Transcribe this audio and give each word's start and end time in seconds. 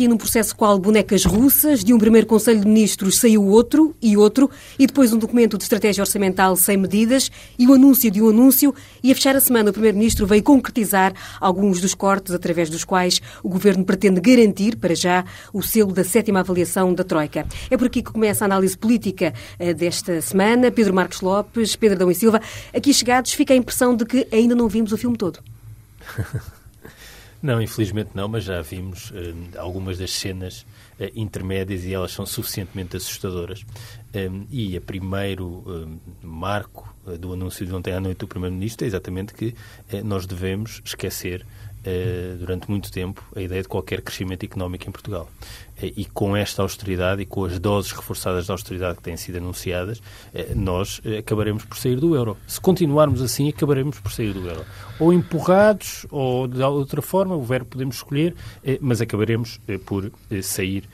Aqui 0.00 0.08
num 0.08 0.16
processo 0.16 0.56
qual 0.56 0.78
bonecas 0.78 1.26
russas, 1.26 1.84
de 1.84 1.92
um 1.92 1.98
primeiro 1.98 2.26
Conselho 2.26 2.60
de 2.60 2.66
Ministros 2.66 3.18
saiu 3.18 3.44
outro 3.44 3.94
e 4.00 4.16
outro, 4.16 4.50
e 4.78 4.86
depois 4.86 5.12
um 5.12 5.18
documento 5.18 5.58
de 5.58 5.64
estratégia 5.64 6.00
orçamental 6.00 6.56
sem 6.56 6.78
medidas 6.78 7.30
e 7.58 7.66
o 7.66 7.74
anúncio 7.74 8.10
de 8.10 8.22
um 8.22 8.30
anúncio, 8.30 8.74
e 9.02 9.12
a 9.12 9.14
fechar 9.14 9.36
a 9.36 9.40
semana 9.40 9.68
o 9.68 9.72
Primeiro-Ministro 9.74 10.26
veio 10.26 10.42
concretizar 10.42 11.12
alguns 11.38 11.82
dos 11.82 11.94
cortes 11.94 12.32
através 12.32 12.70
dos 12.70 12.82
quais 12.82 13.20
o 13.42 13.50
Governo 13.50 13.84
pretende 13.84 14.22
garantir, 14.22 14.76
para 14.76 14.94
já, 14.94 15.22
o 15.52 15.60
selo 15.60 15.92
da 15.92 16.02
sétima 16.02 16.40
avaliação 16.40 16.94
da 16.94 17.04
Troika. 17.04 17.46
É 17.70 17.76
por 17.76 17.88
aqui 17.88 18.02
que 18.02 18.10
começa 18.10 18.42
a 18.42 18.46
análise 18.46 18.78
política 18.78 19.34
eh, 19.58 19.74
desta 19.74 20.22
semana. 20.22 20.70
Pedro 20.70 20.94
Marcos 20.94 21.20
Lopes, 21.20 21.76
Pedro 21.76 21.98
Dão 21.98 22.10
e 22.10 22.14
Silva, 22.14 22.40
aqui 22.74 22.94
chegados 22.94 23.34
fica 23.34 23.52
a 23.52 23.56
impressão 23.56 23.94
de 23.94 24.06
que 24.06 24.26
ainda 24.32 24.54
não 24.54 24.66
vimos 24.66 24.92
o 24.92 24.96
filme 24.96 25.18
todo. 25.18 25.40
Não, 27.42 27.60
infelizmente 27.60 28.10
não, 28.14 28.28
mas 28.28 28.44
já 28.44 28.60
vimos 28.60 29.10
uh, 29.10 29.14
algumas 29.58 29.96
das 29.96 30.10
cenas 30.10 30.66
uh, 30.98 31.10
intermédias 31.14 31.84
e 31.84 31.94
elas 31.94 32.12
são 32.12 32.26
suficientemente 32.26 32.96
assustadoras. 32.96 33.64
Um, 34.14 34.46
e 34.50 34.76
a 34.76 34.80
primeiro 34.80 35.46
um, 35.46 35.98
marco 36.22 36.94
do 37.18 37.32
anúncio 37.32 37.64
de 37.64 37.74
ontem 37.74 37.94
à 37.94 38.00
noite 38.00 38.18
do 38.18 38.28
Primeiro-Ministro 38.28 38.84
é 38.84 38.88
exatamente 38.88 39.32
que 39.32 39.54
nós 40.04 40.26
devemos 40.26 40.82
esquecer 40.84 41.46
durante 42.38 42.70
muito 42.70 42.90
tempo 42.92 43.24
a 43.34 43.40
ideia 43.40 43.62
de 43.62 43.68
qualquer 43.68 44.02
crescimento 44.02 44.44
económico 44.44 44.88
em 44.88 44.92
Portugal. 44.92 45.28
e 45.82 46.04
com 46.04 46.36
esta 46.36 46.60
austeridade 46.60 47.22
e 47.22 47.26
com 47.26 47.44
as 47.46 47.58
doses 47.58 47.90
reforçadas 47.92 48.44
de 48.44 48.52
austeridade 48.52 48.98
que 48.98 49.02
têm 49.02 49.16
sido 49.16 49.38
anunciadas, 49.38 50.02
nós 50.54 51.00
acabaremos 51.18 51.64
por 51.64 51.78
sair 51.78 51.98
do 51.98 52.14
euro. 52.14 52.36
Se 52.46 52.60
continuarmos 52.60 53.22
assim, 53.22 53.48
acabaremos 53.48 53.98
por 53.98 54.12
sair 54.12 54.34
do 54.34 54.46
euro 54.46 54.64
ou 55.00 55.14
empurrados, 55.14 56.06
ou 56.10 56.46
de 56.46 56.62
outra 56.62 57.00
forma, 57.00 57.34
o 57.34 57.42
verbo 57.42 57.70
podemos 57.70 57.96
escolher, 57.96 58.34
eh, 58.62 58.78
mas 58.82 59.00
acabaremos 59.00 59.58
eh, 59.66 59.78
por 59.78 60.12
eh, 60.30 60.42
sair 60.42 60.84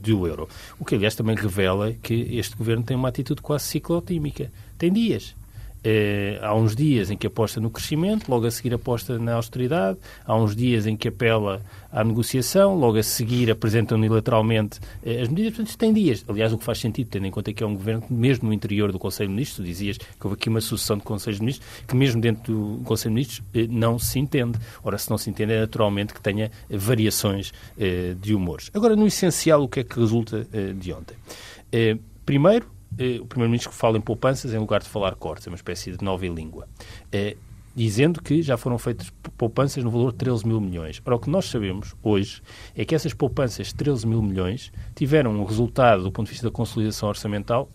do 0.00 0.28
euro. 0.28 0.48
O 0.78 0.84
que, 0.84 0.94
aliás, 0.94 1.16
também 1.16 1.34
revela 1.34 1.92
que 1.92 2.14
este 2.38 2.56
governo 2.56 2.84
tem 2.84 2.96
uma 2.96 3.08
atitude 3.08 3.42
quase 3.42 3.64
ciclotímica. 3.64 4.48
Tem 4.78 4.92
dias 4.92 5.34
eh, 5.82 6.38
há 6.42 6.54
uns 6.54 6.76
dias 6.76 7.10
em 7.10 7.16
que 7.16 7.26
aposta 7.26 7.60
no 7.60 7.70
crescimento, 7.70 8.28
logo 8.28 8.46
a 8.46 8.50
seguir 8.50 8.74
aposta 8.74 9.18
na 9.18 9.34
austeridade, 9.34 9.98
há 10.24 10.36
uns 10.36 10.54
dias 10.54 10.86
em 10.86 10.96
que 10.96 11.08
apela 11.08 11.62
à 11.92 12.04
negociação, 12.04 12.74
logo 12.74 12.98
a 12.98 13.02
seguir 13.02 13.50
apresenta 13.50 13.94
unilateralmente 13.94 14.80
eh, 15.04 15.20
as 15.20 15.28
medidas. 15.28 15.56
Portanto, 15.56 15.76
tem 15.76 15.92
dias. 15.92 16.24
Aliás, 16.28 16.52
o 16.52 16.58
que 16.58 16.64
faz 16.64 16.78
sentido, 16.78 17.08
tendo 17.08 17.26
em 17.26 17.30
conta 17.30 17.52
que 17.52 17.62
é 17.62 17.66
um 17.66 17.74
governo 17.74 18.04
mesmo 18.10 18.48
no 18.48 18.54
interior 18.54 18.92
do 18.92 18.98
Conselho 18.98 19.28
de 19.28 19.34
Ministros, 19.34 19.66
dizias 19.66 19.96
que 19.98 20.26
houve 20.26 20.34
aqui 20.34 20.48
uma 20.48 20.60
sucessão 20.60 20.96
de 20.96 21.02
Conselhos 21.02 21.38
de 21.38 21.44
Ministros, 21.44 21.70
que 21.86 21.96
mesmo 21.96 22.20
dentro 22.20 22.52
do 22.52 22.84
Conselho 22.84 23.10
de 23.10 23.14
Ministros 23.14 23.42
eh, 23.54 23.66
não 23.68 23.98
se 23.98 24.18
entende. 24.18 24.58
Ora, 24.82 24.98
se 24.98 25.10
não 25.10 25.18
se 25.18 25.30
entende, 25.30 25.52
é 25.52 25.60
naturalmente 25.60 26.14
que 26.14 26.20
tenha 26.20 26.50
variações 26.68 27.52
eh, 27.78 28.14
de 28.20 28.34
humores. 28.34 28.70
Agora, 28.74 28.94
no 28.94 29.06
essencial, 29.06 29.62
o 29.62 29.68
que 29.68 29.80
é 29.80 29.84
que 29.84 29.98
resulta 29.98 30.46
eh, 30.52 30.72
de 30.72 30.92
ontem? 30.92 31.16
Eh, 31.72 31.96
primeiro, 32.24 32.70
eh, 32.98 33.18
o 33.20 33.26
Primeiro-Ministro 33.26 33.72
fala 33.72 33.98
em 33.98 34.00
poupanças 34.00 34.52
em 34.52 34.58
lugar 34.58 34.80
de 34.80 34.88
falar 34.88 35.14
cortes, 35.14 35.46
é 35.46 35.50
uma 35.50 35.56
espécie 35.56 35.96
de 35.96 36.04
nova 36.04 36.26
língua. 36.26 36.68
Eh, 37.12 37.36
dizendo 37.74 38.20
que 38.22 38.42
já 38.42 38.56
foram 38.56 38.78
feitas 38.78 39.12
poupanças 39.36 39.82
no 39.82 39.90
valor 39.90 40.12
de 40.12 40.18
13 40.18 40.46
mil 40.46 40.60
milhões. 40.60 41.00
Ora, 41.04 41.16
o 41.16 41.18
que 41.18 41.30
nós 41.30 41.46
sabemos 41.46 41.94
hoje 42.02 42.42
é 42.74 42.84
que 42.84 42.94
essas 42.94 43.14
poupanças 43.14 43.68
de 43.68 43.74
13 43.76 44.06
mil 44.06 44.22
milhões 44.22 44.72
tiveram 44.94 45.32
um 45.32 45.44
resultado, 45.44 46.02
do 46.02 46.12
ponto 46.12 46.26
de 46.26 46.32
vista 46.32 46.46
da 46.46 46.52
consolidação 46.52 47.08
orçamental, 47.08 47.70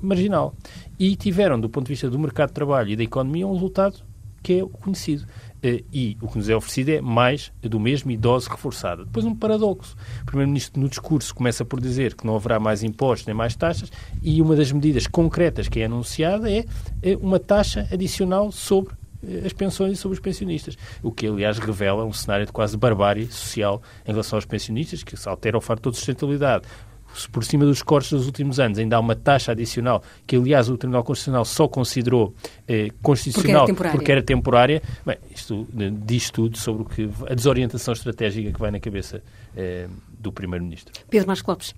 marginal. 0.00 0.54
E 0.98 1.16
tiveram, 1.16 1.60
do 1.60 1.68
ponto 1.68 1.86
de 1.86 1.92
vista 1.92 2.08
do 2.08 2.18
mercado 2.18 2.48
de 2.48 2.54
trabalho 2.54 2.90
e 2.90 2.96
da 2.96 3.02
economia, 3.02 3.46
um 3.46 3.52
resultado 3.52 4.00
que 4.42 4.60
é 4.60 4.66
conhecido. 4.66 5.26
Eh, 5.62 5.84
e 5.92 6.16
o 6.20 6.28
que 6.28 6.38
nos 6.38 6.48
é 6.48 6.56
oferecido 6.56 6.88
é 6.90 7.00
mais 7.00 7.52
do 7.62 7.78
mesmo 7.78 8.10
e 8.10 8.16
dose 8.16 8.48
reforçada. 8.48 9.04
Depois 9.04 9.24
um 9.24 9.34
paradoxo. 9.34 9.96
O 10.22 10.26
Primeiro-Ministro 10.26 10.80
no 10.80 10.88
discurso 10.88 11.34
começa 11.34 11.64
por 11.64 11.80
dizer 11.80 12.14
que 12.14 12.26
não 12.26 12.34
haverá 12.34 12.58
mais 12.58 12.82
impostos 12.82 13.26
nem 13.26 13.34
mais 13.34 13.54
taxas 13.54 13.90
e 14.22 14.42
uma 14.42 14.56
das 14.56 14.72
medidas 14.72 15.06
concretas 15.06 15.68
que 15.68 15.80
é 15.80 15.84
anunciada 15.84 16.50
é 16.50 16.64
uma 17.20 17.38
taxa 17.38 17.86
adicional 17.92 18.50
sobre 18.50 18.94
eh, 19.24 19.42
as 19.46 19.52
pensões 19.52 19.92
e 19.92 19.96
sobre 19.96 20.14
os 20.14 20.20
pensionistas. 20.20 20.76
O 21.02 21.12
que, 21.12 21.26
aliás, 21.26 21.58
revela 21.58 22.04
um 22.04 22.12
cenário 22.12 22.46
de 22.46 22.52
quase 22.52 22.76
barbárie 22.76 23.26
social 23.30 23.80
em 24.06 24.10
relação 24.10 24.36
aos 24.36 24.44
pensionistas, 24.44 25.04
que 25.04 25.16
se 25.16 25.28
altera 25.28 25.56
o 25.56 25.60
fator 25.60 25.92
de 25.92 25.98
sustentabilidade 25.98 26.64
por 27.30 27.44
cima 27.44 27.64
dos 27.64 27.82
cortes 27.82 28.12
dos 28.12 28.26
últimos 28.26 28.58
anos, 28.58 28.78
ainda 28.78 28.96
há 28.96 29.00
uma 29.00 29.14
taxa 29.14 29.52
adicional, 29.52 30.02
que 30.26 30.36
aliás 30.36 30.68
o 30.68 30.76
Tribunal 30.76 31.04
Constitucional 31.04 31.44
só 31.44 31.68
considerou 31.68 32.34
eh, 32.66 32.90
constitucional 33.02 33.66
porque 33.66 33.82
era, 33.82 33.92
porque 33.92 34.12
era, 34.12 34.22
temporária, 34.22 34.82
bem, 35.04 35.18
isto 35.34 35.66
eh, 35.78 35.90
diz 35.92 36.30
tudo 36.30 36.56
sobre 36.58 36.82
o 36.82 36.84
que, 36.84 37.10
a 37.28 37.34
desorientação 37.34 37.92
estratégica 37.92 38.52
que 38.52 38.58
vai 38.58 38.70
na 38.70 38.80
cabeça 38.80 39.22
eh, 39.56 39.88
do 40.18 40.32
Primeiro-Ministro. 40.32 40.92
Pedro 41.10 41.26
Marcos 41.26 41.46
Lopes. 41.46 41.74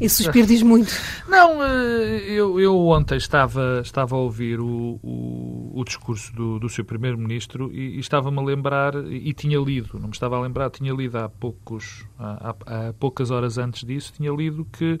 Esse 0.00 0.24
suspiro 0.24 0.46
diz 0.46 0.62
muito. 0.62 0.92
Não, 1.28 1.62
eh, 1.62 2.24
eu, 2.28 2.58
eu 2.58 2.76
ontem 2.88 3.16
estava, 3.16 3.80
estava 3.84 4.16
a 4.16 4.18
ouvir 4.18 4.60
o, 4.60 4.98
o, 5.02 5.72
o 5.74 5.84
discurso 5.84 6.34
do, 6.34 6.58
do 6.58 6.68
seu 6.68 6.84
Primeiro-Ministro 6.84 7.70
e, 7.72 7.96
e 7.96 8.00
estava-me 8.00 8.38
a 8.38 8.42
lembrar, 8.42 8.94
e 9.06 9.32
tinha 9.32 9.58
lido, 9.58 9.98
não 9.98 10.08
me 10.08 10.14
estava 10.14 10.36
a 10.36 10.40
lembrar, 10.40 10.70
tinha 10.70 10.92
lido 10.92 11.16
há, 11.18 11.28
poucos, 11.28 12.04
há, 12.18 12.54
há 12.66 12.92
poucas 12.94 13.30
horas 13.30 13.58
antes 13.58 13.84
disso, 13.84 14.12
tinha 14.12 14.32
lido 14.32 14.66
que 14.72 14.98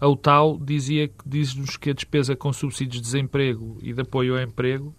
a 0.00 0.08
UTAL 0.08 0.58
dizia, 0.58 1.10
diz-nos 1.24 1.76
que 1.76 1.90
a 1.90 1.92
despesa 1.92 2.34
com 2.34 2.52
subsídios 2.52 2.96
de 2.96 3.02
desemprego 3.02 3.78
e 3.82 3.92
de 3.92 4.00
apoio 4.00 4.34
ao 4.36 4.42
emprego 4.42 4.94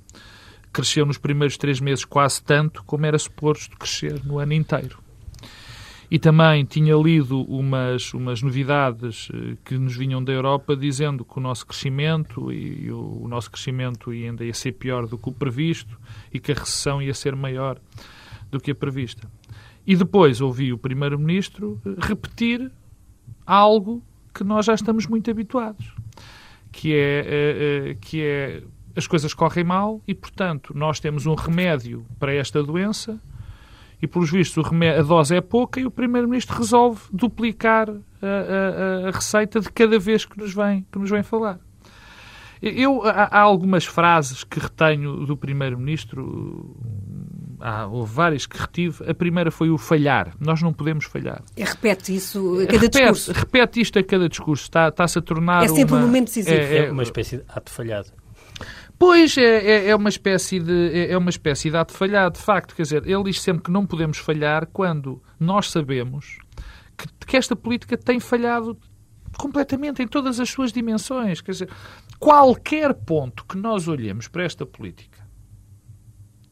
cresceu 0.71 1.05
nos 1.05 1.17
primeiros 1.17 1.57
três 1.57 1.79
meses 1.79 2.05
quase 2.05 2.41
tanto 2.41 2.83
como 2.85 3.05
era 3.05 3.19
suposto 3.19 3.77
crescer 3.77 4.23
no 4.23 4.39
ano 4.39 4.53
inteiro. 4.53 5.00
E 6.11 6.19
também 6.19 6.65
tinha 6.65 6.93
lido 6.93 7.41
umas, 7.43 8.13
umas 8.13 8.41
novidades 8.41 9.29
eh, 9.33 9.55
que 9.63 9.77
nos 9.77 9.95
vinham 9.95 10.21
da 10.21 10.33
Europa 10.33 10.75
dizendo 10.75 11.23
que 11.23 11.39
o 11.39 11.41
nosso 11.41 11.65
crescimento 11.65 12.51
e 12.51 12.91
o, 12.91 13.23
o 13.23 13.27
nosso 13.29 13.49
crescimento 13.49 14.11
ainda 14.11 14.43
ia 14.43 14.53
ser 14.53 14.73
pior 14.73 15.07
do 15.07 15.17
que 15.17 15.29
o 15.29 15.31
previsto 15.31 15.97
e 16.33 16.37
que 16.37 16.51
a 16.51 16.55
recessão 16.55 17.01
ia 17.01 17.13
ser 17.13 17.33
maior 17.33 17.79
do 18.51 18.59
que 18.59 18.71
a 18.71 18.75
prevista. 18.75 19.25
E 19.87 19.95
depois 19.95 20.41
ouvi 20.41 20.73
o 20.73 20.77
Primeiro-Ministro 20.77 21.79
eh, 21.85 21.91
repetir 21.97 22.69
algo 23.45 24.03
que 24.33 24.43
nós 24.43 24.65
já 24.65 24.73
estamos 24.73 25.07
muito 25.07 25.31
habituados, 25.31 25.95
que 26.73 26.93
é, 26.93 27.89
é, 27.89 27.93
que 28.01 28.21
é 28.21 28.63
as 28.97 29.07
coisas 29.07 29.33
correm 29.33 29.63
mal 29.63 30.01
e, 30.05 30.13
portanto, 30.13 30.73
nós 30.75 30.99
temos 30.99 31.25
um 31.25 31.35
remédio 31.35 32.05
para 32.19 32.33
esta 32.33 32.61
doença 32.61 33.17
e, 34.01 34.07
pelos 34.07 34.31
vistos, 34.31 34.63
a 34.65 35.01
dose 35.03 35.35
é 35.35 35.41
pouca 35.41 35.79
e 35.79 35.85
o 35.85 35.91
Primeiro-Ministro 35.91 36.57
resolve 36.57 37.01
duplicar 37.13 37.89
a, 37.89 37.95
a, 38.25 39.07
a, 39.07 39.11
receita 39.11 39.59
de 39.59 39.71
cada 39.71 39.99
vez 39.99 40.25
que 40.25 40.37
nos 40.39 40.53
vem, 40.53 40.85
que 40.91 40.97
nos 40.97 41.09
vem 41.09 41.21
falar. 41.21 41.59
Eu, 42.61 43.03
há, 43.03 43.23
há 43.31 43.39
algumas 43.39 43.85
frases 43.85 44.43
que 44.43 44.59
retenho 44.59 45.25
do 45.25 45.35
Primeiro-Ministro, 45.35 46.75
há, 47.59 47.87
houve 47.87 48.13
várias 48.13 48.45
que 48.45 48.57
retive. 48.57 49.09
A 49.09 49.13
primeira 49.13 49.49
foi 49.49 49.69
o 49.69 49.77
falhar. 49.77 50.33
Nós 50.39 50.61
não 50.61 50.71
podemos 50.71 51.05
falhar. 51.05 51.43
E 51.57 51.63
repete 51.63 52.15
isso 52.15 52.59
a 52.59 52.65
cada 52.65 52.73
repete, 52.73 52.99
discurso. 52.99 53.31
Repete 53.33 53.81
isto 53.81 53.99
a 53.99 54.03
cada 54.03 54.29
discurso. 54.29 54.63
Está, 54.63 54.87
está-se 54.89 55.17
a 55.17 55.21
tornar. 55.21 55.63
É 55.63 55.67
sempre 55.67 55.95
uma, 55.95 56.03
um 56.03 56.07
momento 56.07 56.25
decisivo. 56.25 56.55
É, 56.55 56.85
é 56.85 56.91
uma 56.91 57.03
espécie 57.03 57.37
de 57.37 57.43
ato 57.49 57.71
falhado. 57.71 58.09
Pois 59.01 59.35
é, 59.35 59.41
é, 59.41 59.87
é, 59.87 59.95
uma 59.95 60.09
espécie 60.09 60.59
de 60.59 60.91
é, 60.93 61.13
é 61.13 61.17
uma 61.17 61.31
espécie 61.31 61.71
de 61.71 61.75
ato 61.75 61.91
falhado, 61.91 62.37
de 62.37 62.45
facto. 62.45 62.75
Quer 62.75 62.83
dizer, 62.83 63.07
ele 63.07 63.23
diz 63.23 63.41
sempre 63.41 63.63
que 63.63 63.71
não 63.71 63.83
podemos 63.83 64.19
falhar 64.19 64.67
quando 64.67 65.19
nós 65.39 65.71
sabemos 65.71 66.37
que, 66.95 67.07
que 67.25 67.35
esta 67.35 67.55
política 67.55 67.97
tem 67.97 68.19
falhado 68.19 68.77
completamente 69.39 70.03
em 70.03 70.07
todas 70.07 70.39
as 70.39 70.51
suas 70.51 70.71
dimensões. 70.71 71.41
Quer 71.41 71.51
dizer, 71.51 71.69
qualquer 72.19 72.93
ponto 72.93 73.43
que 73.43 73.57
nós 73.57 73.87
olhemos 73.87 74.27
para 74.27 74.43
esta 74.43 74.67
política, 74.67 75.27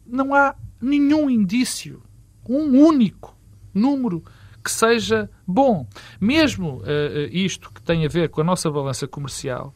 não 0.04 0.34
há 0.34 0.56
nenhum 0.81 1.30
indício, 1.30 2.02
um 2.50 2.84
único 2.84 3.38
número 3.72 4.24
que 4.63 4.72
seja 4.72 5.30
bom. 5.45 5.88
Mesmo 6.19 6.78
uh, 6.78 7.30
isto 7.31 7.72
que 7.72 7.81
tem 7.84 8.07
a 8.07 8.10
ver 8.10 8.30
com 8.30 8.42
a 8.42 8.44
nossa 8.44 8.72
balança 8.72 9.07
comercial, 9.07 9.72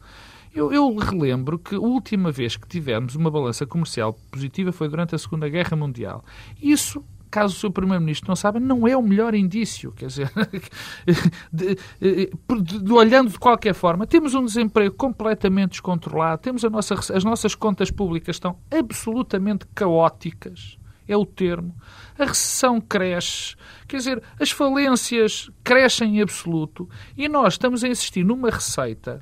Eu, 0.54 0.72
eu 0.72 0.94
relembro 0.94 1.58
que 1.58 1.74
a 1.74 1.80
última 1.80 2.30
vez 2.30 2.56
que 2.56 2.68
tivemos 2.68 3.16
uma 3.16 3.28
balança 3.28 3.66
comercial 3.66 4.12
positiva 4.30 4.70
foi 4.70 4.88
durante 4.88 5.12
a 5.12 5.18
Segunda 5.18 5.48
Guerra 5.48 5.76
Mundial. 5.76 6.24
Isso 6.62 7.04
caso 7.28 7.56
o 7.56 7.58
seu 7.58 7.72
Primeiro-Ministro 7.72 8.28
não 8.28 8.36
saiba, 8.36 8.60
não 8.60 8.86
é 8.86 8.96
o 8.96 9.02
melhor 9.02 9.34
indício. 9.34 9.90
Quer 9.90 10.06
dizer, 10.06 10.30
de, 11.52 11.76
de, 12.00 12.78
de, 12.80 12.92
olhando 12.92 13.30
de 13.30 13.38
qualquer 13.40 13.74
forma, 13.74 14.06
temos 14.06 14.32
um 14.34 14.44
desemprego 14.44 14.94
completamente 14.94 15.70
descontrolado, 15.70 16.40
temos 16.40 16.62
nossa, 16.62 16.94
as 16.94 17.24
nossas 17.24 17.56
contas 17.56 17.90
públicas 17.90 18.36
estão 18.36 18.56
absolutamente 18.70 19.66
caóticas. 19.74 20.78
É 21.08 21.16
o 21.16 21.26
termo. 21.26 21.74
A 22.16 22.26
recessão 22.26 22.80
cresce, 22.80 23.56
quer 23.88 23.96
dizer, 23.96 24.22
as 24.40 24.52
falências 24.52 25.50
crescem 25.64 26.18
em 26.18 26.22
absoluto 26.22 26.88
e 27.16 27.28
nós 27.28 27.54
estamos 27.54 27.82
a 27.82 27.88
insistir 27.88 28.24
numa 28.24 28.48
receita 28.48 29.20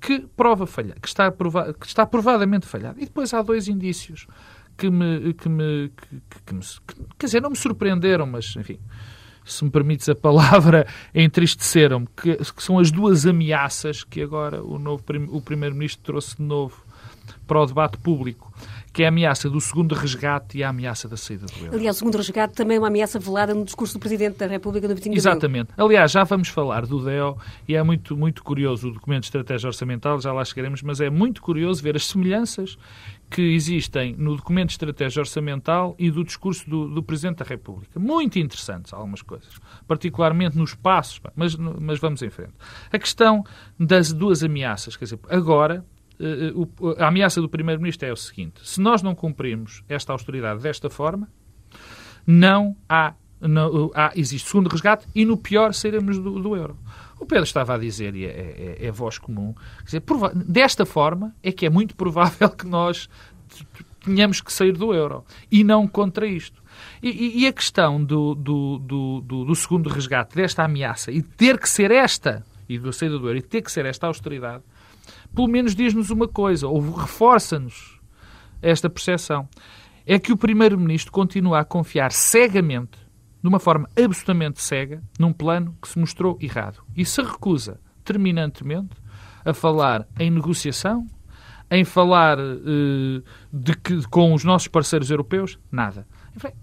que 0.00 0.20
prova 0.36 0.66
falhar, 0.66 0.98
que 1.00 1.08
está, 1.08 1.30
que 1.30 1.86
está 1.86 2.06
provadamente 2.06 2.66
falhada. 2.66 3.00
E 3.00 3.04
depois 3.04 3.32
há 3.34 3.42
dois 3.42 3.68
indícios 3.68 4.26
que 4.76 4.90
me, 4.90 5.34
que 5.34 5.48
me, 5.48 5.90
que, 5.90 6.40
que 6.46 6.54
me 6.54 6.60
que, 6.60 6.94
quer 7.18 7.26
dizer, 7.26 7.42
não 7.42 7.50
me 7.50 7.56
surpreenderam, 7.56 8.26
mas 8.26 8.54
enfim, 8.56 8.78
se 9.44 9.64
me 9.64 9.70
permites 9.70 10.08
a 10.08 10.14
palavra, 10.14 10.86
entristeceram-me, 11.12 12.06
que, 12.16 12.36
que, 12.36 12.62
são 12.62 12.78
as 12.78 12.90
duas 12.90 13.26
ameaças 13.26 14.04
que 14.04 14.22
agora 14.22 14.62
o, 14.62 14.78
novo, 14.78 15.02
o 15.30 15.40
Primeiro-Ministro 15.42 16.02
trouxe 16.04 16.36
de 16.36 16.42
novo 16.42 16.84
para 17.46 17.60
o 17.60 17.66
debate 17.66 17.98
público 17.98 18.52
que 18.92 19.02
é 19.02 19.06
a 19.06 19.08
ameaça 19.08 19.48
do 19.48 19.60
segundo 19.60 19.94
resgate 19.94 20.58
e 20.58 20.64
a 20.64 20.68
ameaça 20.70 21.08
da 21.08 21.16
saída 21.16 21.46
do 21.46 21.64
euro. 21.64 21.76
Aliás, 21.76 21.96
o 21.96 21.98
segundo 22.00 22.16
resgate 22.16 22.54
também 22.54 22.76
é 22.76 22.80
uma 22.80 22.88
ameaça 22.88 23.18
velada 23.18 23.54
no 23.54 23.64
discurso 23.64 23.94
do 23.94 24.00
Presidente 24.00 24.38
da 24.38 24.46
República 24.46 24.88
no 24.88 24.94
25 24.94 25.12
de 25.12 25.18
Exatamente. 25.18 25.70
Aliás, 25.76 26.10
já 26.10 26.24
vamos 26.24 26.48
falar 26.48 26.86
do 26.86 27.04
DEO 27.04 27.36
e 27.66 27.74
é 27.74 27.82
muito, 27.82 28.16
muito 28.16 28.42
curioso 28.42 28.88
o 28.88 28.92
documento 28.92 29.22
de 29.22 29.26
estratégia 29.26 29.68
orçamental, 29.68 30.20
já 30.20 30.32
lá 30.32 30.44
chegaremos, 30.44 30.82
mas 30.82 31.00
é 31.00 31.10
muito 31.10 31.42
curioso 31.42 31.82
ver 31.82 31.96
as 31.96 32.06
semelhanças 32.06 32.78
que 33.30 33.42
existem 33.42 34.14
no 34.16 34.36
documento 34.36 34.68
de 34.68 34.74
estratégia 34.74 35.20
orçamental 35.20 35.94
e 35.98 36.10
do 36.10 36.24
discurso 36.24 36.68
do, 36.68 36.88
do 36.88 37.02
Presidente 37.02 37.38
da 37.38 37.44
República. 37.44 38.00
Muito 38.00 38.38
interessantes 38.38 38.92
algumas 38.92 39.22
coisas, 39.22 39.60
particularmente 39.86 40.56
nos 40.56 40.74
passos, 40.74 41.20
mas, 41.36 41.54
mas 41.54 41.98
vamos 41.98 42.22
em 42.22 42.30
frente. 42.30 42.54
A 42.90 42.98
questão 42.98 43.44
das 43.78 44.12
duas 44.12 44.42
ameaças, 44.42 44.96
quer 44.96 45.04
dizer, 45.04 45.18
agora 45.28 45.84
a 46.98 47.06
ameaça 47.06 47.40
do 47.40 47.48
Primeiro-Ministro 47.48 48.08
é 48.08 48.12
o 48.12 48.16
seguinte: 48.16 48.60
se 48.62 48.80
nós 48.80 49.02
não 49.02 49.14
cumprirmos 49.14 49.82
esta 49.88 50.12
austeridade 50.12 50.62
desta 50.62 50.90
forma, 50.90 51.28
não 52.26 52.76
há, 52.88 53.14
não, 53.40 53.90
há 53.94 54.12
existe 54.16 54.48
segundo 54.48 54.68
resgate 54.68 55.06
e, 55.14 55.24
no 55.24 55.36
pior, 55.36 55.72
sairemos 55.72 56.18
do, 56.18 56.40
do 56.40 56.56
euro. 56.56 56.76
O 57.20 57.26
Pedro 57.26 57.44
estava 57.44 57.74
a 57.74 57.78
dizer, 57.78 58.14
e 58.14 58.26
é, 58.26 58.76
é, 58.80 58.86
é 58.86 58.90
voz 58.92 59.18
comum, 59.18 59.54
dizer, 59.84 60.02
desta 60.46 60.86
forma 60.86 61.34
é 61.42 61.50
que 61.50 61.66
é 61.66 61.70
muito 61.70 61.96
provável 61.96 62.48
que 62.50 62.66
nós 62.66 63.08
tenhamos 64.04 64.40
que 64.40 64.52
sair 64.52 64.72
do 64.72 64.94
euro 64.94 65.24
e 65.50 65.64
não 65.64 65.86
contra 65.86 66.26
isto. 66.26 66.62
E, 67.02 67.42
e 67.42 67.46
a 67.46 67.52
questão 67.52 68.02
do, 68.02 68.34
do, 68.34 68.78
do, 68.78 69.20
do, 69.20 69.54
segundo 69.54 69.88
resgate, 69.88 70.36
desta 70.36 70.64
ameaça, 70.64 71.10
e 71.10 71.22
ter 71.22 71.58
que 71.58 71.68
ser 71.68 71.90
esta, 71.90 72.44
e 72.68 72.78
da 72.78 72.92
saída 72.92 73.18
do 73.18 73.26
euro, 73.26 73.38
e 73.38 73.42
ter 73.42 73.62
que 73.62 73.72
ser 73.72 73.84
esta 73.84 74.06
austeridade, 74.06 74.62
pelo 75.38 75.46
menos 75.46 75.72
diz-nos 75.72 76.10
uma 76.10 76.26
coisa, 76.26 76.66
ou 76.66 76.80
reforça-nos 76.90 78.00
esta 78.60 78.90
percepção. 78.90 79.48
É 80.04 80.18
que 80.18 80.32
o 80.32 80.36
Primeiro-Ministro 80.36 81.12
continua 81.12 81.60
a 81.60 81.64
confiar 81.64 82.10
cegamente, 82.10 82.98
de 83.40 83.48
uma 83.48 83.60
forma 83.60 83.88
absolutamente 83.96 84.60
cega, 84.60 85.00
num 85.16 85.32
plano 85.32 85.76
que 85.80 85.86
se 85.86 85.96
mostrou 85.96 86.36
errado. 86.40 86.82
E 86.96 87.04
se 87.04 87.22
recusa 87.22 87.78
terminantemente 88.04 88.96
a 89.44 89.54
falar 89.54 90.08
em 90.18 90.28
negociação, 90.28 91.06
em 91.70 91.84
falar 91.84 92.36
uh, 92.40 93.22
de 93.52 93.76
que, 93.76 94.08
com 94.08 94.34
os 94.34 94.42
nossos 94.42 94.66
parceiros 94.66 95.08
europeus, 95.08 95.56
nada. 95.70 96.04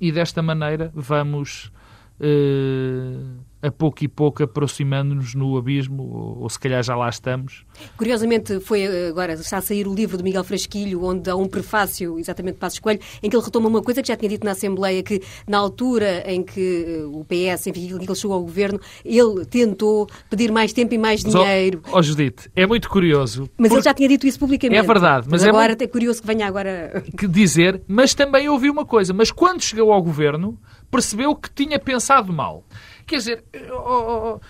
E 0.02 0.12
desta 0.12 0.42
maneira 0.42 0.92
vamos. 0.94 1.72
Uh, 2.20 3.40
a 3.66 3.72
pouco 3.72 4.04
e 4.04 4.08
pouco 4.08 4.44
aproximando-nos 4.44 5.34
no 5.34 5.58
abismo, 5.58 6.04
ou, 6.04 6.44
ou, 6.44 6.50
se 6.50 6.60
calhar 6.60 6.84
já 6.84 6.96
lá 6.96 7.10
estamos. 7.10 7.66
Curiosamente, 7.98 8.60
foi 8.60 8.82
eh, 8.82 9.08
agora, 9.10 9.34
está 9.34 9.58
a 9.58 9.62
sair 9.62 9.88
o 9.88 9.94
livro 9.94 10.18
de 10.18 10.24
Miguel 10.24 10.44
Frasquilho, 10.44 11.04
onde 11.04 11.30
há 11.30 11.36
um 11.36 11.48
prefácio, 11.48 12.20
exatamente 12.20 12.58
Passos 12.58 12.80
Coelho, 12.80 13.00
em 13.24 13.30
que 13.30 13.36
ele 13.36 13.44
retoma 13.44 13.68
uma 13.68 13.82
coisa 13.82 14.02
que 14.02 14.08
já 14.08 14.16
tinha 14.16 14.30
dito 14.30 14.46
na 14.46 14.52
Assembleia, 14.52 15.02
que 15.02 15.22
na 15.48 15.58
altura 15.58 16.24
em 16.32 16.44
que 16.44 16.86
eh, 16.88 17.06
o 17.06 17.26
PS, 17.26 17.68
enfim, 17.68 17.98
que 17.98 18.06
ele 18.06 18.16
chegou 18.16 18.36
ao 18.36 18.44
governo, 18.44 18.80
ele 19.04 19.46
tentou 19.46 20.08
pedir 20.30 20.52
mais 20.52 20.72
tempo 20.72 20.94
e 20.94 20.98
mais 20.98 21.24
dinheiro. 21.24 21.82
Ó 21.92 22.00
oh, 22.00 22.02
Judite, 22.04 22.50
é 22.56 22.68
muito 22.68 22.88
curioso. 22.88 23.50
Mas 23.58 23.72
ele 23.72 23.82
já 23.82 23.94
tinha 23.94 24.08
dito 24.08 24.28
isso 24.28 24.38
publicamente. 24.38 24.84
É 24.84 24.84
verdade. 24.84 25.28
Mas, 25.30 25.42
mas 25.42 25.44
é 25.44 25.50
agora 25.50 25.70
muito... 25.70 25.82
é 25.82 25.88
curioso 25.88 26.22
que 26.22 26.28
venha 26.28 26.46
agora... 26.46 27.04
Que 27.18 27.28
dizer, 27.28 27.82
mas 27.88 28.14
também 28.14 28.48
ouvi 28.48 28.70
uma 28.70 28.86
coisa, 28.86 29.14
mas 29.14 29.32
quando 29.32 29.62
chegou 29.62 29.92
ao 29.92 30.04
governo, 30.04 30.60
percebeu 30.92 31.36
que 31.36 31.50
tinha 31.52 31.80
pensado 31.80 32.32
mal. 32.32 32.64
Quer 33.06 33.18
dizer, 33.18 33.44
oh, 33.72 34.40
oh, 34.40 34.42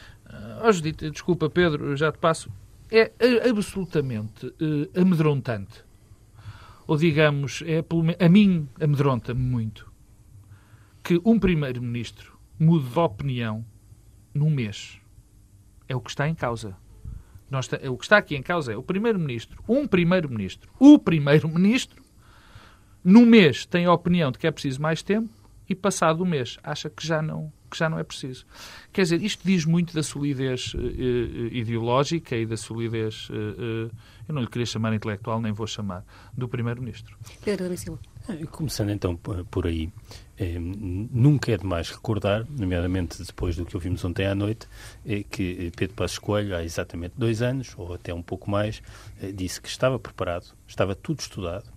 oh, 0.64 0.72
Judite, 0.72 1.10
desculpa, 1.10 1.50
Pedro, 1.50 1.96
já 1.96 2.12
te 2.12 2.18
passo. 2.18 2.50
É 2.90 3.12
absolutamente 3.50 4.48
uh, 4.48 5.02
amedrontante. 5.02 5.84
Ou 6.88 6.98
digamos, 6.98 7.64
é, 7.66 7.84
a 8.24 8.30
mim 8.30 8.70
amedronta-me 8.80 9.42
muito 9.42 9.92
que 11.04 11.20
um 11.26 11.40
primeiro-ministro 11.40 12.38
mude 12.60 12.90
de 12.90 13.00
opinião 13.00 13.66
num 14.34 14.50
mês. 14.50 15.00
É 15.88 15.96
o 15.96 16.00
que 16.00 16.10
está 16.10 16.28
em 16.28 16.36
causa. 16.36 16.78
Nós, 17.50 17.70
é, 17.74 17.90
o 17.90 17.98
que 17.98 18.06
está 18.06 18.18
aqui 18.18 18.36
em 18.36 18.42
causa 18.42 18.74
é 18.74 18.78
o 18.78 18.84
primeiro-ministro, 18.84 19.64
um 19.68 19.88
primeiro-ministro, 19.88 20.72
o 20.80 20.98
primeiro-ministro, 20.98 22.04
num 23.04 23.26
mês 23.26 23.66
tem 23.66 23.86
a 23.86 23.94
opinião 23.94 24.32
de 24.32 24.40
que 24.40 24.48
é 24.48 24.52
preciso 24.52 24.82
mais 24.82 25.04
tempo 25.04 25.30
e 25.70 25.76
passado 25.76 26.22
o 26.22 26.26
mês 26.26 26.58
acha 26.64 26.90
que 26.90 27.06
já 27.06 27.22
não 27.22 27.52
que 27.70 27.78
já 27.78 27.90
não 27.90 28.00
é 28.00 28.04
preciso. 28.04 28.46
Quer 28.92 29.04
dizer, 29.04 29.22
isto 29.22 29.42
diz 29.46 29.66
muito 29.66 29.94
da 29.94 30.04
solidez 30.04 30.74
uh, 30.74 30.80
ideológica 31.52 32.36
e 32.36 32.46
da 32.46 32.58
solidez, 32.58 33.30
uh, 33.30 33.92
eu 34.28 34.34
não 34.34 34.42
lhe 34.42 34.48
queria 34.48 34.66
chamar 34.66 34.94
intelectual, 34.94 35.42
nem 35.42 35.52
vou 35.52 35.68
chamar, 35.68 36.04
do 36.34 36.48
Primeiro-Ministro. 36.48 37.18
Pedro 37.44 37.76
Silva. 37.78 38.00
Começando 38.50 38.90
então 38.90 39.16
por 39.16 39.68
aí, 39.68 39.92
eh, 40.38 40.58
nunca 40.60 41.52
é 41.52 41.58
demais 41.58 41.92
recordar, 41.92 42.44
nomeadamente 42.50 43.22
depois 43.24 43.56
do 43.56 43.66
que 43.66 43.76
ouvimos 43.76 44.04
ontem 44.04 44.26
à 44.26 44.34
noite, 44.34 44.68
eh, 45.06 45.24
que 45.24 45.72
Pedro 45.76 45.96
Passos 45.96 46.18
Coelho, 46.18 46.56
há 46.56 46.64
exatamente 46.64 47.14
dois 47.16 47.44
anos, 47.44 47.76
ou 47.78 47.94
até 47.94 48.12
um 48.14 48.24
pouco 48.24 48.50
mais, 48.50 48.82
eh, 49.22 49.32
disse 49.32 49.62
que 49.62 49.70
estava 49.70 50.00
preparado, 50.00 50.48
estava 50.68 50.96
tudo 50.96 51.20
estudado, 51.20 51.74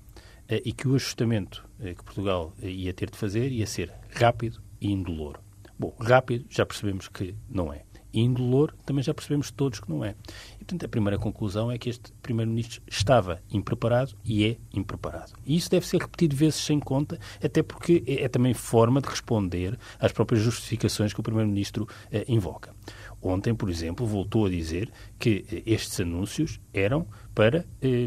e 0.65 0.73
que 0.73 0.89
o 0.89 0.95
ajustamento 0.95 1.63
que 1.79 2.03
Portugal 2.03 2.55
ia 2.63 2.95
ter 2.95 3.11
de 3.11 3.19
fazer 3.19 3.53
ia 3.53 3.67
ser 3.67 3.93
rápido 4.15 4.63
e 4.81 4.91
indolor. 4.91 5.39
Bom, 5.79 5.95
rápido 6.01 6.45
já 6.51 6.67
percebemos 6.67 7.09
que 7.09 7.35
não 7.49 7.73
é. 7.73 7.85
Indolor 8.13 8.75
também 8.87 9.03
já 9.03 9.13
percebemos 9.13 9.51
todos 9.51 9.81
que 9.81 9.89
não 9.89 10.05
é. 10.05 10.15
E, 10.55 10.65
portanto, 10.65 10.85
a 10.85 10.89
primeira 10.89 11.19
conclusão 11.19 11.71
é 11.71 11.79
que 11.79 11.91
este 11.91 12.13
Primeiro-Ministro 12.23 12.83
estava 12.87 13.41
impreparado 13.53 14.15
e 14.25 14.45
é 14.47 14.57
impreparado. 14.73 15.33
E 15.45 15.57
isso 15.57 15.71
deve 15.71 15.87
ser 15.87 16.01
repetido 16.01 16.35
vezes 16.35 16.57
sem 16.57 16.81
conta, 16.81 17.19
até 17.43 17.63
porque 17.63 18.03
é, 18.07 18.25
é 18.25 18.29
também 18.29 18.55
forma 18.55 19.01
de 19.01 19.09
responder 19.09 19.79
às 20.01 20.11
próprias 20.11 20.43
justificações 20.43 21.13
que 21.13 21.21
o 21.21 21.23
Primeiro-Ministro 21.23 21.87
eh, 22.11 22.25
invoca. 22.29 22.75
Ontem, 23.21 23.55
por 23.55 23.69
exemplo, 23.69 24.07
voltou 24.07 24.47
a 24.47 24.51
dizer 24.51 24.91
que 25.19 25.45
eh, 25.53 25.63
estes 25.67 26.01
anúncios 26.01 26.61
eram 26.73 27.07
para 27.35 27.67
eh, 27.83 28.07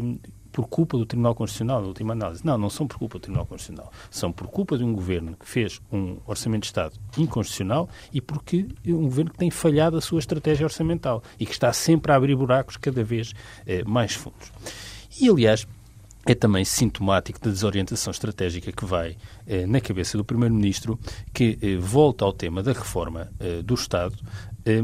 por 0.52 0.68
culpa 0.68 0.98
do 0.98 1.06
Tribunal 1.06 1.34
Constitucional, 1.34 1.80
na 1.80 1.88
última 1.88 2.12
análise. 2.12 2.44
Não, 2.44 2.58
não 2.58 2.68
são 2.68 2.86
por 2.86 2.98
culpa 2.98 3.18
do 3.18 3.22
Tribunal 3.22 3.46
Constitucional. 3.46 3.90
São 4.10 4.30
por 4.30 4.46
culpa 4.46 4.76
de 4.76 4.84
um 4.84 4.92
governo 4.92 5.34
que 5.34 5.48
fez 5.48 5.80
um 5.90 6.18
orçamento 6.26 6.62
de 6.62 6.66
Estado 6.66 6.94
inconstitucional 7.16 7.88
e 8.12 8.20
porque 8.20 8.68
um 8.86 9.04
governo 9.04 9.30
que 9.30 9.38
tem 9.38 9.50
falhado 9.50 9.96
a 9.96 10.00
sua 10.00 10.18
estratégia 10.18 10.66
orçamental 10.66 11.22
e 11.40 11.46
que 11.46 11.52
está 11.52 11.72
sempre 11.72 12.12
a 12.12 12.16
abrir 12.16 12.36
buracos 12.36 12.76
cada 12.76 13.02
vez 13.02 13.32
eh, 13.66 13.82
mais 13.84 14.12
fundos. 14.12 14.52
E, 15.18 15.28
aliás, 15.28 15.66
é 16.26 16.34
também 16.34 16.64
sintomático 16.64 17.40
da 17.40 17.50
desorientação 17.50 18.10
estratégica 18.10 18.70
que 18.70 18.84
vai 18.84 19.16
eh, 19.46 19.66
na 19.66 19.80
cabeça 19.80 20.16
do 20.16 20.24
Primeiro-Ministro, 20.24 20.98
que 21.32 21.58
eh, 21.60 21.76
volta 21.76 22.24
ao 22.24 22.32
tema 22.32 22.62
da 22.62 22.72
reforma 22.72 23.32
eh, 23.40 23.62
do 23.62 23.74
Estado 23.74 24.16
eh, 24.64 24.82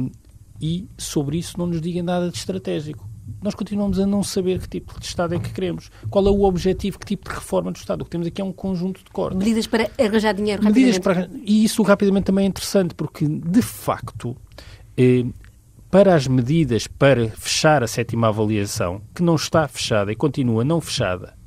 e 0.60 0.88
sobre 0.98 1.38
isso 1.38 1.56
não 1.56 1.66
nos 1.66 1.80
diga 1.80 2.02
nada 2.02 2.30
de 2.30 2.36
estratégico 2.36 3.07
nós 3.42 3.54
continuamos 3.54 3.98
a 3.98 4.06
não 4.06 4.22
saber 4.22 4.60
que 4.60 4.68
tipo 4.68 4.98
de 4.98 5.06
Estado 5.06 5.34
é 5.34 5.38
que 5.38 5.50
queremos. 5.50 5.90
Qual 6.10 6.26
é 6.26 6.30
o 6.30 6.42
objetivo, 6.42 6.98
que 6.98 7.06
tipo 7.06 7.28
de 7.28 7.34
reforma 7.34 7.70
do 7.70 7.76
Estado. 7.76 8.02
O 8.02 8.04
que 8.04 8.10
temos 8.10 8.26
aqui 8.26 8.40
é 8.40 8.44
um 8.44 8.52
conjunto 8.52 9.02
de 9.04 9.10
cortes. 9.10 9.38
Medidas 9.38 9.66
para 9.66 9.90
arranjar 9.98 10.34
dinheiro 10.34 10.62
rapidamente. 10.62 11.00
Para, 11.00 11.30
e 11.44 11.64
isso 11.64 11.82
rapidamente 11.82 12.24
também 12.24 12.44
é 12.44 12.48
interessante, 12.48 12.94
porque, 12.94 13.26
de 13.26 13.62
facto, 13.62 14.36
eh, 14.96 15.24
para 15.90 16.14
as 16.14 16.26
medidas 16.26 16.86
para 16.86 17.28
fechar 17.30 17.82
a 17.82 17.86
sétima 17.86 18.28
avaliação, 18.28 19.00
que 19.14 19.22
não 19.22 19.36
está 19.36 19.66
fechada 19.68 20.12
e 20.12 20.16
continua 20.16 20.64
não 20.64 20.80
fechada, 20.80 21.37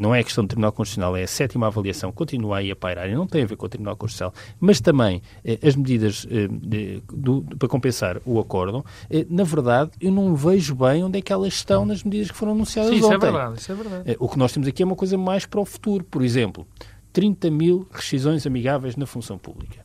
não 0.00 0.14
é 0.14 0.22
questão 0.22 0.44
do 0.44 0.48
Tribunal 0.48 0.72
Constitucional, 0.72 1.16
é 1.16 1.22
a 1.22 1.26
sétima 1.26 1.66
avaliação, 1.66 2.12
continua 2.12 2.58
aí 2.58 2.70
a 2.70 2.76
pairar 2.76 3.08
e 3.08 3.14
não 3.14 3.26
tem 3.26 3.42
a 3.42 3.46
ver 3.46 3.56
com 3.56 3.66
o 3.66 3.68
Tribunal 3.68 3.96
Constitucional, 3.96 4.34
mas 4.60 4.80
também 4.80 5.22
eh, 5.44 5.58
as 5.62 5.76
medidas 5.76 6.26
eh, 6.30 6.48
de, 6.50 7.02
do, 7.12 7.42
para 7.58 7.68
compensar 7.68 8.20
o 8.24 8.38
acórdão, 8.38 8.84
eh, 9.10 9.26
na 9.28 9.44
verdade, 9.44 9.92
eu 10.00 10.10
não 10.10 10.34
vejo 10.34 10.74
bem 10.74 11.04
onde 11.04 11.18
é 11.18 11.22
que 11.22 11.32
elas 11.32 11.54
estão 11.54 11.84
nas 11.84 12.02
medidas 12.02 12.30
que 12.30 12.36
foram 12.36 12.52
anunciadas 12.52 12.90
Sim, 12.90 12.96
isso 12.96 13.06
ontem. 13.06 13.16
é 13.16 13.18
verdade, 13.18 13.58
isso 13.60 13.72
é 13.72 13.74
verdade. 13.74 14.10
Eh, 14.10 14.16
o 14.18 14.28
que 14.28 14.38
nós 14.38 14.52
temos 14.52 14.68
aqui 14.68 14.82
é 14.82 14.86
uma 14.86 14.96
coisa 14.96 15.16
mais 15.16 15.46
para 15.46 15.60
o 15.60 15.64
futuro. 15.64 16.04
Por 16.04 16.22
exemplo, 16.22 16.66
30 17.12 17.50
mil 17.50 17.86
rescisões 17.90 18.46
amigáveis 18.46 18.96
na 18.96 19.06
função 19.06 19.38
pública. 19.38 19.84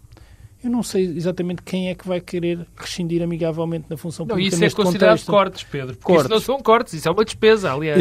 Eu 0.63 0.71
não 0.71 0.81
sei 0.81 1.05
exatamente 1.05 1.61
quem 1.61 1.89
é 1.89 1.95
que 1.95 2.07
vai 2.07 2.19
querer 2.19 2.65
rescindir 2.75 3.21
amigavelmente 3.21 3.85
na 3.89 3.95
função 3.95 4.25
Não, 4.25 4.35
pública 4.35 4.55
isso 4.55 4.65
é 4.65 4.69
considerado 4.83 5.11
contexto. 5.11 5.31
cortes, 5.31 5.63
Pedro. 5.63 5.95
Porque 5.95 6.05
Cortes. 6.05 6.25
isso 6.25 6.33
não 6.33 6.39
são 6.39 6.59
cortes, 6.63 6.93
isso 6.93 7.07
é 7.07 7.11
uma 7.11 7.23
despesa, 7.23 7.71
aliás. 7.73 7.99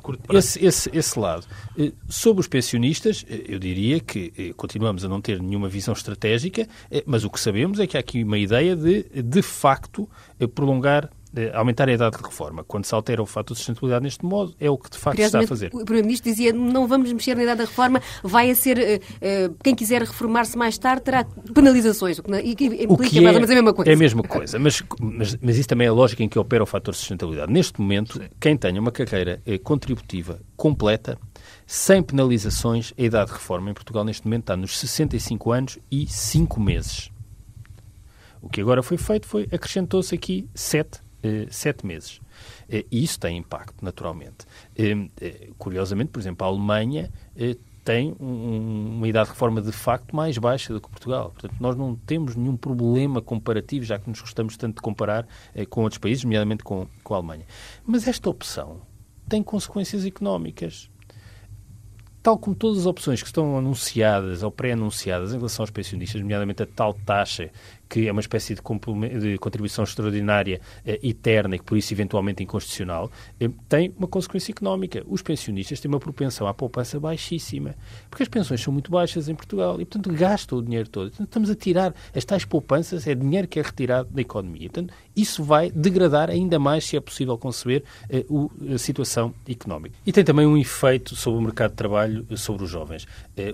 Curto 0.00 0.22
prazo. 0.22 0.38
esse, 0.38 0.64
esse, 0.64 0.90
esse 0.96 1.18
lado. 1.18 1.46
Eh, 1.76 1.92
Sobre 2.08 2.40
os 2.40 2.46
pensionistas, 2.48 3.24
eu 3.28 3.58
diria 3.58 3.98
que 4.00 4.32
eh, 4.38 4.52
continuamos 4.56 5.04
a 5.04 5.08
não 5.08 5.20
ter 5.20 5.40
nenhuma 5.42 5.68
visão 5.68 5.92
estratégica, 5.92 6.68
eh, 6.90 7.02
mas 7.06 7.24
o 7.24 7.30
que 7.30 7.40
sabemos 7.40 7.80
é 7.80 7.86
que 7.86 7.96
há 7.96 8.00
aqui 8.00 8.22
uma 8.22 8.38
ideia 8.38 8.76
de, 8.76 9.02
de 9.22 9.42
facto, 9.42 10.08
eh, 10.38 10.46
prolongar, 10.46 11.10
aumentar 11.54 11.88
a 11.88 11.92
idade 11.92 12.16
de 12.16 12.22
reforma. 12.22 12.64
Quando 12.64 12.84
se 12.84 12.94
altera 12.94 13.22
o 13.22 13.26
fato 13.26 13.52
de 13.52 13.58
sustentabilidade 13.58 14.02
neste 14.04 14.24
modo, 14.24 14.54
é 14.60 14.70
o 14.70 14.76
que 14.76 14.90
de 14.90 14.98
facto 14.98 15.18
se 15.18 15.24
está 15.24 15.40
a 15.40 15.46
fazer. 15.46 15.70
O 15.72 15.84
Primeiro-Ministro 15.84 16.30
dizia 16.30 16.52
não 16.52 16.86
vamos 16.86 17.12
mexer 17.12 17.36
na 17.36 17.42
idade 17.42 17.58
da 17.58 17.64
reforma, 17.64 18.00
vai 18.22 18.50
a 18.50 18.54
ser, 18.54 18.78
eh, 18.78 19.00
eh, 19.20 19.50
quem 19.62 19.74
quiser 19.74 20.02
reformar-se 20.02 20.56
mais 20.56 20.76
tarde 20.78 21.02
terá 21.02 21.24
penalizações, 21.54 22.18
o 22.18 22.22
que, 22.22 22.64
e 22.64 22.84
implica 22.84 22.92
O 22.92 22.96
que 22.98 23.20
mais 23.20 23.34
é, 23.34 23.38
ou 23.38 23.40
menos 23.40 23.50
a 23.50 23.54
mesma 23.54 23.74
coisa. 23.74 23.90
É 23.90 23.94
a 23.94 23.96
mesma 23.96 24.22
coisa, 24.22 24.58
mas, 24.58 24.82
mas, 25.00 25.38
mas 25.40 25.58
isso 25.58 25.68
também 25.68 25.86
é 25.86 25.90
a 25.90 25.92
lógica 25.92 26.22
em 26.22 26.28
que 26.28 26.38
opera 26.38 26.62
o 26.62 26.66
fator 26.66 26.92
de 26.92 26.98
sustentabilidade. 26.98 27.52
Neste 27.52 27.80
momento, 27.80 28.20
quem 28.40 28.56
tenha 28.56 28.80
uma 28.80 28.92
carreira 28.92 29.40
eh, 29.46 29.58
contributiva 29.58 30.40
completa, 30.56 31.18
sem 31.66 32.02
penalizações, 32.02 32.92
a 32.98 33.02
idade 33.02 33.26
de 33.26 33.32
reforma 33.32 33.70
em 33.70 33.74
Portugal 33.74 34.04
neste 34.04 34.26
momento 34.26 34.42
está 34.42 34.56
nos 34.56 34.78
65 34.78 35.52
anos 35.52 35.78
e 35.90 36.06
5 36.06 36.60
meses. 36.60 37.10
O 38.40 38.48
que 38.48 38.60
agora 38.60 38.82
foi 38.82 38.96
feito 38.96 39.26
foi, 39.26 39.48
acrescentou-se 39.52 40.12
aqui 40.14 40.48
7, 40.54 40.98
eh, 40.98 41.01
sete 41.50 41.86
meses. 41.86 42.20
Eh, 42.68 42.84
E 42.90 43.02
isso 43.04 43.18
tem 43.20 43.36
impacto, 43.38 43.84
naturalmente. 43.84 44.46
Eh, 44.76 45.08
eh, 45.20 45.48
Curiosamente, 45.58 46.10
por 46.10 46.20
exemplo, 46.20 46.46
a 46.46 46.50
Alemanha 46.50 47.10
eh, 47.36 47.56
tem 47.84 48.14
um- 48.20 48.96
uma 48.96 49.08
idade 49.08 49.26
de 49.26 49.30
reforma 49.32 49.60
de 49.60 49.72
facto 49.72 50.14
mais 50.14 50.38
baixa 50.38 50.72
do 50.72 50.80
que 50.80 50.88
Portugal. 50.88 51.30
Portanto, 51.30 51.54
nós 51.60 51.74
não 51.76 51.96
temos 51.96 52.36
nenhum 52.36 52.56
problema 52.56 53.20
comparativo, 53.20 53.84
já 53.84 53.98
que 53.98 54.08
nos 54.08 54.20
gostamos 54.20 54.56
tanto 54.56 54.76
de 54.76 54.82
comparar 54.82 55.26
eh, 55.54 55.66
com 55.66 55.82
outros 55.82 55.98
países, 55.98 56.22
nomeadamente 56.24 56.62
com, 56.62 56.86
com 57.02 57.14
a 57.14 57.16
Alemanha. 57.16 57.44
Mas 57.84 58.06
esta 58.06 58.30
opção 58.30 58.80
tem 59.28 59.42
consequências 59.42 60.04
económicas 60.04 60.88
tal 62.22 62.38
como 62.38 62.54
todas 62.54 62.78
as 62.78 62.86
opções 62.86 63.20
que 63.20 63.26
estão 63.26 63.58
anunciadas 63.58 64.44
ou 64.44 64.50
pré-anunciadas 64.52 65.32
em 65.34 65.36
relação 65.38 65.64
aos 65.64 65.70
pensionistas, 65.70 66.20
nomeadamente 66.20 66.62
a 66.62 66.66
tal 66.66 66.94
taxa, 66.94 67.50
que 67.92 68.08
é 68.08 68.12
uma 68.12 68.22
espécie 68.22 68.54
de, 68.54 68.62
de 69.20 69.36
contribuição 69.36 69.84
extraordinária 69.84 70.62
eh, 70.86 70.98
eterna 71.02 71.56
e 71.56 71.58
que 71.58 71.64
por 71.66 71.76
isso 71.76 71.92
eventualmente 71.92 72.42
inconstitucional, 72.42 73.12
eh, 73.38 73.50
tem 73.68 73.92
uma 73.98 74.08
consequência 74.08 74.50
económica. 74.50 75.02
Os 75.06 75.20
pensionistas 75.20 75.78
têm 75.78 75.90
uma 75.90 76.00
propensão 76.00 76.46
à 76.46 76.54
poupança 76.54 76.98
baixíssima, 76.98 77.74
porque 78.08 78.22
as 78.22 78.30
pensões 78.30 78.62
são 78.62 78.72
muito 78.72 78.90
baixas 78.90 79.28
em 79.28 79.34
Portugal 79.34 79.78
e, 79.78 79.84
portanto, 79.84 80.10
gastam 80.16 80.56
o 80.58 80.62
dinheiro 80.62 80.88
todo. 80.88 81.10
Portanto, 81.10 81.28
estamos 81.28 81.50
a 81.50 81.54
tirar 81.54 81.94
as 82.16 82.24
tais 82.24 82.46
poupanças, 82.46 83.06
é 83.06 83.14
dinheiro 83.14 83.46
que 83.46 83.58
é 83.60 83.62
retirado 83.62 84.08
da 84.10 84.22
economia. 84.22 84.70
Portanto, 84.70 84.94
isso 85.14 85.44
vai 85.44 85.70
degradar 85.70 86.30
ainda 86.30 86.58
mais, 86.58 86.84
se 86.86 86.96
é 86.96 87.00
possível 87.00 87.36
conceber, 87.36 87.84
eh, 88.08 88.24
o- 88.26 88.50
a 88.74 88.78
situação 88.78 89.34
económica. 89.46 89.94
E 90.06 90.12
tem 90.12 90.24
também 90.24 90.46
um 90.46 90.56
efeito 90.56 91.14
sobre 91.14 91.38
o 91.40 91.42
mercado 91.42 91.72
de 91.72 91.76
trabalho, 91.76 92.26
sobre 92.38 92.64
os 92.64 92.70
jovens. 92.70 93.06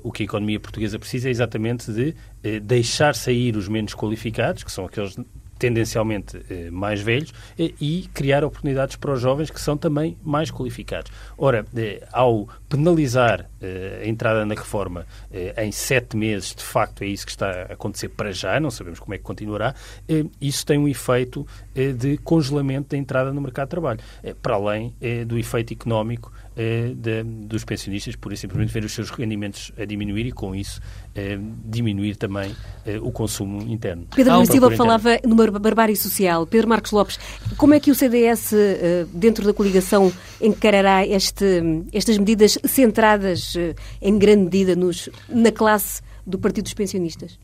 O 0.04 0.12
que 0.12 0.22
a 0.22 0.26
economia 0.26 0.60
portuguesa 0.60 0.96
precisa 0.96 1.26
é 1.28 1.30
exatamente 1.32 1.90
de 1.90 2.14
deixar 2.60 3.14
sair 3.16 3.56
os 3.56 3.66
menos 3.68 3.94
qualificados, 3.94 4.27
que 4.64 4.72
são 4.72 4.84
aqueles 4.84 5.16
tendencialmente 5.58 6.40
eh, 6.48 6.70
mais 6.70 7.00
velhos, 7.00 7.34
e 7.58 8.08
criar 8.14 8.44
oportunidades 8.44 8.96
para 8.96 9.12
os 9.12 9.20
jovens 9.20 9.50
que 9.50 9.60
são 9.60 9.76
também 9.76 10.16
mais 10.22 10.50
qualificados. 10.50 11.10
Ora, 11.36 11.66
eh, 11.76 12.06
ao 12.12 12.48
penalizar 12.68 13.50
a 13.60 14.06
entrada 14.06 14.44
na 14.46 14.54
reforma 14.54 15.06
eh, 15.32 15.54
em 15.64 15.72
sete 15.72 16.16
meses, 16.16 16.54
de 16.54 16.62
facto 16.62 17.02
é 17.02 17.06
isso 17.06 17.24
que 17.26 17.32
está 17.32 17.50
a 17.50 17.72
acontecer 17.74 18.08
para 18.08 18.32
já, 18.32 18.58
não 18.60 18.70
sabemos 18.70 18.98
como 19.00 19.14
é 19.14 19.18
que 19.18 19.24
continuará, 19.24 19.74
eh, 20.08 20.24
isso 20.40 20.64
tem 20.64 20.78
um 20.78 20.86
efeito 20.88 21.46
eh, 21.74 21.92
de 21.92 22.16
congelamento 22.18 22.88
da 22.90 22.96
entrada 22.96 23.32
no 23.32 23.40
mercado 23.40 23.66
de 23.66 23.70
trabalho, 23.70 24.00
eh, 24.22 24.34
para 24.40 24.54
além 24.54 24.94
eh, 25.00 25.24
do 25.24 25.38
efeito 25.38 25.72
económico 25.72 26.32
eh, 26.56 26.92
de- 26.94 27.22
dos 27.22 27.64
pensionistas, 27.64 28.16
por 28.16 28.36
simplesmente 28.36 28.72
ver 28.72 28.84
os 28.84 28.92
seus 28.92 29.10
rendimentos 29.10 29.70
a 29.78 29.84
diminuir 29.84 30.26
e, 30.26 30.32
com 30.32 30.54
isso, 30.54 30.80
eh, 31.14 31.38
diminuir 31.64 32.16
também 32.16 32.54
eh, 32.84 32.98
o 33.00 33.10
consumo 33.12 33.62
interno. 33.62 34.06
Pedro 34.14 34.32
Nuno 34.34 34.46
Silva 34.46 34.70
falava 34.76 35.18
numa 35.24 35.46
barbárie 35.58 35.94
social. 35.96 36.46
Pedro 36.46 36.68
Marcos 36.68 36.90
Lopes, 36.90 37.18
como 37.56 37.74
é 37.74 37.80
que 37.80 37.90
o 37.90 37.94
CDS, 37.94 38.52
eh, 38.54 39.06
dentro 39.12 39.44
da 39.44 39.52
coligação, 39.54 40.12
encarará 40.40 41.06
este- 41.06 41.84
estas 41.92 42.18
medidas 42.18 42.58
centradas 42.64 43.47
eh, 43.56 43.74
em 44.00 44.18
grande 44.18 44.44
medida 44.44 44.74
nos- 44.76 45.08
na 45.28 45.50
classe 45.52 46.02
do 46.26 46.38
Partido 46.38 46.64
dos 46.64 46.74
Pensionistas? 46.74 47.38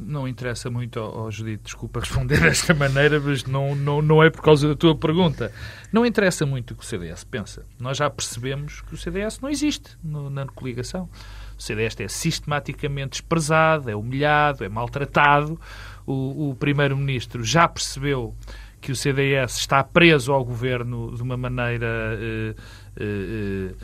Não 0.00 0.26
interessa 0.26 0.68
muito 0.70 0.98
ao 0.98 1.30
Judito, 1.30 1.64
desculpa 1.64 2.00
responder 2.00 2.40
desta 2.42 2.74
maneira, 2.74 3.20
mas 3.20 3.44
não, 3.44 3.74
não, 3.76 4.02
não 4.02 4.22
é 4.22 4.30
por 4.30 4.42
causa 4.42 4.66
da 4.68 4.74
tua 4.74 4.96
pergunta. 4.96 5.52
Não 5.92 6.04
interessa 6.04 6.44
muito 6.44 6.72
o 6.72 6.76
que 6.76 6.82
o 6.82 6.86
CDS 6.86 7.22
pensa. 7.24 7.64
Nós 7.78 7.96
já 7.98 8.10
percebemos 8.10 8.80
que 8.80 8.94
o 8.94 8.96
CDS 8.96 9.40
não 9.40 9.48
existe 9.48 9.96
no- 10.02 10.28
na 10.30 10.46
coligação. 10.46 11.08
O 11.56 11.62
CDS 11.62 12.00
é 12.00 12.08
sistematicamente 12.08 13.10
desprezado, 13.20 13.88
é 13.88 13.94
humilhado, 13.94 14.64
é 14.64 14.68
maltratado. 14.68 15.58
O, 16.04 16.50
o 16.50 16.54
Primeiro-Ministro 16.56 17.44
já 17.44 17.68
percebeu 17.68 18.34
que 18.80 18.90
o 18.92 18.96
CDS 18.96 19.56
está 19.58 19.82
preso 19.82 20.32
ao 20.32 20.44
governo 20.44 21.14
de 21.14 21.22
uma 21.22 21.36
maneira. 21.36 21.86
eh, 22.20 22.54
eh, 22.96 23.70
eh, 23.70 23.74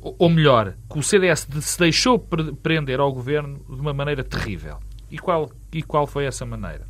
ou 0.00 0.28
melhor, 0.28 0.74
que 0.90 0.98
o 0.98 1.02
CDS 1.02 1.46
se 1.60 1.78
deixou 1.78 2.18
pre- 2.18 2.52
prender 2.52 3.00
ao 3.00 3.12
governo 3.12 3.60
de 3.68 3.80
uma 3.80 3.92
maneira 3.92 4.22
terrível. 4.22 4.78
E 5.10 5.18
qual, 5.18 5.50
e 5.72 5.82
qual 5.82 6.06
foi 6.06 6.24
essa 6.24 6.46
maneira? 6.46 6.86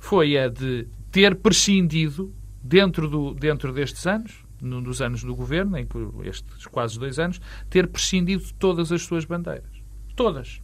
Foi 0.00 0.38
a 0.38 0.48
de 0.48 0.86
ter 1.10 1.34
prescindido, 1.36 2.32
dentro, 2.62 3.08
do, 3.08 3.34
dentro 3.34 3.72
destes 3.72 4.06
anos, 4.06 4.32
num 4.60 4.82
dos 4.82 5.02
anos 5.02 5.22
do 5.22 5.34
governo, 5.34 5.76
em 5.76 5.86
estes 6.24 6.66
quase 6.66 6.98
dois 6.98 7.18
anos, 7.18 7.40
ter 7.68 7.86
prescindido 7.88 8.44
de 8.44 8.54
todas 8.54 8.90
as 8.92 9.02
suas 9.02 9.24
bandeiras. 9.24 9.70
Todas. 10.14 10.60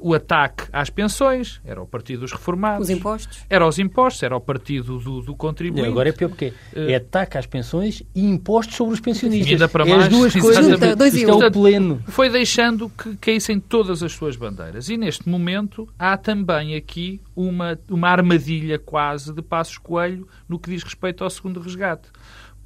O 0.00 0.14
ataque 0.14 0.64
às 0.72 0.90
pensões, 0.90 1.60
era 1.64 1.80
o 1.80 1.86
Partido 1.86 2.20
dos 2.20 2.32
Reformados. 2.32 2.88
Os 2.88 2.90
impostos? 2.90 3.44
Era 3.48 3.66
os 3.66 3.78
impostos, 3.78 4.22
era 4.22 4.36
o 4.36 4.40
Partido 4.40 4.98
do, 4.98 5.22
do 5.22 5.34
Contribuinte. 5.34 5.86
E 5.86 5.90
agora 5.90 6.08
é 6.08 6.12
pior 6.12 6.28
porque 6.28 6.52
é 6.74 6.96
ataque 6.96 7.38
às 7.38 7.46
pensões 7.46 8.02
e 8.14 8.24
impostos 8.24 8.76
sobre 8.76 8.94
os 8.94 9.00
pensionistas. 9.00 9.48
E 9.48 9.52
ainda 9.52 9.68
para 9.68 9.88
é 9.88 9.92
as 9.92 9.98
mais, 9.98 10.08
duas 10.08 10.34
coisas. 10.34 10.96
Dois 10.96 11.14
Isto 11.14 11.42
é 11.42 11.46
o 11.46 11.52
pleno. 11.52 12.02
foi 12.08 12.28
deixando 12.28 12.90
que 12.90 13.16
caíssem 13.16 13.60
todas 13.60 14.02
as 14.02 14.12
suas 14.12 14.36
bandeiras. 14.36 14.88
E 14.88 14.96
neste 14.96 15.28
momento 15.28 15.88
há 15.98 16.16
também 16.16 16.74
aqui 16.74 17.20
uma, 17.34 17.78
uma 17.88 18.08
armadilha 18.08 18.78
quase 18.78 19.32
de 19.32 19.42
Passos 19.42 19.78
Coelho 19.78 20.26
no 20.48 20.58
que 20.58 20.70
diz 20.70 20.82
respeito 20.82 21.22
ao 21.22 21.30
segundo 21.30 21.60
resgate. 21.60 22.08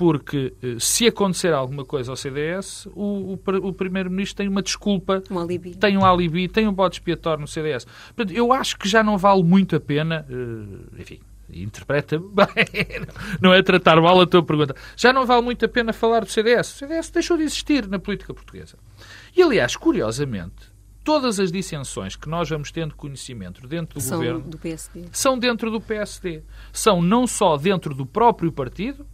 Porque 0.00 0.54
eh, 0.62 0.76
se 0.78 1.06
acontecer 1.06 1.52
alguma 1.52 1.84
coisa 1.84 2.10
ao 2.10 2.16
CDS, 2.16 2.86
o, 2.94 3.34
o, 3.34 3.40
o 3.68 3.72
Primeiro-Ministro 3.74 4.38
tem 4.38 4.48
uma 4.48 4.62
desculpa 4.62 5.22
Um 5.30 5.38
alibi. 5.38 5.74
tem 5.74 5.98
um 5.98 6.02
alibi, 6.06 6.48
tem 6.48 6.66
um 6.66 6.72
bode 6.72 6.94
expiatório 6.94 7.42
no 7.42 7.46
CDS. 7.46 7.84
Portanto, 8.16 8.34
eu 8.34 8.50
acho 8.50 8.78
que 8.78 8.88
já 8.88 9.02
não 9.02 9.18
vale 9.18 9.42
muito 9.42 9.76
a 9.76 9.80
pena, 9.80 10.24
eh, 10.26 11.00
enfim, 11.02 11.20
interpreta 11.52 12.16
bem, 12.32 13.04
não 13.42 13.52
é 13.52 13.62
tratar 13.62 14.00
mal 14.00 14.18
a 14.18 14.26
tua 14.26 14.42
pergunta, 14.42 14.74
já 14.96 15.12
não 15.12 15.26
vale 15.26 15.42
muito 15.42 15.66
a 15.66 15.68
pena 15.68 15.92
falar 15.92 16.20
do 16.24 16.30
CDS. 16.30 16.72
O 16.76 16.78
CDS 16.78 17.10
deixou 17.10 17.36
de 17.36 17.42
existir 17.42 17.86
na 17.86 17.98
política 17.98 18.32
portuguesa. 18.32 18.78
E, 19.36 19.42
aliás, 19.42 19.76
curiosamente, 19.76 20.72
todas 21.04 21.38
as 21.38 21.52
dissensões 21.52 22.16
que 22.16 22.26
nós 22.26 22.48
vamos 22.48 22.72
tendo 22.72 22.94
conhecimento 22.94 23.68
dentro 23.68 23.98
do 23.98 24.02
São 24.02 24.16
governo 24.16 24.40
do 24.40 24.56
PSD. 24.56 25.04
são 25.12 25.38
dentro 25.38 25.70
do 25.70 25.78
PSD. 25.78 26.42
São 26.72 27.02
não 27.02 27.26
só 27.26 27.58
dentro 27.58 27.94
do 27.94 28.06
próprio 28.06 28.50
partido, 28.50 29.06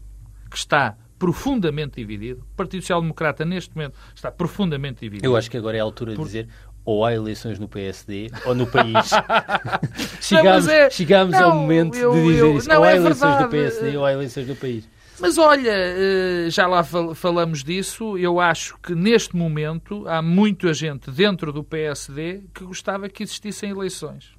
que 0.51 0.57
está 0.57 0.97
profundamente 1.19 1.97
dividido. 1.97 2.43
O 2.53 2.57
Partido 2.57 2.83
Social 2.83 3.01
Democrata, 3.01 3.45
neste 3.45 3.75
momento, 3.75 3.95
está 4.15 4.31
profundamente 4.31 5.01
dividido. 5.01 5.27
Eu 5.27 5.37
acho 5.37 5.51
que 5.51 5.57
agora 5.57 5.77
é 5.77 5.81
a 5.81 5.83
altura 5.83 6.15
de 6.15 6.23
dizer 6.23 6.49
ou 6.85 7.05
há 7.05 7.13
eleições 7.13 7.59
no 7.59 7.67
PSD 7.69 8.31
ou 8.45 8.55
no 8.55 8.67
país. 8.67 9.11
chegámos 10.21 10.67
mas 10.67 10.69
é- 10.69 10.91
chegámos 10.91 11.35
ao 11.35 11.51
não, 11.51 11.61
momento 11.63 11.97
eu- 11.97 12.13
de 12.13 12.23
dizer 12.23 12.39
eu- 12.41 12.57
isso. 12.59 12.69
não, 12.69 12.77
ou 12.79 12.85
há 12.85 12.91
é 12.93 12.97
eleições 12.97 13.19
verdade. 13.21 13.43
no 13.45 13.51
PSD 13.51 13.97
ou 13.97 14.05
há 14.05 14.13
eleições 14.13 14.47
no 14.47 14.57
país. 14.57 14.89
Mas 15.19 15.39
olha, 15.39 15.71
eh, 15.73 16.47
já 16.51 16.67
lá 16.67 16.85
fal- 16.85 17.15
falamos 17.15 17.65
disso. 17.65 18.19
Eu 18.19 18.39
acho 18.39 18.77
que 18.83 18.95
neste 18.95 19.35
momento 19.35 20.07
há 20.07 20.21
muita 20.21 20.75
gente 20.75 21.11
dentro 21.11 21.51
do 21.53 21.65
PSD 21.65 22.43
que 22.55 22.63
gostava 22.65 23.09
que 23.09 23.23
existissem 23.23 23.71
eleições. 23.71 24.37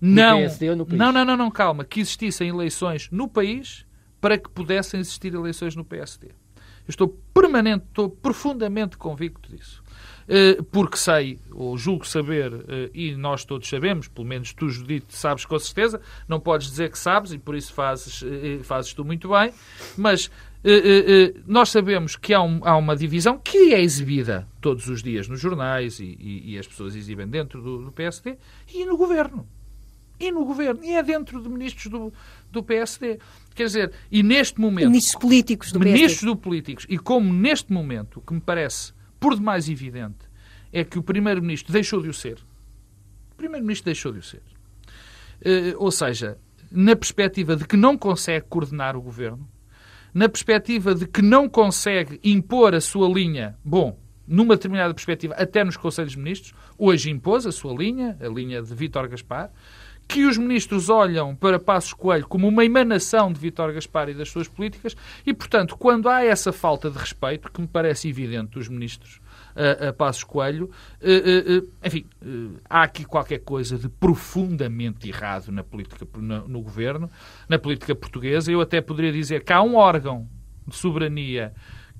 não, 0.00 0.38
PSD 0.38 0.70
ou 0.70 0.76
no 0.76 0.86
país? 0.86 0.98
não, 0.98 1.12
não, 1.12 1.24
não, 1.24 1.36
não, 1.36 1.50
calma, 1.50 1.84
que 1.84 2.00
existissem 2.00 2.48
eleições 2.48 3.08
no 3.10 3.28
país 3.28 3.85
para 4.20 4.38
que 4.38 4.48
pudessem 4.48 5.00
existir 5.00 5.34
eleições 5.34 5.76
no 5.76 5.84
PSD. 5.84 6.28
Eu 6.28 6.90
estou 6.90 7.08
permanente, 7.34 7.84
estou 7.88 8.08
profundamente 8.08 8.96
convicto 8.96 9.50
disso. 9.50 9.82
Eh, 10.28 10.60
porque 10.72 10.96
sei, 10.96 11.38
ou 11.52 11.78
julgo 11.78 12.06
saber, 12.06 12.52
eh, 12.68 12.90
e 12.92 13.14
nós 13.14 13.44
todos 13.44 13.68
sabemos, 13.68 14.08
pelo 14.08 14.26
menos 14.26 14.52
tu, 14.52 14.68
Judite, 14.68 15.14
sabes 15.14 15.44
com 15.44 15.58
certeza, 15.58 16.00
não 16.28 16.40
podes 16.40 16.68
dizer 16.68 16.90
que 16.90 16.98
sabes, 16.98 17.32
e 17.32 17.38
por 17.38 17.54
isso 17.54 17.72
fazes, 17.72 18.24
eh, 18.24 18.58
fazes 18.62 18.92
tu 18.92 19.04
muito 19.04 19.28
bem, 19.28 19.52
mas 19.96 20.30
nós 21.46 21.68
sabemos 21.68 22.16
que 22.16 22.34
há, 22.34 22.42
um, 22.42 22.58
uma 22.58 22.96
divisão 22.96 23.38
que 23.38 23.72
é 23.72 23.80
exibida 23.80 24.48
todos 24.60 24.88
os 24.88 25.00
dias 25.00 25.28
nos 25.28 25.38
jornais 25.38 26.00
e, 26.00 26.56
as 26.58 26.66
pessoas 26.66 26.96
exibem 26.96 27.28
dentro 27.28 27.62
do, 27.62 27.92
PSD 27.92 28.36
e 28.74 28.84
no 28.84 28.96
governo. 28.96 29.46
E 30.18 30.32
no 30.32 30.44
governo. 30.44 30.82
E 30.82 30.92
é 30.92 31.02
dentro 31.02 31.42
de 31.42 31.48
ministros 31.48 31.90
do, 31.90 32.12
do 32.50 32.62
PSD. 32.62 33.18
Quer 33.54 33.64
dizer, 33.64 33.92
e 34.10 34.22
neste 34.22 34.60
momento. 34.60 34.88
Ministros 34.88 35.20
políticos 35.20 35.72
do 35.72 35.80
ministros 35.80 36.20
PSD. 36.20 36.26
do 36.26 36.36
políticos. 36.36 36.86
E 36.88 36.98
como 36.98 37.32
neste 37.32 37.72
momento, 37.72 38.18
o 38.18 38.20
que 38.22 38.32
me 38.32 38.40
parece 38.40 38.92
por 39.20 39.34
demais 39.34 39.68
evidente 39.68 40.26
é 40.72 40.84
que 40.84 40.98
o 40.98 41.02
Primeiro-Ministro 41.02 41.72
deixou 41.72 42.00
de 42.00 42.08
o 42.08 42.14
ser. 42.14 42.38
O 43.32 43.36
Primeiro-Ministro 43.36 43.86
deixou 43.86 44.12
de 44.12 44.18
o 44.18 44.22
ser. 44.22 44.42
Uh, 45.40 45.76
ou 45.76 45.90
seja, 45.90 46.38
na 46.70 46.96
perspectiva 46.96 47.56
de 47.56 47.66
que 47.66 47.76
não 47.76 47.96
consegue 47.96 48.46
coordenar 48.48 48.96
o 48.96 49.02
governo, 49.02 49.48
na 50.12 50.28
perspectiva 50.28 50.94
de 50.94 51.06
que 51.06 51.20
não 51.20 51.48
consegue 51.48 52.18
impor 52.24 52.74
a 52.74 52.80
sua 52.80 53.08
linha, 53.08 53.56
bom, 53.62 53.98
numa 54.26 54.56
determinada 54.56 54.92
perspectiva, 54.92 55.34
até 55.34 55.62
nos 55.62 55.76
Conselhos 55.76 56.12
de 56.12 56.18
Ministros, 56.18 56.54
hoje 56.76 57.10
impôs 57.10 57.46
a 57.46 57.52
sua 57.52 57.74
linha, 57.74 58.16
a 58.20 58.26
linha 58.26 58.62
de 58.62 58.74
Vítor 58.74 59.08
Gaspar, 59.08 59.52
que 60.08 60.24
os 60.24 60.38
ministros 60.38 60.88
olham 60.88 61.34
para 61.34 61.58
Passos 61.58 61.92
Coelho 61.92 62.26
como 62.26 62.46
uma 62.46 62.64
emanação 62.64 63.32
de 63.32 63.40
Vítor 63.40 63.72
Gaspar 63.72 64.08
e 64.08 64.14
das 64.14 64.30
suas 64.30 64.48
políticas 64.48 64.96
e, 65.24 65.34
portanto, 65.34 65.76
quando 65.76 66.08
há 66.08 66.24
essa 66.24 66.52
falta 66.52 66.90
de 66.90 66.98
respeito, 66.98 67.50
que 67.50 67.60
me 67.60 67.66
parece 67.66 68.08
evidente 68.08 68.52
dos 68.52 68.68
ministros 68.68 69.20
a, 69.54 69.88
a 69.88 69.92
Passos 69.92 70.24
Coelho, 70.24 70.70
uh, 71.02 71.64
uh, 71.64 71.68
enfim, 71.84 72.06
uh, 72.22 72.60
há 72.68 72.82
aqui 72.82 73.04
qualquer 73.04 73.38
coisa 73.38 73.78
de 73.78 73.88
profundamente 73.88 75.08
errado 75.08 75.50
na 75.50 75.64
política, 75.64 76.06
no, 76.16 76.46
no 76.46 76.60
governo, 76.60 77.10
na 77.48 77.58
política 77.58 77.94
portuguesa. 77.94 78.52
Eu 78.52 78.60
até 78.60 78.80
poderia 78.80 79.12
dizer 79.12 79.42
que 79.42 79.52
há 79.52 79.62
um 79.62 79.76
órgão 79.76 80.28
de 80.66 80.76
soberania 80.76 81.52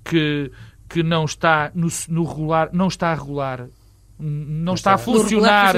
que, 0.04 0.50
que 0.88 1.02
não 1.02 1.24
está 1.24 1.72
no, 1.74 1.88
no 2.08 2.24
regular, 2.24 2.70
não 2.72 2.88
está 2.88 3.10
a 3.10 3.14
regular 3.14 3.68
não 4.18 4.74
está 4.74 4.94
a 4.94 4.98
funcionar, 4.98 5.74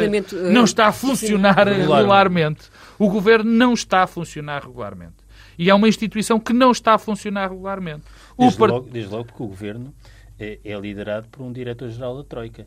não 0.51 0.65
está 0.65 0.87
a 0.87 0.93
funcionar 0.93 1.67
regularmente. 1.67 2.71
O 2.99 3.09
governo 3.09 3.51
não 3.51 3.73
está 3.73 4.03
a 4.03 4.07
funcionar 4.07 4.63
regularmente. 4.63 5.17
E 5.59 5.69
é 5.71 5.75
uma 5.75 5.89
instituição 5.89 6.39
que 6.39 6.53
não 6.53 6.71
está 6.71 6.95
a 6.95 6.99
funcionar 6.99 7.51
regularmente. 7.51 8.05
Desde, 8.39 8.59
part... 8.59 8.73
logo, 8.73 8.89
desde 8.91 9.11
logo 9.11 9.25
porque 9.25 9.43
o 9.43 9.49
governo 9.49 9.93
é, 10.39 10.59
é 10.65 10.79
liderado 10.79 11.29
por 11.29 11.43
um 11.43 11.53
diretor-geral 11.53 12.17
da 12.17 12.25
Troika 12.25 12.65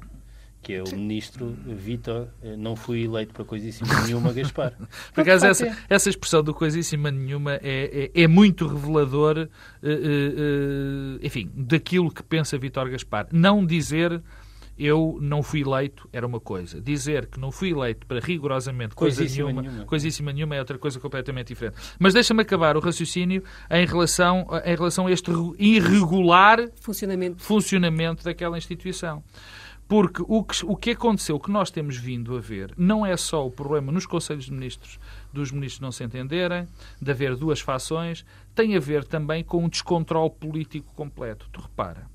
que 0.61 0.73
é 0.75 0.83
o 0.83 0.95
ministro 0.95 1.57
Vitor, 1.65 2.27
eh, 2.43 2.55
não 2.55 2.75
fui 2.75 3.05
eleito 3.05 3.33
para 3.33 3.43
coisíssima 3.43 3.89
nenhuma, 4.05 4.31
Gaspar. 4.33 4.73
Por 5.13 5.21
acaso, 5.21 5.47
essa, 5.47 5.77
essa 5.89 6.09
expressão 6.09 6.43
do 6.43 6.53
coisíssima 6.53 7.09
nenhuma 7.09 7.55
é, 7.55 8.11
é, 8.13 8.23
é 8.23 8.27
muito 8.27 8.67
revelador, 8.67 9.39
uh, 9.39 9.87
uh, 9.87 11.19
enfim, 11.23 11.49
daquilo 11.55 12.11
que 12.11 12.21
pensa 12.21 12.59
Vitor 12.59 12.89
Gaspar. 12.91 13.27
Não 13.31 13.65
dizer 13.65 14.21
eu 14.77 15.17
não 15.21 15.43
fui 15.43 15.61
eleito 15.61 16.09
era 16.11 16.25
uma 16.25 16.39
coisa. 16.39 16.81
Dizer 16.81 17.27
que 17.27 17.39
não 17.39 17.51
fui 17.51 17.71
eleito 17.71 18.05
para 18.07 18.19
rigorosamente 18.19 18.95
coisa 18.95 19.23
nenhuma, 19.23 19.61
nenhuma, 19.61 19.85
coisíssima 19.85 20.31
nenhuma 20.31 20.55
é 20.55 20.59
outra 20.59 20.77
coisa 20.77 20.99
completamente 20.99 21.47
diferente. 21.47 21.77
Mas 21.99 22.13
deixa-me 22.13 22.41
acabar 22.41 22.75
o 22.75 22.79
raciocínio 22.79 23.43
em 23.69 23.85
relação, 23.85 24.47
em 24.65 24.75
relação 24.75 25.07
a 25.07 25.11
este 25.11 25.31
irregular 25.59 26.69
funcionamento, 26.79 27.41
funcionamento 27.43 28.23
daquela 28.23 28.57
instituição. 28.57 29.23
Porque 29.87 30.23
o 30.25 30.41
que, 30.41 30.65
o 30.65 30.75
que 30.77 30.91
aconteceu, 30.91 31.35
o 31.35 31.39
que 31.39 31.51
nós 31.51 31.69
temos 31.69 31.97
vindo 31.97 32.37
a 32.37 32.39
ver, 32.39 32.73
não 32.77 33.05
é 33.05 33.17
só 33.17 33.45
o 33.45 33.51
problema 33.51 33.91
nos 33.91 34.05
Conselhos 34.05 34.45
de 34.45 34.53
Ministros 34.53 34.97
dos 35.33 35.51
ministros 35.51 35.79
não 35.79 35.91
se 35.91 36.03
entenderem, 36.03 36.67
de 37.01 37.11
haver 37.11 37.35
duas 37.35 37.59
fações, 37.59 38.25
tem 38.53 38.75
a 38.75 38.79
ver 38.79 39.03
também 39.03 39.43
com 39.43 39.63
um 39.63 39.69
descontrole 39.69 40.29
político 40.29 40.93
completo. 40.93 41.47
Tu 41.51 41.61
repara, 41.61 42.07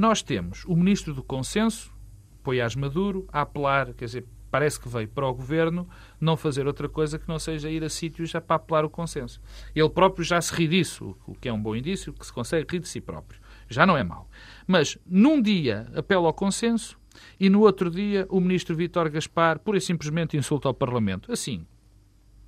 nós 0.00 0.22
temos 0.22 0.64
o 0.64 0.74
ministro 0.74 1.12
do 1.12 1.22
consenso, 1.22 1.94
Poiás 2.42 2.74
Maduro, 2.74 3.28
a 3.30 3.42
apelar, 3.42 3.92
quer 3.92 4.06
dizer, 4.06 4.26
parece 4.50 4.80
que 4.80 4.88
veio 4.88 5.06
para 5.06 5.28
o 5.28 5.34
governo 5.34 5.86
não 6.18 6.38
fazer 6.38 6.66
outra 6.66 6.88
coisa 6.88 7.18
que 7.18 7.28
não 7.28 7.38
seja 7.38 7.68
ir 7.68 7.84
a 7.84 7.90
sítios 7.90 8.30
já 8.30 8.40
para 8.40 8.56
apelar 8.56 8.82
o 8.82 8.88
consenso. 8.88 9.42
Ele 9.74 9.90
próprio 9.90 10.24
já 10.24 10.40
se 10.40 10.54
ri 10.54 10.66
disso, 10.66 11.14
o 11.26 11.34
que 11.34 11.50
é 11.50 11.52
um 11.52 11.62
bom 11.62 11.76
indício, 11.76 12.14
que 12.14 12.24
se 12.24 12.32
consegue 12.32 12.66
rir 12.72 12.78
de 12.78 12.88
si 12.88 12.98
próprio. 12.98 13.38
Já 13.68 13.84
não 13.84 13.94
é 13.94 14.02
mau. 14.02 14.26
Mas 14.66 14.96
num 15.04 15.42
dia 15.42 15.86
apela 15.94 16.28
ao 16.28 16.32
consenso 16.32 16.98
e 17.38 17.50
no 17.50 17.60
outro 17.60 17.90
dia 17.90 18.26
o 18.30 18.40
ministro 18.40 18.74
Vítor 18.74 19.10
Gaspar 19.10 19.58
pura 19.58 19.76
e 19.76 19.82
simplesmente 19.82 20.34
insulta 20.34 20.66
ao 20.66 20.72
Parlamento. 20.72 21.30
Assim, 21.30 21.66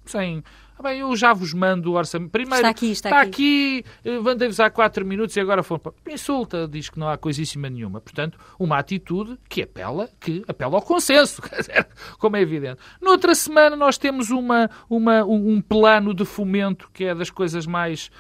sem 0.07 0.43
ah, 0.79 0.83
bem, 0.83 1.01
eu 1.01 1.15
já 1.17 1.33
vos 1.33 1.53
mando 1.53 1.93
o 1.93 1.95
orçamento. 1.95 2.31
Primeiro, 2.31 2.57
está 2.57 2.69
aqui, 2.69 2.91
está, 2.91 3.09
está 3.09 3.21
aqui. 3.21 3.85
aqui 3.85 4.11
eh, 4.11 4.19
mandei-vos 4.19 4.59
há 4.59 4.71
quatro 4.71 5.05
minutos 5.05 5.37
e 5.37 5.41
agora 5.41 5.63
foram 5.63 5.81
para... 5.81 5.93
Insulta, 6.13 6.67
diz 6.67 6.89
que 6.89 6.99
não 6.99 7.09
há 7.09 7.17
coisíssima 7.17 7.69
nenhuma. 7.69 8.01
Portanto, 8.01 8.39
uma 8.59 8.79
atitude 8.79 9.39
que 9.49 9.63
apela, 9.63 10.09
que 10.21 10.43
apela 10.49 10.77
ao 10.77 10.83
consenso, 10.83 11.43
como 12.19 12.37
é 12.37 12.41
evidente. 12.41 12.81
Noutra 13.01 13.35
semana 13.35 13.77
nós 13.77 13.99
temos 13.99 14.31
uma, 14.31 14.71
uma, 14.89 15.25
um 15.25 15.61
plano 15.61 16.15
de 16.15 16.25
fomento 16.25 16.91
que 16.93 17.05
é 17.05 17.15
das 17.15 17.31
coisas 17.31 17.67
mais... 17.67 18.11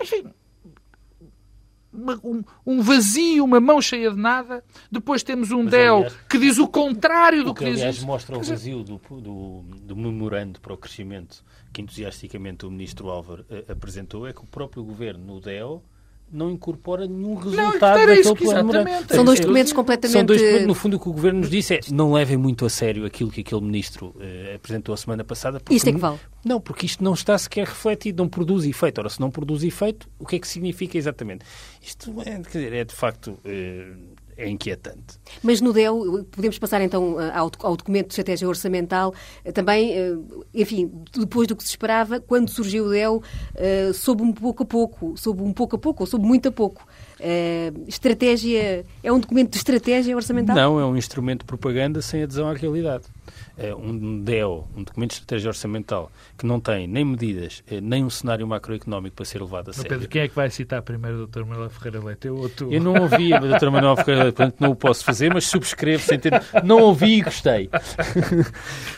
Enfim, 0.00 0.24
um, 2.22 2.42
um, 2.66 2.82
vazio, 2.82 3.44
uma 3.44 3.60
mão 3.60 3.80
cheia 3.80 4.10
de 4.10 4.16
nada. 4.16 4.64
Depois 4.90 5.22
temos 5.22 5.50
um 5.50 5.62
Mas, 5.62 5.70
DEL 5.70 5.96
aliás, 5.96 6.16
que 6.28 6.38
diz 6.38 6.58
o 6.58 6.66
contrário 6.66 7.44
do 7.44 7.50
o 7.50 7.54
que, 7.54 7.64
que 7.64 7.70
diz. 7.70 7.80
Aliás, 7.80 8.02
mostra 8.02 8.36
o 8.36 8.42
vazio 8.42 8.82
do, 8.82 8.98
do, 8.98 9.62
do, 9.62 9.96
memorando 9.96 10.60
para 10.60 10.72
o 10.72 10.76
crescimento 10.76 11.44
que 11.72 11.82
entusiasticamente 11.82 12.66
o 12.66 12.70
ministro 12.70 13.08
Álvaro 13.08 13.44
uh, 13.50 13.72
apresentou, 13.72 14.26
é 14.26 14.32
que 14.32 14.40
o 14.40 14.46
próprio 14.46 14.84
governo, 14.84 15.24
no 15.24 15.40
DEL, 15.40 15.82
não 16.34 16.50
incorpora 16.50 17.06
nenhum 17.06 17.34
resultado 17.34 17.98
não, 17.98 18.06
daquele 18.06 18.34
plano 18.34 18.72
São 19.08 19.24
dois 19.24 19.40
documentos 19.40 19.72
completamente... 19.72 20.12
São 20.12 20.24
dois 20.24 20.40
documentos, 20.40 20.66
no 20.66 20.74
fundo, 20.74 20.96
o 20.96 21.00
que 21.00 21.08
o 21.08 21.12
Governo 21.12 21.40
nos 21.40 21.50
disse 21.50 21.74
é 21.74 21.80
não 21.90 22.12
levem 22.12 22.36
muito 22.36 22.66
a 22.66 22.70
sério 22.70 23.06
aquilo 23.06 23.30
que 23.30 23.40
aquele 23.40 23.60
Ministro 23.60 24.14
uh, 24.16 24.54
apresentou 24.56 24.92
a 24.92 24.96
semana 24.96 25.24
passada. 25.24 25.60
Isto 25.70 25.88
é 25.88 25.92
que 25.92 25.98
vale. 25.98 26.18
Não, 26.44 26.60
porque 26.60 26.86
isto 26.86 27.02
não 27.02 27.14
está 27.14 27.38
sequer 27.38 27.66
refletido, 27.66 28.22
não 28.22 28.28
produz 28.28 28.64
efeito. 28.64 28.98
Ora, 28.98 29.08
se 29.08 29.20
não 29.20 29.30
produz 29.30 29.62
efeito, 29.62 30.08
o 30.18 30.26
que 30.26 30.36
é 30.36 30.38
que 30.38 30.48
significa 30.48 30.98
exatamente? 30.98 31.44
Isto 31.80 32.12
é, 32.20 32.40
quer 32.40 32.58
dizer, 32.58 32.72
é 32.72 32.84
de 32.84 32.94
facto... 32.94 33.38
Uh, 33.44 34.14
é 34.36 34.48
inquietante. 34.48 35.18
Mas 35.42 35.60
no 35.60 35.72
DEL, 35.72 36.24
podemos 36.30 36.58
passar 36.58 36.80
então 36.80 37.16
ao, 37.32 37.50
ao 37.60 37.76
documento 37.76 38.08
de 38.08 38.12
estratégia 38.12 38.48
orçamental, 38.48 39.14
também, 39.52 39.92
eh, 39.92 40.16
enfim, 40.54 40.90
depois 41.12 41.46
do 41.46 41.56
que 41.56 41.62
se 41.62 41.70
esperava, 41.70 42.20
quando 42.20 42.48
surgiu 42.48 42.86
o 42.86 42.90
DEL, 42.90 43.22
eh, 43.54 43.92
soube 43.92 44.22
um 44.22 44.32
pouco 44.32 44.62
a 44.62 44.66
pouco, 44.66 45.14
soube 45.16 45.42
um 45.42 45.52
pouco 45.52 45.76
a 45.76 45.78
pouco, 45.78 46.02
ou 46.02 46.06
soube 46.06 46.26
muito 46.26 46.48
a 46.48 46.52
pouco. 46.52 46.86
Uh, 47.20 47.84
estratégia 47.86 48.84
é 49.02 49.12
um 49.12 49.20
documento 49.20 49.52
de 49.52 49.56
estratégia 49.56 50.14
orçamental? 50.14 50.54
Não, 50.54 50.80
é 50.80 50.84
um 50.84 50.96
instrumento 50.96 51.40
de 51.40 51.46
propaganda 51.46 52.02
sem 52.02 52.22
adesão 52.22 52.48
à 52.48 52.52
realidade. 52.52 53.04
É 53.56 53.74
um 53.74 54.20
DEO, 54.22 54.66
um 54.76 54.82
documento 54.82 55.10
de 55.10 55.14
estratégia 55.14 55.48
orçamental, 55.48 56.10
que 56.36 56.44
não 56.44 56.58
tem 56.58 56.88
nem 56.88 57.04
medidas, 57.04 57.62
eh, 57.70 57.80
nem 57.80 58.04
um 58.04 58.10
cenário 58.10 58.46
macroeconómico 58.46 59.14
para 59.14 59.24
ser 59.24 59.40
levado 59.40 59.70
a 59.70 59.72
sério. 59.72 59.88
Pedro, 59.88 60.08
quem 60.08 60.22
é 60.22 60.28
que 60.28 60.34
vai 60.34 60.50
citar 60.50 60.82
primeiro 60.82 61.22
o 61.22 61.26
Dr. 61.26 61.44
Manuel 61.44 61.70
Ferreira 61.70 62.04
Leite? 62.04 62.26
Eu, 62.26 62.36
ou 62.36 62.48
tu? 62.48 62.72
Eu 62.72 62.80
não 62.80 62.94
ouvi 62.94 63.32
a 63.32 63.38
Dr. 63.38 63.70
Manuel 63.70 63.96
Ferreira 63.96 64.24
Leite, 64.24 64.36
portanto 64.36 64.60
não 64.60 64.70
o 64.70 64.76
posso 64.76 65.04
fazer, 65.04 65.32
mas 65.32 65.46
subscrevo 65.46 66.02
sem 66.02 66.18
ter... 66.18 66.32
Não 66.64 66.80
ouvi 66.80 67.18
e 67.18 67.22
gostei. 67.22 67.70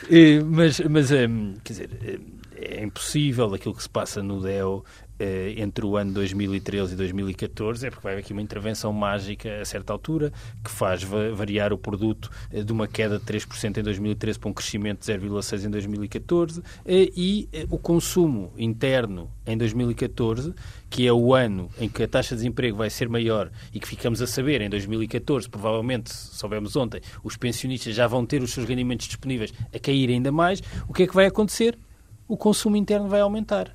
Eh, 0.09 0.41
mas, 0.45 0.79
mas 0.81 1.09
quer 1.11 1.73
dizer, 1.73 2.21
é 2.57 2.83
impossível 2.83 3.53
aquilo 3.55 3.75
que 3.75 3.83
se 3.83 3.89
passa 3.89 4.23
no 4.23 4.41
DEO 4.41 4.85
eh, 5.19 5.55
entre 5.57 5.85
o 5.87 5.97
ano 5.97 6.13
2013 6.13 6.93
e 6.93 6.97
2014 6.97 7.87
é 7.87 7.91
porque 7.91 8.03
vai 8.03 8.13
haver 8.13 8.23
aqui 8.23 8.35
uma 8.35 8.43
intervenção 8.43 8.93
mágica 8.93 9.63
a 9.63 9.65
certa 9.65 9.91
altura 9.91 10.31
que 10.63 10.71
faz 10.71 11.03
variar 11.03 11.73
o 11.73 11.79
produto 11.79 12.31
eh, 12.53 12.63
de 12.63 12.71
uma 12.71 12.87
queda 12.87 13.19
de 13.19 13.25
3% 13.25 13.79
em 13.79 13.83
2013 13.83 14.39
para 14.39 14.51
um 14.51 14.53
crescimento 14.53 15.01
de 15.01 15.13
0,6% 15.13 15.65
em 15.65 15.71
2014 15.71 16.63
eh, 16.85 17.11
e 17.17 17.49
o 17.71 17.79
consumo 17.79 18.53
interno 18.59 19.31
em 19.47 19.57
2014 19.57 20.55
que 20.91 21.07
é 21.07 21.13
o 21.13 21.35
ano 21.35 21.71
em 21.79 21.89
que 21.89 22.03
a 22.03 22.09
taxa 22.09 22.35
de 22.35 22.43
desemprego 22.43 22.77
vai 22.77 22.91
ser 22.91 23.09
maior 23.09 23.51
e 23.73 23.81
que 23.81 23.89
ficamos 23.89 24.21
a 24.23 24.27
saber 24.27 24.61
em 24.61 24.71
2014, 24.71 25.49
provavelmente, 25.49 26.15
soubemos 26.15 26.77
ontem, 26.77 27.01
os 27.25 27.37
pensionistas 27.37 27.95
já 27.95 28.07
vão 28.07 28.25
ter 28.25 28.43
os 28.43 28.53
seus 28.53 28.69
rendimentos 28.69 29.07
disponíveis 29.07 29.53
a 29.75 29.79
cair 29.79 30.11
ainda 30.11 30.31
mais, 30.31 30.63
o 30.89 30.93
que 30.93 31.03
é 31.03 31.07
que 31.07 31.15
vai 31.15 31.27
acontecer? 31.27 31.77
O 32.29 32.37
consumo 32.37 32.77
interno 32.77 33.09
vai 33.09 33.21
aumentar. 33.21 33.75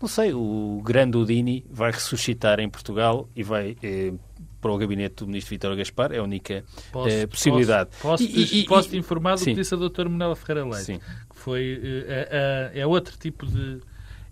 Não 0.00 0.08
sei, 0.08 0.32
o 0.34 0.80
grande 0.84 1.16
Udini 1.16 1.64
vai 1.70 1.92
ressuscitar 1.92 2.58
em 2.58 2.68
Portugal 2.68 3.28
e 3.36 3.42
vai 3.44 3.76
eh, 3.82 4.12
para 4.60 4.72
o 4.72 4.76
gabinete 4.76 5.16
do 5.16 5.26
ministro 5.28 5.50
Vítor 5.50 5.76
Gaspar, 5.76 6.12
é 6.12 6.18
a 6.18 6.22
única 6.24 6.64
posso, 6.90 7.08
eh, 7.08 7.26
possibilidade. 7.26 7.90
Posso, 8.00 8.26
posso, 8.26 8.66
posso 8.66 8.88
te 8.88 8.96
informar 8.96 9.36
do 9.36 9.44
que 9.44 9.54
disse 9.54 9.74
a 9.74 9.76
doutora 9.76 10.08
Manuela 10.08 10.34
Ferreira 10.34 10.68
Leite, 10.68 10.84
sim. 10.84 10.98
que 10.98 11.36
foi, 11.36 11.80
eh, 11.82 12.72
é 12.74 12.86
outro 12.86 13.16
tipo 13.16 13.46
de 13.46 13.80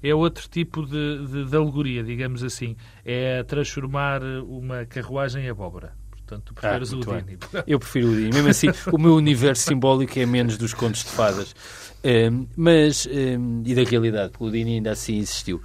é 0.02 0.14
outro 0.14 0.48
tipo 0.48 0.84
de, 0.86 1.26
de, 1.26 1.44
de 1.44 1.56
alegoria, 1.56 2.02
digamos 2.02 2.42
assim. 2.42 2.76
É 3.04 3.42
transformar 3.42 4.22
uma 4.22 4.86
carruagem 4.86 5.44
em 5.44 5.50
abóbora. 5.50 5.92
Portanto, 6.10 6.44
tu 6.46 6.54
preferes 6.54 6.92
Ah, 6.92 6.96
o 6.96 7.00
Udini. 7.00 7.38
Eu 7.66 7.78
prefiro 7.78 8.08
o 8.08 8.12
Udini. 8.12 8.30
Mesmo 8.32 8.48
assim, 8.48 8.68
o 8.92 8.98
meu 8.98 9.14
universo 9.14 9.64
simbólico 9.64 10.18
é 10.18 10.24
menos 10.24 10.56
dos 10.56 10.72
contos 10.72 11.04
de 11.04 11.10
fadas. 11.10 11.54
Ehm, 12.02 12.46
mas, 12.56 13.06
ehm, 13.06 13.62
e 13.64 13.74
da 13.74 13.82
realidade, 13.82 14.30
porque 14.30 14.44
o 14.44 14.46
Udini 14.48 14.74
ainda 14.74 14.92
assim 14.92 15.18
existiu. 15.18 15.60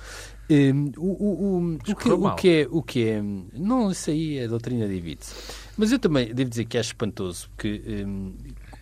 Ehm, 0.50 0.92
o, 0.98 1.02
o, 1.02 1.60
o, 1.60 1.74
o, 1.76 1.78
que, 1.80 2.10
o 2.10 2.36
que 2.36 2.50
é, 2.50 2.68
o 2.70 2.84
que 2.84 3.10
é. 3.10 3.22
Não, 3.54 3.92
isso 3.92 4.10
aí 4.10 4.38
é 4.38 4.48
doutrina 4.48 4.88
divide-se. 4.88 5.34
Mas 5.78 5.92
eu 5.92 6.00
também 6.00 6.34
devo 6.34 6.50
dizer 6.50 6.66
que 6.66 6.78
acho 6.78 6.90
espantoso 6.90 7.50
que 7.58 7.82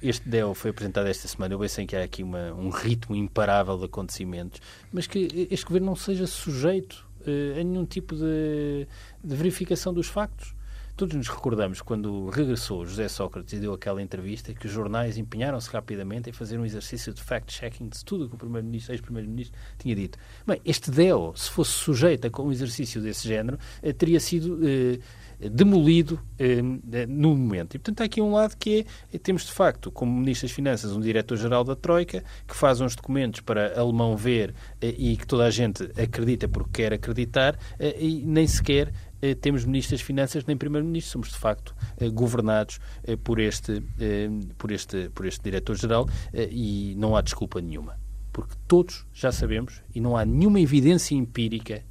este 0.02 0.28
DEO 0.28 0.54
foi 0.54 0.72
apresentado 0.72 1.08
esta 1.08 1.28
semana. 1.28 1.54
Eu 1.54 1.60
bem 1.60 1.70
sei 1.70 1.86
que 1.86 1.96
há 1.96 2.04
aqui 2.04 2.22
uma, 2.22 2.54
um 2.54 2.70
ritmo 2.70 3.16
imparável 3.16 3.78
de 3.78 3.86
acontecimentos, 3.86 4.62
mas 4.92 5.08
que 5.08 5.48
este 5.50 5.66
governo 5.66 5.88
não 5.88 5.96
seja 5.96 6.28
sujeito 6.28 7.06
eh, 7.26 7.60
a 7.60 7.64
nenhum 7.64 7.86
tipo 7.86 8.14
de, 8.16 8.86
de 9.24 9.36
verificação 9.36 9.94
dos 9.94 10.08
factos. 10.08 10.54
Todos 10.96 11.16
nos 11.16 11.28
recordamos 11.28 11.82
quando 11.82 12.30
regressou 12.30 12.86
José 12.86 13.08
Sócrates 13.08 13.52
e 13.54 13.60
deu 13.60 13.74
aquela 13.74 14.00
entrevista 14.00 14.54
que 14.54 14.68
os 14.68 14.72
jornais 14.72 15.18
empenharam-se 15.18 15.68
rapidamente 15.72 16.30
em 16.30 16.34
fazer 16.34 16.60
um 16.60 16.66
exercício 16.66 17.12
de 17.12 17.20
fact-checking 17.20 17.90
de 17.90 18.06
tudo 18.06 18.26
o 18.26 18.30
que 18.30 18.36
o 18.36 18.38
Primeiro-Ministro, 18.38 18.94
ex-Primeiro-Ministro, 18.94 19.58
tinha 19.80 19.96
dito. 19.96 20.20
Bem, 20.46 20.62
este 20.64 20.92
DEO, 20.92 21.34
se 21.36 21.50
fosse 21.50 21.72
sujeito 21.72 22.30
a 22.32 22.42
um 22.44 22.52
exercício 22.52 23.02
desse 23.02 23.28
género, 23.28 23.58
eh, 23.82 23.92
teria 23.92 24.20
sido 24.20 24.60
eh, 24.64 25.00
demolido 25.50 26.20
eh, 26.38 26.62
no 27.08 27.36
momento. 27.36 27.76
E, 27.76 27.80
portanto, 27.80 28.02
há 28.02 28.04
aqui 28.06 28.22
um 28.22 28.34
lado 28.34 28.56
que 28.58 28.86
é, 29.12 29.18
temos 29.18 29.46
de 29.46 29.52
facto, 29.52 29.92
como 29.92 30.12
Ministro 30.12 30.48
das 30.48 30.56
Finanças, 30.56 30.92
um 30.92 31.00
Diretor-Geral 31.00 31.64
da 31.64 31.76
Troika, 31.76 32.24
que 32.48 32.56
faz 32.56 32.82
uns 32.82 32.96
documentos 32.96 33.42
para 33.42 33.80
alemão 33.80 34.16
ver 34.16 34.54
eh, 34.82 34.94
e 34.98 35.18
que 35.18 35.26
toda 35.26 35.46
a 35.46 35.50
gente 35.50 35.84
acredita 36.00 36.48
porque 36.48 36.84
quer 36.84 36.94
acreditar, 36.94 37.58
eh, 37.80 37.96
e 38.00 38.24
nem 38.26 38.48
sequer 38.48 38.90
eh, 38.90 39.13
temos 39.36 39.66
Ministro 39.66 39.96
das 39.96 40.02
Finanças 40.02 40.46
nem 40.46 40.58
Primeiro-Ministro. 40.58 41.12
Somos, 41.14 41.30
de 41.30 41.38
facto, 41.38 41.76
eh, 41.98 42.10
governados 42.10 42.80
eh, 43.04 43.16
por 43.16 43.40
este, 43.40 43.84
eh, 44.00 44.30
por 44.58 44.72
este, 44.72 45.10
por 45.10 45.26
este 45.26 45.44
Diretor-Geral 45.44 46.08
eh, 46.34 46.50
e 46.52 46.96
não 46.98 47.16
há 47.16 47.22
desculpa 47.22 47.62
nenhuma. 47.62 47.98
Porque 48.32 48.56
todos 48.68 49.06
já 49.14 49.32
sabemos 49.32 49.82
e 49.94 50.02
não 50.02 50.18
há 50.18 50.26
nenhuma 50.26 50.60
evidência 50.60 51.16
empírica 51.16 51.84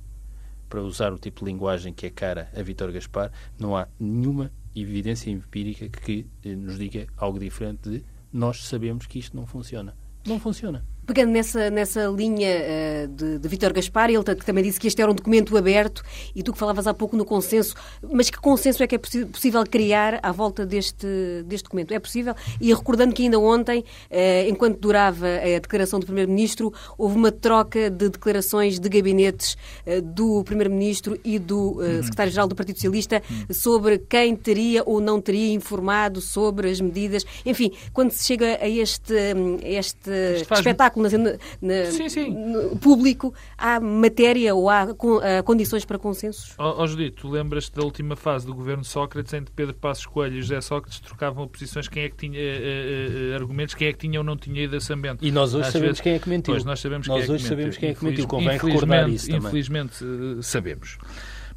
para 0.68 0.82
usar 0.82 1.12
o 1.12 1.18
tipo 1.18 1.44
de 1.44 1.52
linguagem 1.52 1.92
que 1.92 2.06
é 2.06 2.10
cara 2.10 2.50
a 2.56 2.62
Vítor 2.62 2.90
Gaspar, 2.92 3.30
não 3.58 3.76
há 3.76 3.86
nenhuma 4.00 4.50
evidência 4.74 5.30
empírica 5.30 5.86
que 5.88 6.26
eh, 6.42 6.56
nos 6.56 6.78
diga 6.78 7.06
algo 7.16 7.38
diferente 7.38 7.90
de 7.90 8.04
nós 8.32 8.64
sabemos 8.64 9.06
que 9.06 9.18
isto 9.18 9.36
não 9.36 9.46
funciona. 9.46 9.94
Não 10.26 10.40
funciona. 10.40 10.82
Pegando 11.12 11.30
nessa, 11.32 11.68
nessa 11.68 12.06
linha 12.06 12.48
eh, 12.48 13.06
de, 13.06 13.38
de 13.38 13.46
Vítor 13.46 13.70
Gaspar, 13.74 14.08
ele 14.08 14.24
que 14.24 14.46
também 14.46 14.64
disse 14.64 14.80
que 14.80 14.86
este 14.86 15.02
era 15.02 15.10
um 15.10 15.14
documento 15.14 15.54
aberto 15.58 16.02
e 16.34 16.42
tu 16.42 16.54
que 16.54 16.58
falavas 16.58 16.86
há 16.86 16.94
pouco 16.94 17.14
no 17.18 17.24
consenso, 17.26 17.74
mas 18.10 18.30
que 18.30 18.38
consenso 18.40 18.82
é 18.82 18.86
que 18.86 18.94
é 18.94 18.98
possível 18.98 19.62
criar 19.66 20.18
à 20.22 20.32
volta 20.32 20.64
deste, 20.64 21.06
deste 21.44 21.64
documento? 21.64 21.92
É 21.92 21.98
possível? 21.98 22.34
E 22.58 22.72
recordando 22.72 23.12
que 23.14 23.24
ainda 23.24 23.38
ontem, 23.38 23.84
eh, 24.10 24.48
enquanto 24.48 24.78
durava 24.78 25.26
a 25.26 25.58
declaração 25.58 26.00
do 26.00 26.06
Primeiro-Ministro, 26.06 26.72
houve 26.96 27.14
uma 27.14 27.30
troca 27.30 27.90
de 27.90 28.08
declarações 28.08 28.80
de 28.80 28.88
gabinetes 28.88 29.54
eh, 29.84 30.00
do 30.00 30.42
Primeiro-Ministro 30.44 31.20
e 31.22 31.38
do 31.38 31.82
eh, 31.82 32.00
Secretário-Geral 32.04 32.48
do 32.48 32.54
Partido 32.54 32.76
Socialista 32.76 33.22
sobre 33.50 33.98
quem 33.98 34.34
teria 34.34 34.82
ou 34.86 34.98
não 34.98 35.20
teria 35.20 35.52
informado 35.52 36.22
sobre 36.22 36.70
as 36.70 36.80
medidas. 36.80 37.22
Enfim, 37.44 37.70
quando 37.92 38.12
se 38.12 38.24
chega 38.24 38.56
a 38.62 38.66
este, 38.66 39.12
a 39.14 39.68
este 39.68 40.10
faz- 40.46 40.62
na, 41.10 41.32
na- 41.60 41.90
Sim, 41.90 42.08
sim. 42.08 42.30
no 42.30 42.76
público, 42.76 43.34
há 43.56 43.78
matéria 43.80 44.54
ou 44.54 44.68
há 44.70 44.82
ah, 44.82 45.42
condições 45.44 45.84
para 45.84 45.98
consensos? 45.98 46.54
Ó 46.58 46.82
ó, 46.82 46.86
Judito, 46.86 47.22
tu 47.22 47.28
lembras-te 47.30 47.74
da 47.74 47.82
última 47.82 48.16
fase 48.16 48.46
do 48.46 48.54
governo 48.54 48.84
Sócrates 48.84 49.32
em 49.34 49.44
que 49.44 49.50
Pedro 49.52 49.74
Passos 49.74 50.06
Coelho 50.06 50.36
e 50.36 50.42
José 50.42 50.60
Sócrates 50.60 51.00
trocavam 51.00 51.46
posições, 51.48 51.88
quem 51.88 52.04
é 52.04 52.08
que 52.08 52.16
tinha 52.16 52.38
eh, 52.38 53.30
eh, 53.32 53.34
argumentos, 53.34 53.74
quem 53.74 53.88
é 53.88 53.92
que 53.92 53.98
tinha 53.98 54.18
ou 54.20 54.24
não 54.24 54.36
tinha 54.36 54.62
ido 54.62 54.76
a 54.76 54.80
Sambento. 54.80 55.24
E 55.24 55.30
nós 55.30 55.54
hoje 55.54 55.66
Às 55.66 55.72
sabemos 55.72 55.88
vezes- 55.88 56.00
quem 56.00 56.12
é 56.14 56.18
que 56.18 56.28
mentiu. 56.28 56.54
Pois, 56.54 56.64
nós 56.64 56.80
sabemos 56.80 57.06
Nós 57.08 57.14
quem 57.16 57.22
é 57.22 57.26
que 57.26 57.32
hoje 57.32 57.42
mentiu. 57.44 57.56
sabemos 57.56 57.76
quem 57.76 57.88
é 57.90 57.94
que 57.94 58.04
mentiu. 58.04 58.24
Infeliz- 58.24 58.30
Convém 58.30 58.58
recordar 58.58 59.08
infelizmente- 59.08 59.16
isso 59.16 59.26
também. 59.30 59.48
Infelizmente, 59.48 60.04
eh, 60.38 60.42
sabemos. 60.42 60.98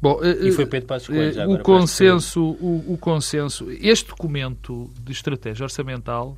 Bom, 0.00 0.20
E 0.22 0.52
foi 0.52 0.66
Pedro 0.66 0.86
Passos 0.88 1.08
Coelho, 1.08 1.32
já 1.32 1.44
agora, 1.44 1.60
o 1.60 1.64
consenso, 1.64 2.42
o, 2.60 2.92
o 2.92 2.98
consenso, 2.98 3.66
este 3.80 4.08
documento 4.10 4.90
de 5.02 5.10
estratégia 5.10 5.64
orçamental 5.64 6.36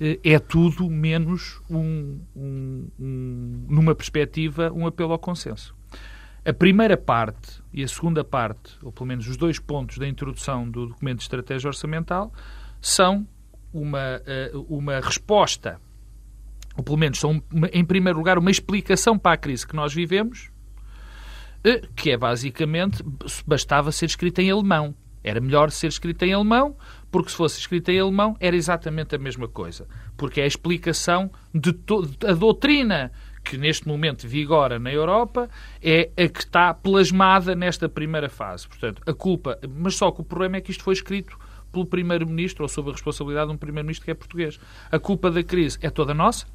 é 0.00 0.38
tudo 0.38 0.88
menos 0.90 1.60
um, 1.70 2.20
um- 2.34 2.88
um- 2.98 3.66
numa 3.68 3.94
perspectiva, 3.94 4.70
um 4.72 4.86
apelo 4.86 5.12
ao 5.12 5.18
consenso. 5.18 5.74
A 6.44 6.52
primeira 6.52 6.96
parte 6.96 7.60
e 7.72 7.82
a 7.82 7.88
segunda 7.88 8.22
parte, 8.22 8.74
ou 8.82 8.92
pelo 8.92 9.06
menos 9.06 9.26
os 9.26 9.36
dois 9.36 9.58
pontos 9.58 9.98
da 9.98 10.06
introdução 10.06 10.68
do 10.68 10.86
documento 10.86 11.18
de 11.18 11.24
estratégia 11.24 11.68
orçamental, 11.68 12.32
são 12.80 13.26
uma, 13.72 14.22
eh, 14.24 14.52
uma 14.68 15.00
resposta, 15.00 15.80
ou 16.76 16.84
pelo 16.84 16.96
menos 16.96 17.18
são, 17.18 17.42
em 17.72 17.84
primeiro 17.84 18.18
lugar, 18.18 18.38
uma 18.38 18.50
explicação 18.50 19.18
para 19.18 19.32
a 19.32 19.36
crise 19.36 19.66
que 19.66 19.74
nós 19.74 19.92
vivemos, 19.92 20.50
eh, 21.64 21.82
que 21.96 22.10
é 22.12 22.16
basicamente 22.16 23.02
bastava 23.44 23.90
ser 23.90 24.06
escrita 24.06 24.40
em 24.40 24.50
alemão. 24.50 24.94
Era 25.24 25.40
melhor 25.40 25.72
ser 25.72 25.88
escrita 25.88 26.24
em 26.24 26.32
alemão, 26.32 26.76
porque 27.16 27.30
se 27.30 27.36
fosse 27.38 27.58
escrita 27.58 27.90
em 27.90 27.98
alemão 27.98 28.36
era 28.38 28.54
exatamente 28.54 29.14
a 29.14 29.18
mesma 29.18 29.48
coisa. 29.48 29.88
Porque 30.18 30.38
é 30.38 30.44
a 30.44 30.46
explicação 30.46 31.30
de 31.54 31.72
to- 31.72 32.06
a 32.26 32.34
doutrina 32.34 33.10
que 33.42 33.56
neste 33.56 33.88
momento 33.88 34.28
vigora 34.28 34.78
na 34.78 34.92
Europa 34.92 35.48
é 35.82 36.10
a 36.14 36.28
que 36.28 36.40
está 36.40 36.74
plasmada 36.74 37.54
nesta 37.54 37.88
primeira 37.88 38.28
fase. 38.28 38.68
Portanto, 38.68 39.00
a 39.06 39.14
culpa. 39.14 39.58
Mas 39.66 39.96
só 39.96 40.10
que 40.10 40.20
o 40.20 40.24
problema 40.24 40.58
é 40.58 40.60
que 40.60 40.70
isto 40.70 40.84
foi 40.84 40.92
escrito 40.92 41.38
pelo 41.72 41.86
Primeiro-Ministro 41.86 42.64
ou 42.64 42.68
sob 42.68 42.90
a 42.90 42.92
responsabilidade 42.92 43.48
de 43.48 43.54
um 43.54 43.56
Primeiro-Ministro 43.56 44.04
que 44.04 44.10
é 44.10 44.14
português. 44.14 44.60
A 44.92 44.98
culpa 44.98 45.30
da 45.30 45.42
crise 45.42 45.78
é 45.80 45.88
toda 45.88 46.12
nossa. 46.12 46.46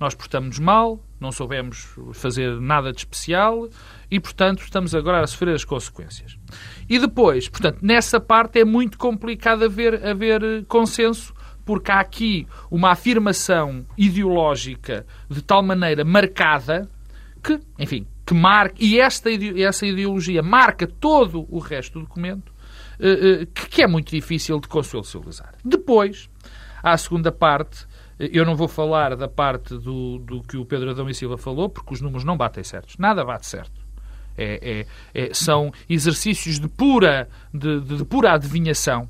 Nós 0.00 0.14
portamos 0.14 0.58
mal, 0.58 0.98
não 1.20 1.30
soubemos 1.30 1.86
fazer 2.14 2.58
nada 2.58 2.90
de 2.90 3.00
especial 3.00 3.68
e, 4.10 4.18
portanto, 4.18 4.62
estamos 4.62 4.94
agora 4.94 5.22
a 5.22 5.26
sofrer 5.26 5.54
as 5.54 5.64
consequências. 5.64 6.38
E 6.88 6.98
depois, 6.98 7.48
portanto, 7.50 7.80
nessa 7.82 8.18
parte 8.18 8.58
é 8.58 8.64
muito 8.64 8.96
complicado 8.96 9.62
haver, 9.62 10.02
haver 10.04 10.42
eh, 10.42 10.64
consenso, 10.66 11.34
porque 11.66 11.92
há 11.92 12.00
aqui 12.00 12.48
uma 12.70 12.92
afirmação 12.92 13.86
ideológica 13.96 15.06
de 15.28 15.42
tal 15.42 15.62
maneira 15.62 16.02
marcada 16.02 16.88
que, 17.42 17.60
enfim, 17.78 18.06
que 18.24 18.34
marca, 18.34 18.76
e 18.78 18.98
esta, 18.98 19.28
essa 19.30 19.86
ideologia 19.86 20.42
marca 20.42 20.86
todo 20.86 21.46
o 21.50 21.58
resto 21.58 21.98
do 21.98 22.06
documento, 22.06 22.52
eh, 22.98 23.42
eh, 23.42 23.46
que, 23.46 23.82
é 23.82 23.86
muito 23.86 24.10
difícil 24.10 24.60
de 24.60 24.68
consensualizar. 24.68 25.54
Depois, 25.64 26.30
há 26.82 26.92
a 26.92 26.96
segunda 26.96 27.32
parte, 27.32 27.86
eu 28.32 28.44
não 28.44 28.54
vou 28.54 28.68
falar 28.68 29.16
da 29.16 29.28
parte 29.28 29.74
do, 29.76 30.18
do 30.18 30.42
que 30.42 30.56
o 30.56 30.64
Pedro 30.64 30.90
Adão 30.90 31.08
e 31.08 31.14
Silva 31.14 31.38
falou, 31.38 31.68
porque 31.68 31.94
os 31.94 32.00
números 32.00 32.24
não 32.24 32.36
batem 32.36 32.62
certos. 32.62 32.96
Nada 32.98 33.24
bate 33.24 33.46
certo. 33.46 33.80
É- 34.36 34.86
é- 35.14 35.22
é- 35.28 35.34
são 35.34 35.72
exercícios 35.88 36.58
de 36.60 36.68
pura, 36.68 37.28
de, 37.52 37.80
de- 37.80 37.96
de 37.98 38.04
pura 38.04 38.32
adivinhação, 38.32 39.08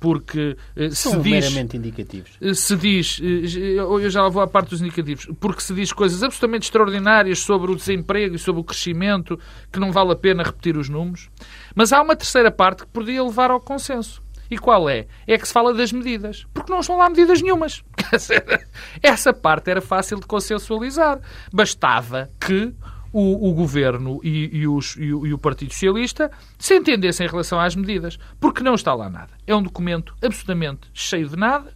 porque 0.00 0.56
eh, 0.74 0.90
se 0.90 0.96
São 1.10 1.20
diz 1.22 1.44
meramente 1.44 1.76
indicativos. 1.76 2.30
se 2.54 2.76
diz, 2.76 3.20
eh, 3.22 3.74
eu 3.78 4.10
já 4.10 4.22
lá 4.22 4.28
vou 4.28 4.42
à 4.42 4.46
parte 4.48 4.70
dos 4.70 4.80
indicativos, 4.80 5.28
porque 5.38 5.60
se 5.60 5.72
diz 5.74 5.92
coisas 5.92 6.22
absolutamente 6.22 6.64
extraordinárias 6.64 7.38
sobre 7.38 7.70
o 7.70 7.76
desemprego 7.76 8.34
e 8.34 8.38
sobre 8.38 8.60
o 8.60 8.64
crescimento, 8.64 9.38
que 9.70 9.78
não 9.78 9.92
vale 9.92 10.12
a 10.12 10.16
pena 10.16 10.42
repetir 10.42 10.76
os 10.76 10.88
números. 10.88 11.28
Mas 11.74 11.92
há 11.92 12.02
uma 12.02 12.16
terceira 12.16 12.50
parte 12.50 12.82
que 12.82 12.88
poderia 12.88 13.22
levar 13.22 13.50
ao 13.50 13.60
consenso. 13.60 14.20
E 14.52 14.58
qual 14.58 14.86
é? 14.90 15.06
É 15.26 15.38
que 15.38 15.46
se 15.48 15.52
fala 15.52 15.72
das 15.72 15.92
medidas. 15.92 16.46
Porque 16.52 16.70
não 16.70 16.80
estão 16.80 16.98
lá 16.98 17.08
medidas 17.08 17.40
nenhumas. 17.40 17.82
Essa 19.02 19.32
parte 19.32 19.70
era 19.70 19.80
fácil 19.80 20.20
de 20.20 20.26
consensualizar. 20.26 21.20
Bastava 21.50 22.28
que 22.38 22.74
o, 23.12 23.48
o 23.50 23.54
governo 23.54 24.20
e, 24.22 24.58
e 24.58 24.68
os- 24.68 24.96
e 24.98 25.12
o, 25.12 25.26
e 25.26 25.32
o 25.32 25.38
Partido 25.38 25.72
Socialista 25.72 26.30
se 26.58 26.74
entendessem 26.76 27.26
em 27.26 27.30
relação 27.30 27.58
às 27.58 27.74
medidas. 27.74 28.18
Porque 28.38 28.62
não 28.62 28.74
está 28.74 28.92
lá 28.94 29.08
nada. 29.08 29.30
É 29.46 29.54
um 29.56 29.62
documento 29.62 30.14
absolutamente 30.22 30.82
cheio 30.92 31.28
de 31.28 31.36
nada. 31.36 31.72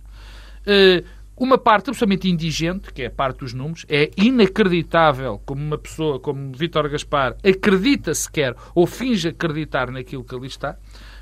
Eh, 0.66 1.02
uma 1.34 1.56
parte 1.58 1.90
absolutamente 1.90 2.28
indigente, 2.30 2.92
que 2.92 3.02
é 3.02 3.06
a 3.06 3.10
parte 3.10 3.38
dos 3.40 3.52
números, 3.54 3.84
é 3.88 4.10
inacreditável 4.16 5.40
como 5.44 5.62
uma 5.62 5.78
pessoa 5.78 6.18
como 6.18 6.52
Vítor 6.54 6.88
Gaspar 6.88 7.36
acredita 7.42 8.14
sequer 8.14 8.54
ou 8.74 8.86
finge 8.86 9.28
acreditar 9.28 9.90
naquilo 9.90 10.24
que 10.24 10.34
ali 10.34 10.46
está. 10.46 10.76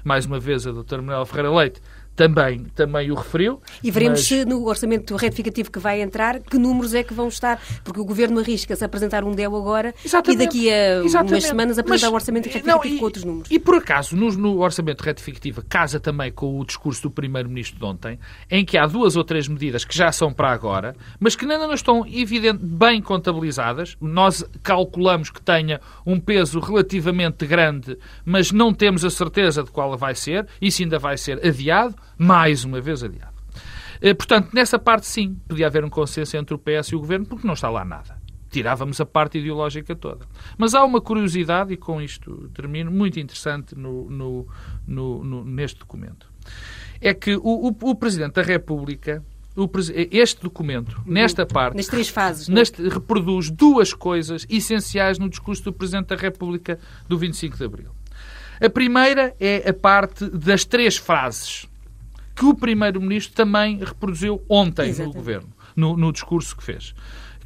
Mais 0.04 0.26
uma 0.26 0.38
vez, 0.38 0.66
a 0.66 0.70
doutora 0.70 1.00
Manuela 1.00 1.24
Ferreira 1.24 1.50
Leite 1.50 1.80
também, 2.16 2.64
também 2.74 3.10
o 3.10 3.14
referiu. 3.14 3.60
E 3.82 3.90
veremos 3.90 4.20
mas... 4.20 4.28
se 4.28 4.44
no 4.44 4.66
orçamento 4.66 5.16
retificativo 5.16 5.70
que 5.70 5.78
vai 5.78 6.00
entrar, 6.00 6.40
que 6.40 6.58
números 6.58 6.94
é 6.94 7.02
que 7.02 7.12
vão 7.12 7.28
estar, 7.28 7.60
porque 7.82 8.00
o 8.00 8.04
Governo 8.04 8.40
arrisca-se 8.40 8.84
a 8.84 8.86
apresentar 8.86 9.24
um 9.24 9.32
DEL 9.32 9.54
agora 9.56 9.94
Exatamente. 10.04 10.42
e 10.42 10.46
daqui 10.46 10.72
a 10.72 11.04
Exatamente. 11.04 11.34
umas 11.34 11.44
semanas 11.44 11.78
apresentar 11.78 12.10
o 12.10 12.14
orçamento 12.14 12.46
retificativo 12.46 12.84
não, 12.84 12.96
e, 12.96 12.98
com 12.98 13.04
outros 13.04 13.24
números. 13.24 13.50
E 13.50 13.58
por 13.58 13.76
acaso, 13.76 14.16
no, 14.16 14.30
no 14.32 14.60
orçamento 14.60 15.02
retificativo, 15.02 15.64
casa 15.68 15.98
também 15.98 16.30
com 16.30 16.58
o 16.58 16.64
discurso 16.64 17.02
do 17.02 17.10
Primeiro-Ministro 17.10 17.78
de 17.78 17.84
ontem, 17.84 18.18
em 18.50 18.64
que 18.64 18.78
há 18.78 18.86
duas 18.86 19.16
ou 19.16 19.24
três 19.24 19.48
medidas 19.48 19.84
que 19.84 19.96
já 19.96 20.12
são 20.12 20.32
para 20.32 20.50
agora, 20.50 20.94
mas 21.18 21.34
que 21.34 21.44
ainda 21.44 21.58
não 21.58 21.74
estão 21.74 22.06
evidente, 22.06 22.60
bem 22.62 23.02
contabilizadas. 23.02 23.96
Nós 24.00 24.44
calculamos 24.62 25.30
que 25.30 25.42
tenha 25.42 25.80
um 26.06 26.20
peso 26.20 26.60
relativamente 26.60 27.46
grande, 27.46 27.98
mas 28.24 28.52
não 28.52 28.72
temos 28.72 29.04
a 29.04 29.10
certeza 29.10 29.62
de 29.62 29.70
qual 29.70 29.96
vai 29.96 30.14
ser. 30.14 30.46
Isso 30.60 30.82
ainda 30.82 30.98
vai 30.98 31.16
ser 31.16 31.44
adiado 31.44 31.94
mais 32.18 32.64
uma 32.64 32.80
vez 32.80 33.02
adiado. 33.02 33.34
Eh, 34.00 34.14
portanto, 34.14 34.50
nessa 34.52 34.78
parte 34.78 35.06
sim, 35.06 35.36
podia 35.48 35.66
haver 35.66 35.84
um 35.84 35.90
consenso 35.90 36.36
entre 36.36 36.54
o 36.54 36.58
PS 36.58 36.88
e 36.88 36.96
o 36.96 37.00
Governo, 37.00 37.26
porque 37.26 37.46
não 37.46 37.54
está 37.54 37.70
lá 37.70 37.84
nada. 37.84 38.18
Tirávamos 38.50 39.00
a 39.00 39.06
parte 39.06 39.38
ideológica 39.38 39.96
toda. 39.96 40.26
Mas 40.56 40.74
há 40.74 40.84
uma 40.84 41.00
curiosidade, 41.00 41.72
e 41.72 41.76
com 41.76 42.00
isto 42.00 42.50
termino, 42.54 42.90
muito 42.90 43.18
interessante 43.18 43.74
no, 43.74 44.08
no, 44.10 44.46
no, 44.86 45.44
neste 45.44 45.80
documento. 45.80 46.30
É 47.00 47.12
que 47.12 47.34
o, 47.36 47.40
o, 47.42 47.90
o 47.90 47.94
Presidente 47.94 48.34
da 48.34 48.42
República 48.42 49.24
este 50.10 50.42
documento, 50.42 51.00
nesta 51.06 51.46
parte, 51.46 51.76
nas 51.76 51.86
três 51.86 52.08
fases, 52.08 52.48
é? 52.48 52.52
neste, 52.52 52.88
reproduz 52.88 53.50
duas 53.50 53.94
coisas 53.94 54.44
essenciais 54.50 55.16
no 55.16 55.28
discurso 55.28 55.62
do 55.62 55.72
Presidente 55.72 56.08
da 56.08 56.16
República 56.16 56.78
do 57.08 57.16
25 57.16 57.56
de 57.56 57.64
Abril. 57.64 57.90
A 58.60 58.68
primeira 58.68 59.34
é 59.38 59.68
a 59.70 59.72
parte 59.72 60.28
das 60.28 60.64
três 60.64 60.96
frases 60.96 61.68
que 62.34 62.44
o 62.44 62.54
Primeiro-Ministro 62.54 63.34
também 63.34 63.78
reproduziu 63.78 64.42
ontem 64.48 64.88
Exatamente. 64.88 65.14
no 65.14 65.20
Governo, 65.20 65.48
no, 65.76 65.96
no 65.96 66.12
discurso 66.12 66.56
que 66.56 66.62
fez 66.62 66.94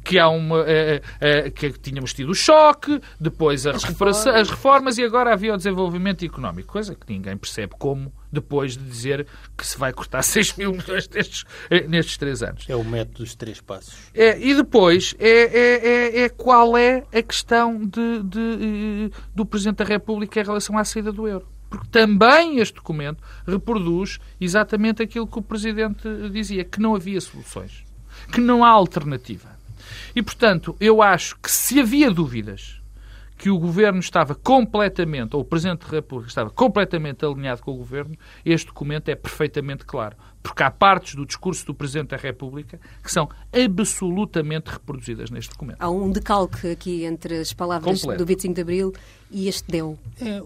que 0.03 0.17
há 0.17 0.29
uma 0.29 0.63
é, 0.65 1.01
é, 1.19 1.49
que 1.51 1.71
tínhamos 1.73 2.13
tido 2.13 2.31
o 2.31 2.35
choque, 2.35 2.99
depois 3.19 3.67
a 3.67 3.71
as, 3.71 3.83
reformas. 3.83 4.27
as 4.27 4.49
reformas 4.49 4.97
e 4.97 5.03
agora 5.03 5.33
havia 5.33 5.53
o 5.53 5.57
desenvolvimento 5.57 6.25
económico, 6.25 6.71
coisa 6.71 6.95
que 6.95 7.11
ninguém 7.11 7.37
percebe 7.37 7.73
como 7.77 8.11
depois 8.31 8.77
de 8.77 8.83
dizer 8.83 9.27
que 9.57 9.65
se 9.65 9.77
vai 9.77 9.91
cortar 9.93 10.21
6 10.23 10.55
mil 10.57 10.71
milhões 10.71 11.07
destes, 11.07 11.43
nestes 11.87 12.17
três 12.17 12.41
anos. 12.41 12.65
É 12.67 12.75
o 12.75 12.83
método 12.83 13.19
dos 13.19 13.35
três 13.35 13.61
passos. 13.61 13.93
É, 14.13 14.39
e 14.39 14.55
depois 14.55 15.15
é, 15.19 15.29
é, 15.29 15.87
é, 15.87 16.21
é 16.21 16.29
qual 16.29 16.77
é 16.77 17.03
a 17.13 17.21
questão 17.21 17.79
de, 17.79 18.23
de, 18.23 19.11
do 19.35 19.45
Presidente 19.45 19.77
da 19.77 19.85
República 19.85 20.39
em 20.39 20.43
relação 20.43 20.77
à 20.77 20.83
saída 20.83 21.11
do 21.11 21.27
euro 21.27 21.47
porque 21.69 21.87
também 21.89 22.59
este 22.59 22.75
documento 22.75 23.23
reproduz 23.45 24.19
exatamente 24.39 25.03
aquilo 25.03 25.27
que 25.27 25.39
o 25.39 25.43
Presidente 25.43 26.07
dizia, 26.31 26.63
que 26.63 26.79
não 26.79 26.95
havia 26.95 27.21
soluções, 27.21 27.83
que 28.31 28.41
não 28.41 28.63
há 28.63 28.69
alternativa. 28.69 29.57
E, 30.15 30.21
portanto, 30.21 30.75
eu 30.79 31.01
acho 31.01 31.37
que 31.39 31.51
se 31.51 31.79
havia 31.79 32.11
dúvidas 32.11 32.79
que 33.37 33.49
o 33.49 33.57
Governo 33.57 33.99
estava 33.99 34.35
completamente, 34.35 35.33
ou 35.35 35.41
o 35.41 35.45
Presidente 35.45 35.85
da 35.85 35.91
República 35.91 36.29
estava 36.29 36.49
completamente 36.49 37.25
alinhado 37.25 37.61
com 37.61 37.71
o 37.71 37.77
Governo, 37.77 38.15
este 38.43 38.67
documento 38.67 39.07
é 39.07 39.15
perfeitamente 39.15 39.85
claro. 39.85 40.17
Porque 40.41 40.63
há 40.63 40.71
partes 40.71 41.15
do 41.15 41.25
discurso 41.25 41.65
do 41.65 41.73
Presidente 41.73 42.09
da 42.09 42.17
República 42.17 42.79
que 43.03 43.11
são 43.11 43.29
absolutamente 43.51 44.71
reproduzidas 44.71 45.29
neste 45.29 45.51
documento. 45.51 45.77
Há 45.81 45.89
um 45.89 46.11
decalque 46.11 46.67
aqui 46.67 47.03
entre 47.03 47.39
as 47.39 47.51
palavras 47.51 48.01
Completo. 48.01 48.23
do 48.23 48.25
25 48.25 48.55
de 48.55 48.61
Abril 48.61 48.93
e 49.29 49.47
este 49.47 49.69
deu. 49.69 49.99
É, 50.19 50.41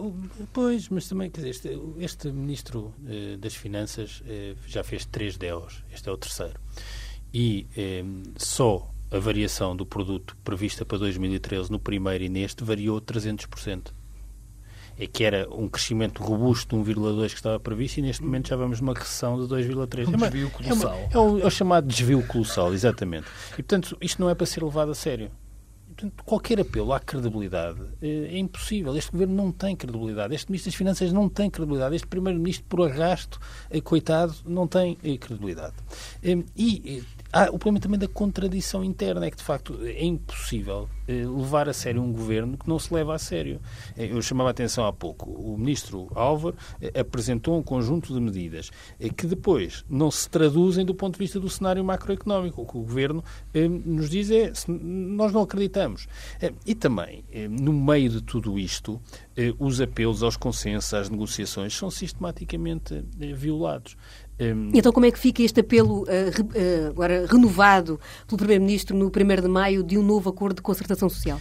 pois, 0.51 0.89
mas 0.89 1.07
também, 1.07 1.29
quer 1.29 1.41
dizer, 1.41 1.49
este, 1.51 1.79
este 1.99 2.31
Ministro 2.31 2.93
eh, 3.07 3.37
das 3.37 3.55
Finanças 3.55 4.23
eh, 4.25 4.55
já 4.67 4.83
fez 4.83 5.05
três 5.05 5.37
DEOs, 5.37 5.83
este 5.91 6.09
é 6.09 6.11
o 6.11 6.17
terceiro. 6.17 6.59
E 7.33 7.67
eh, 7.77 8.03
só 8.35 8.91
a 9.11 9.19
variação 9.19 9.75
do 9.75 9.85
produto 9.85 10.35
prevista 10.43 10.83
para 10.83 10.97
2013 10.97 11.71
no 11.71 11.79
primeiro 11.79 12.23
e 12.23 12.29
neste 12.29 12.63
variou 12.63 12.99
300%. 12.99 13.93
É 14.97 15.07
que 15.07 15.23
era 15.23 15.47
um 15.51 15.67
crescimento 15.67 16.21
robusto 16.21 16.81
de 16.83 16.93
1,2 16.93 17.29
que 17.29 17.35
estava 17.35 17.59
previsto 17.59 17.97
e 17.97 18.01
neste 18.01 18.23
momento 18.23 18.49
já 18.49 18.55
vamos 18.55 18.79
numa 18.79 18.93
recessão 18.93 19.39
de 19.39 19.53
2,3. 19.53 20.07
Um 20.07 20.11
desvio 20.11 20.49
colossal. 20.51 20.93
É, 20.93 20.95
uma, 20.95 21.07
é, 21.11 21.17
o, 21.17 21.39
é 21.39 21.45
o 21.45 21.49
chamado 21.49 21.87
desvio 21.87 22.25
colossal, 22.27 22.73
exatamente. 22.73 23.27
E, 23.53 23.63
portanto, 23.63 23.97
isto 23.99 24.21
não 24.21 24.29
é 24.29 24.35
para 24.35 24.45
ser 24.45 24.63
levado 24.63 24.91
a 24.91 24.95
sério. 24.95 25.31
Portanto, 25.87 26.23
qualquer 26.23 26.59
apelo 26.59 26.91
à 26.91 26.99
credibilidade 26.99 27.79
eh, 28.01 28.29
é 28.31 28.37
impossível. 28.37 28.95
Este 28.97 29.11
governo 29.11 29.35
não 29.35 29.51
tem 29.51 29.75
credibilidade. 29.75 30.33
Este 30.33 30.49
Ministro 30.49 30.71
das 30.71 30.75
Finanças 30.75 31.13
não 31.13 31.29
tem 31.29 31.49
credibilidade. 31.49 31.95
Este 31.95 32.07
Primeiro-Ministro, 32.07 32.65
por 32.67 32.89
arrasto, 32.89 33.39
eh, 33.69 33.79
coitado, 33.79 34.33
não 34.45 34.67
tem 34.67 34.95
credibilidade. 34.95 35.75
E 36.55 37.03
há 37.33 37.45
o 37.49 37.57
problema 37.57 37.79
também 37.79 37.99
da 37.99 38.07
contradição 38.07 38.83
interna, 38.83 39.25
é 39.25 39.31
que 39.31 39.37
de 39.37 39.43
facto 39.43 39.77
é 39.83 40.05
impossível 40.05 40.87
eh, 41.07 41.25
levar 41.25 41.67
a 41.67 41.73
sério 41.73 42.01
um 42.01 42.13
governo 42.13 42.57
que 42.57 42.69
não 42.69 42.79
se 42.79 42.93
leva 42.93 43.13
a 43.13 43.19
sério. 43.19 43.59
Eh, 43.97 44.09
eu 44.11 44.21
chamava 44.21 44.49
a 44.49 44.51
atenção 44.51 44.85
há 44.85 44.93
pouco, 44.93 45.29
o 45.29 45.57
ministro 45.57 46.09
Álvaro 46.15 46.55
eh, 46.79 46.99
apresentou 46.99 47.57
um 47.57 47.63
conjunto 47.63 48.13
de 48.13 48.19
medidas 48.21 48.71
que 49.17 49.25
depois 49.25 49.83
não 49.89 50.09
se 50.09 50.29
traduzem 50.29 50.85
do 50.85 50.95
ponto 50.95 51.15
de 51.15 51.19
vista 51.19 51.39
do 51.39 51.49
cenário 51.49 51.83
macroeconómico. 51.83 52.61
O 52.61 52.65
que 52.65 52.77
o 52.77 52.81
governo 52.81 53.23
nos 53.85 54.09
diz 54.09 54.29
é 54.29 54.53
nós 54.67 55.31
não 55.31 55.41
acreditamos. 55.41 56.07
E 56.65 56.75
também, 56.75 57.23
no 57.49 57.73
meio 57.73 58.09
de 58.09 58.21
tudo 58.21 58.59
isto, 58.59 59.01
os 59.59 59.81
apelos 59.81 60.23
aos 60.23 60.37
consensos, 60.37 60.93
às 60.93 61.09
negociações, 61.09 61.75
são 61.75 61.89
sistematicamente 61.89 63.03
violados. 63.35 63.97
Um... 64.39 64.71
Então, 64.73 64.91
como 64.91 65.05
é 65.05 65.11
que 65.11 65.19
fica 65.19 65.43
este 65.43 65.59
apelo 65.59 66.03
uh, 66.03 66.05
uh, 66.05 66.87
agora 66.89 67.25
renovado 67.27 67.99
pelo 68.27 68.37
Primeiro-Ministro 68.37 68.95
no 68.95 69.07
1 69.07 69.41
de 69.41 69.47
maio 69.47 69.83
de 69.83 69.97
um 69.97 70.03
novo 70.03 70.29
acordo 70.29 70.57
de 70.57 70.61
concertação 70.61 71.09
social? 71.09 71.39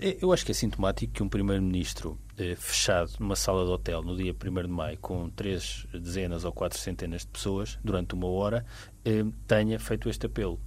É, 0.00 0.16
eu 0.22 0.32
acho 0.32 0.44
que 0.44 0.52
é 0.52 0.54
sintomático 0.54 1.12
que 1.12 1.22
um 1.22 1.28
Primeiro-Ministro 1.28 2.16
eh, 2.38 2.54
fechado 2.54 3.10
numa 3.18 3.34
sala 3.34 3.64
de 3.64 3.70
hotel 3.72 4.00
no 4.00 4.16
dia 4.16 4.32
1 4.32 4.62
de 4.62 4.68
maio 4.68 4.96
com 4.98 5.28
três 5.28 5.88
dezenas 5.92 6.44
ou 6.44 6.52
quatro 6.52 6.78
centenas 6.78 7.22
de 7.22 7.26
pessoas 7.26 7.76
durante 7.82 8.14
uma 8.14 8.28
hora 8.28 8.64
eh, 9.04 9.24
tenha 9.48 9.76
feito 9.80 10.08
este 10.08 10.26
apelo. 10.26 10.60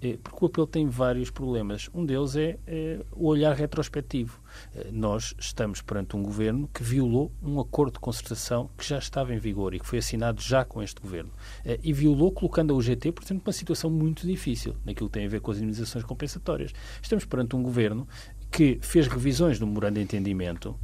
Eh, 0.00 0.18
porque 0.22 0.44
o 0.44 0.46
apelo 0.46 0.66
tem 0.66 0.86
vários 0.86 1.30
problemas. 1.30 1.88
Um 1.92 2.04
deles 2.04 2.36
é, 2.36 2.58
é 2.66 3.00
o 3.12 3.26
olhar 3.26 3.54
retrospectivo. 3.54 4.40
Eh, 4.74 4.88
nós 4.92 5.34
estamos 5.38 5.82
perante 5.82 6.16
um 6.16 6.22
governo 6.22 6.68
que 6.72 6.82
violou 6.82 7.32
um 7.42 7.58
acordo 7.60 7.94
de 7.94 8.00
concertação 8.00 8.70
que 8.76 8.86
já 8.86 8.98
estava 8.98 9.34
em 9.34 9.38
vigor 9.38 9.74
e 9.74 9.80
que 9.80 9.86
foi 9.86 9.98
assinado 9.98 10.40
já 10.40 10.64
com 10.64 10.82
este 10.82 11.00
governo. 11.00 11.30
Eh, 11.64 11.78
e 11.82 11.92
violou 11.92 12.32
colocando 12.32 12.72
a 12.72 12.76
UGT, 12.76 13.12
portanto, 13.12 13.42
numa 13.44 13.52
situação 13.52 13.90
muito 13.90 14.26
difícil 14.26 14.76
naquilo 14.84 15.08
que 15.08 15.14
tem 15.14 15.26
a 15.26 15.28
ver 15.28 15.40
com 15.40 15.50
as 15.50 15.58
indenizações 15.58 16.04
compensatórias. 16.04 16.72
Estamos 17.02 17.24
perante 17.24 17.56
um 17.56 17.62
governo 17.62 18.06
que 18.50 18.78
fez 18.80 19.06
revisões 19.06 19.58
do 19.58 19.66
memorando 19.66 19.96
de 19.96 20.02
entendimento 20.02 20.78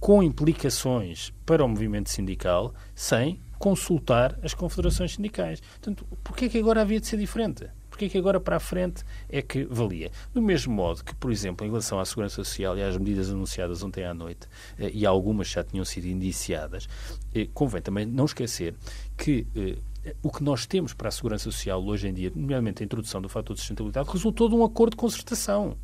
com 0.00 0.22
implicações 0.22 1.32
para 1.46 1.64
o 1.64 1.68
movimento 1.68 2.10
sindical 2.10 2.74
sem 2.94 3.40
consultar 3.58 4.36
as 4.42 4.52
confederações 4.52 5.14
sindicais. 5.14 5.60
Portanto, 5.60 6.04
porquê 6.24 6.46
é 6.46 6.48
que 6.48 6.58
agora 6.58 6.80
havia 6.80 6.98
de 6.98 7.06
ser 7.06 7.16
diferente? 7.16 7.68
Porque 7.92 8.06
é 8.06 8.08
que 8.08 8.16
agora 8.16 8.40
para 8.40 8.56
a 8.56 8.58
frente 8.58 9.04
é 9.28 9.42
que 9.42 9.66
valia? 9.66 10.10
Do 10.32 10.40
mesmo 10.40 10.72
modo 10.72 11.04
que, 11.04 11.14
por 11.14 11.30
exemplo, 11.30 11.66
em 11.66 11.68
relação 11.68 12.00
à 12.00 12.04
Segurança 12.06 12.36
Social 12.36 12.76
e 12.78 12.82
às 12.82 12.96
medidas 12.96 13.30
anunciadas 13.30 13.82
ontem 13.82 14.02
à 14.02 14.14
noite, 14.14 14.48
eh, 14.78 14.90
e 14.94 15.04
algumas 15.04 15.48
já 15.48 15.62
tinham 15.62 15.84
sido 15.84 16.06
indiciadas, 16.06 16.88
eh, 17.34 17.46
convém 17.52 17.82
também 17.82 18.06
não 18.06 18.24
esquecer 18.24 18.74
que 19.14 19.46
eh, 19.54 20.14
o 20.22 20.30
que 20.30 20.42
nós 20.42 20.64
temos 20.64 20.94
para 20.94 21.08
a 21.08 21.10
Segurança 21.10 21.44
Social 21.44 21.84
hoje 21.84 22.08
em 22.08 22.14
dia, 22.14 22.32
nomeadamente 22.34 22.82
a 22.82 22.86
introdução 22.86 23.20
do 23.20 23.28
fator 23.28 23.52
de 23.52 23.60
sustentabilidade, 23.60 24.08
resultou 24.08 24.48
de 24.48 24.54
um 24.54 24.64
acordo 24.64 24.92
de 24.92 24.96
concertação. 24.96 25.76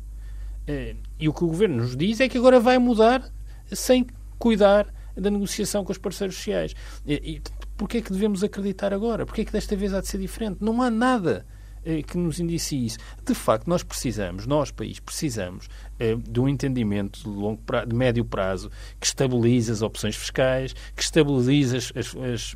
E 1.19 1.27
o 1.27 1.33
que 1.33 1.43
o 1.43 1.47
Governo 1.47 1.77
nos 1.77 1.95
diz 1.95 2.19
é 2.19 2.29
que 2.29 2.37
agora 2.37 2.59
vai 2.59 2.77
mudar 2.77 3.27
sem 3.71 4.05
cuidar 4.37 4.93
da 5.15 5.29
negociação 5.29 5.83
com 5.83 5.91
os 5.91 5.97
parceiros 5.97 6.35
sociais. 6.35 6.75
E, 7.05 7.13
e 7.13 7.41
porquê 7.75 7.97
é 7.97 8.01
que 8.01 8.11
devemos 8.11 8.43
acreditar 8.43 8.93
agora? 8.93 9.25
Porquê 9.25 9.41
é 9.41 9.45
que 9.45 9.51
desta 9.51 9.75
vez 9.75 9.93
há 9.93 10.01
de 10.01 10.07
ser 10.07 10.19
diferente? 10.19 10.57
Não 10.61 10.81
há 10.81 10.89
nada 10.91 11.45
que 12.07 12.17
nos 12.17 12.39
indicie 12.39 12.85
isso. 12.85 12.97
De 13.25 13.33
facto, 13.33 13.67
nós 13.67 13.83
precisamos, 13.83 14.45
nós, 14.45 14.71
país, 14.71 14.99
precisamos 14.99 15.67
eh, 15.99 16.15
de 16.15 16.39
um 16.39 16.47
entendimento 16.47 17.23
de, 17.23 17.29
longo 17.29 17.61
prazo, 17.61 17.87
de 17.87 17.95
médio 17.95 18.25
prazo 18.25 18.71
que 18.99 19.07
estabilize 19.07 19.71
as 19.71 19.81
opções 19.81 20.15
fiscais, 20.15 20.73
que 20.95 21.01
estabilize 21.01 21.75
as, 21.75 21.93
as, 21.95 22.15
as 22.15 22.55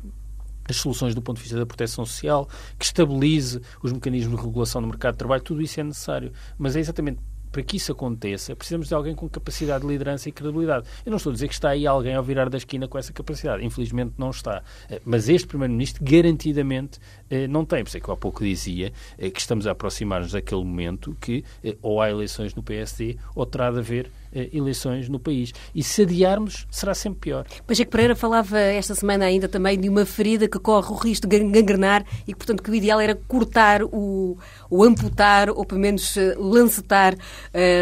as 0.66 0.76
soluções 0.76 1.14
do 1.14 1.20
ponto 1.20 1.36
de 1.36 1.42
vista 1.42 1.58
da 1.58 1.66
proteção 1.66 2.06
social, 2.06 2.48
que 2.78 2.86
estabilize 2.86 3.60
os 3.82 3.92
mecanismos 3.92 4.38
de 4.38 4.46
regulação 4.46 4.80
do 4.80 4.88
mercado 4.88 5.12
de 5.12 5.18
trabalho, 5.18 5.42
tudo 5.42 5.60
isso 5.60 5.78
é 5.78 5.84
necessário. 5.84 6.32
Mas 6.56 6.74
é 6.74 6.80
exatamente 6.80 7.20
para 7.54 7.62
que 7.62 7.76
isso 7.76 7.92
aconteça, 7.92 8.56
precisamos 8.56 8.88
de 8.88 8.94
alguém 8.94 9.14
com 9.14 9.28
capacidade 9.28 9.82
de 9.82 9.88
liderança 9.88 10.28
e 10.28 10.32
credibilidade. 10.32 10.88
Eu 11.06 11.10
não 11.10 11.18
estou 11.18 11.30
a 11.30 11.34
dizer 11.34 11.46
que 11.46 11.54
está 11.54 11.68
aí 11.68 11.86
alguém 11.86 12.12
ao 12.16 12.22
virar 12.22 12.50
da 12.50 12.58
esquina 12.58 12.88
com 12.88 12.98
essa 12.98 13.12
capacidade. 13.12 13.64
Infelizmente 13.64 14.14
não 14.18 14.30
está. 14.30 14.64
Eh, 14.90 15.00
mas 15.04 15.28
este 15.28 15.46
Primeiro-Ministro 15.46 16.02
garantidamente 16.04 16.98
eh, 17.30 17.46
não 17.46 17.64
tem. 17.64 17.84
Por 17.84 17.88
isso 17.90 17.96
é 17.96 18.00
que 18.00 18.08
eu 18.08 18.14
há 18.14 18.16
pouco 18.16 18.42
dizia 18.42 18.92
eh, 19.16 19.30
que 19.30 19.38
estamos 19.38 19.68
a 19.68 19.70
aproximar-nos 19.70 20.32
daquele 20.32 20.64
momento 20.64 21.16
que 21.20 21.44
ou 21.80 22.02
há 22.02 22.10
eleições 22.10 22.56
no 22.56 22.62
PSD 22.62 23.18
ou 23.36 23.46
terá 23.46 23.70
de 23.70 23.78
haver 23.78 24.10
eleições 24.52 25.08
no 25.08 25.18
país. 25.18 25.52
E 25.74 25.82
se 25.82 26.02
adiarmos, 26.02 26.66
será 26.70 26.94
sempre 26.94 27.20
pior. 27.20 27.46
Pacheco 27.66 27.90
Pereira 27.90 28.14
falava 28.14 28.58
esta 28.58 28.94
semana 28.94 29.24
ainda 29.24 29.48
também 29.48 29.78
de 29.78 29.88
uma 29.88 30.04
ferida 30.04 30.48
que 30.48 30.58
corre 30.58 30.90
o 30.90 30.96
risco 30.96 31.26
de 31.26 31.38
gangrenar 31.38 32.04
e 32.26 32.32
que, 32.32 32.38
portanto, 32.38 32.62
que 32.62 32.70
o 32.70 32.74
ideal 32.74 33.00
era 33.00 33.14
cortar 33.14 33.82
o, 33.82 34.36
ou 34.70 34.84
amputar, 34.84 35.50
ou 35.50 35.64
pelo 35.64 35.80
menos 35.80 36.14
lancetar 36.36 37.14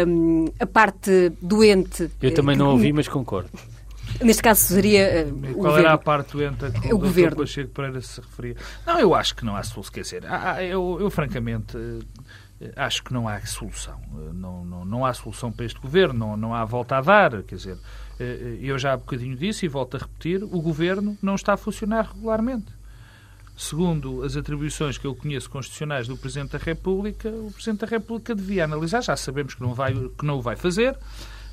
um, 0.07 0.45
a 0.59 0.65
parte 0.65 1.31
doente. 1.41 2.09
Eu 2.21 2.33
também 2.33 2.55
não 2.55 2.69
ouvi, 2.71 2.93
mas 2.93 3.07
concordo. 3.07 3.49
Neste 4.21 4.43
caso 4.43 4.61
seria. 4.61 5.27
Uh, 5.27 5.41
Qual 5.41 5.53
governo. 5.53 5.79
era 5.79 5.93
a 5.93 5.97
parte 5.97 6.33
doente 6.33 6.65
a 6.65 6.71
que 6.71 6.93
o, 6.93 6.95
o 6.95 6.99
governo. 6.99 7.37
Pacheco 7.37 7.69
Pereira 7.69 8.01
se 8.01 8.21
referia? 8.21 8.55
Não, 8.85 8.99
eu 8.99 9.15
acho 9.15 9.35
que 9.35 9.43
não 9.43 9.55
há 9.55 9.63
solução. 9.63 9.93
Quer 9.93 10.01
dizer, 10.01 10.23
eu, 10.69 10.97
eu 10.99 11.09
francamente 11.09 11.77
acho 12.75 13.03
que 13.03 13.13
não 13.13 13.27
há 13.27 13.39
solução. 13.45 13.99
Não, 14.33 14.63
não, 14.63 14.85
não 14.85 15.05
há 15.05 15.13
solução 15.13 15.51
para 15.51 15.65
este 15.65 15.79
governo, 15.79 16.13
não, 16.13 16.37
não 16.37 16.53
há 16.53 16.63
volta 16.65 16.97
a 16.97 17.01
dar. 17.01 17.43
Quer 17.43 17.55
dizer, 17.55 17.77
eu 18.61 18.77
já 18.77 18.93
há 18.93 18.97
bocadinho 18.97 19.35
disse 19.35 19.65
e 19.65 19.69
volto 19.69 19.95
a 19.95 19.99
repetir: 19.99 20.43
o 20.43 20.61
governo 20.61 21.17
não 21.21 21.35
está 21.35 21.53
a 21.53 21.57
funcionar 21.57 22.11
regularmente. 22.13 22.71
Segundo 23.55 24.23
as 24.23 24.35
atribuições 24.35 24.97
que 24.97 25.05
eu 25.05 25.15
conheço 25.15 25.49
constitucionais 25.49 26.07
do 26.07 26.17
Presidente 26.17 26.53
da 26.53 26.57
República, 26.57 27.29
o 27.29 27.51
Presidente 27.51 27.81
da 27.81 27.87
República 27.87 28.33
devia 28.33 28.63
analisar, 28.63 29.01
já 29.01 29.15
sabemos 29.15 29.53
que 29.53 29.61
não, 29.61 29.75
vai, 29.75 29.93
que 29.93 30.25
não 30.25 30.39
o 30.39 30.41
vai 30.41 30.55
fazer, 30.55 30.97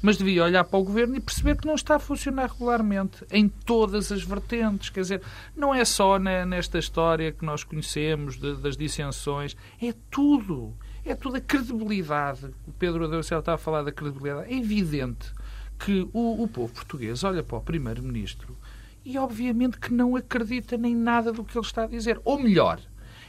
mas 0.01 0.17
devia 0.17 0.45
olhar 0.45 0.65
para 0.65 0.79
o 0.79 0.83
governo 0.83 1.17
e 1.17 1.21
perceber 1.21 1.57
que 1.57 1.67
não 1.67 1.75
está 1.75 1.97
a 1.97 1.99
funcionar 1.99 2.51
regularmente 2.51 3.25
em 3.31 3.49
todas 3.49 4.11
as 4.11 4.23
vertentes. 4.23 4.89
Quer 4.89 5.01
dizer, 5.01 5.23
não 5.55 5.75
é 5.75 5.85
só 5.85 6.19
nesta 6.19 6.79
história 6.79 7.33
que 7.33 7.45
nós 7.45 7.65
conhecemos 7.65 8.39
de, 8.39 8.57
das 8.57 8.79
dissensões, 8.79 9.55
é 9.81 9.93
tudo. 10.11 10.75
É 11.05 11.15
tudo 11.15 11.37
a 11.37 11.41
credibilidade. 11.41 12.47
O 12.67 12.73
Pedro 12.73 13.05
Adeucel 13.05 13.41
está 13.41 13.55
a 13.55 13.59
falar 13.59 13.83
da 13.83 13.93
credibilidade. 13.93 14.53
É 14.53 14.57
evidente 14.57 15.33
que 15.79 16.09
o, 16.13 16.43
o 16.43 16.49
povo 16.49 16.73
português 16.73 17.25
olha 17.25 17.43
para 17.43 17.57
o 17.57 17.61
Primeiro-Ministro 17.61 18.57
e, 19.05 19.17
obviamente, 19.17 19.79
que 19.79 19.93
não 19.93 20.15
acredita 20.15 20.77
nem 20.77 20.95
nada 20.95 21.33
do 21.33 21.45
que 21.45 21.57
ele 21.57 21.65
está 21.65 21.85
a 21.85 21.87
dizer. 21.87 22.21
Ou 22.25 22.39
melhor, 22.39 22.81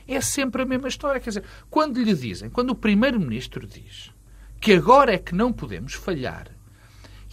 é 0.08 0.20
sempre 0.20 0.64
a 0.64 0.66
mesma 0.66 0.88
história. 0.88 1.20
Quer 1.22 1.30
dizer, 1.30 1.44
quando 1.70 2.02
lhe 2.02 2.14
dizem, 2.14 2.50
quando 2.50 2.72
o 2.72 2.76
Primeiro-Ministro 2.76 3.66
diz 3.66 4.12
que 4.60 4.74
agora 4.74 5.14
é 5.14 5.18
que 5.18 5.34
não 5.34 5.54
podemos 5.54 5.94
falhar, 5.94 6.48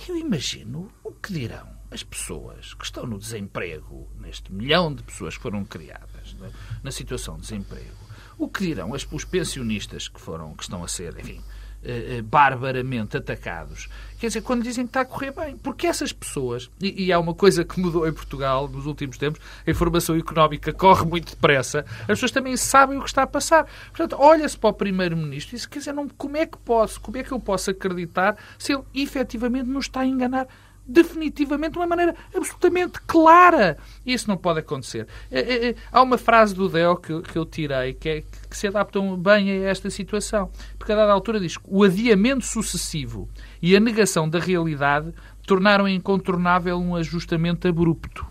eu 0.09 0.17
imagino 0.17 0.91
o 1.03 1.11
que 1.13 1.33
dirão 1.33 1.77
as 1.91 2.03
pessoas 2.03 2.75
que 2.75 2.85
estão 2.85 3.07
no 3.07 3.19
desemprego, 3.19 4.09
neste 4.21 4.53
milhão 4.53 4.95
de 4.95 5.03
pessoas 5.03 5.37
que 5.37 5.43
foram 5.43 5.65
criadas 5.65 6.35
na, 6.35 6.51
na 6.83 6.93
situação 6.93 7.37
de 7.37 7.43
desemprego, 7.43 8.08
o 8.39 8.49
que 8.49 8.67
dirão 8.67 8.93
os 8.93 9.25
pensionistas 9.25 10.09
que 10.09 10.21
foram, 10.21 10.55
que 10.55 10.63
estão 10.63 10.85
a 10.85 10.89
ser, 10.89 11.19
enfim, 11.19 11.43
eh, 11.85 12.23
barbaramente 12.23 13.17
atacados. 13.17 13.89
Quer 14.19 14.27
dizer, 14.27 14.43
quando 14.43 14.65
dizem 14.65 14.85
que 14.85 14.91
está 14.91 15.03
a 15.03 15.05
correr 15.05 15.31
bem. 15.31 15.57
Porque 15.57 15.87
essas 15.87 16.13
pessoas, 16.13 16.69
e, 16.81 17.05
e 17.05 17.13
há 17.13 17.19
uma 17.21 17.35
coisa 17.35 17.65
que 17.65 17.79
mudou 17.79 18.07
em 18.07 18.13
Portugal 18.13 18.69
nos 18.69 18.85
últimos 18.85 19.17
tempos, 19.17 19.41
a 19.65 19.71
informação 19.71 20.17
económica 20.17 20.73
corre 20.73 21.07
muito 21.07 21.31
depressa, 21.31 21.87
as 22.03 22.07
pessoas 22.07 22.33
também 22.33 22.57
sabem 22.57 22.99
o 22.99 23.03
que 23.03 23.09
está 23.09 23.23
a 23.23 23.27
passar. 23.27 23.67
Portanto, 23.91 24.17
olha-se 24.19 24.59
para 24.59 24.71
o 24.71 24.73
Primeiro-Ministro 24.73 25.55
e 25.55 25.57
diz, 25.57 25.67
quer 25.67 25.79
dizer, 25.79 25.93
não, 25.93 26.09
como 26.09 26.37
é 26.37 26.47
que 26.47 26.59
posso, 26.59 27.01
como 27.01 27.17
é 27.17 27.23
que 27.23 27.31
eu 27.31 27.39
posso 27.39 27.71
acreditar 27.71 28.37
se 28.59 28.73
ele 28.73 28.83
efetivamente 28.93 29.69
nos 29.69 29.85
está 29.85 30.01
a 30.01 30.07
enganar? 30.07 30.49
Definitivamente 30.89 31.73
de 31.73 31.79
uma 31.79 31.87
maneira 31.87 32.15
absolutamente 32.35 32.99
clara. 33.07 33.77
Isso 34.07 34.27
não 34.27 34.39
pode 34.39 34.61
acontecer. 34.61 35.07
É, 35.31 35.69
é, 35.69 35.75
há 35.93 36.01
uma 36.01 36.17
frase 36.17 36.55
do 36.55 36.69
Deo 36.69 36.97
que, 36.97 37.37
eu 37.37 37.45
tirei 37.45 37.93
que, 37.93 38.09
é, 38.09 38.25
se 38.51 38.67
adapta 38.67 38.99
bem 39.17 39.51
a 39.51 39.69
esta 39.69 39.91
situação. 39.91 40.51
Porque 40.79 40.93
a 40.93 40.97
dada 40.97 41.13
altura 41.13 41.39
diz 41.39 41.59
que 41.59 41.65
o 41.67 41.85
adiamento 41.85 42.47
sucessivo 42.47 43.29
e 43.61 43.77
a 43.77 43.81
negação 43.81 44.29
da 44.29 44.39
realidade 44.39 45.13
tornaram 45.47 45.87
incontornável 45.87 46.79
um 46.79 46.97
ajustamento 46.97 47.69
abrupto. 47.69 48.27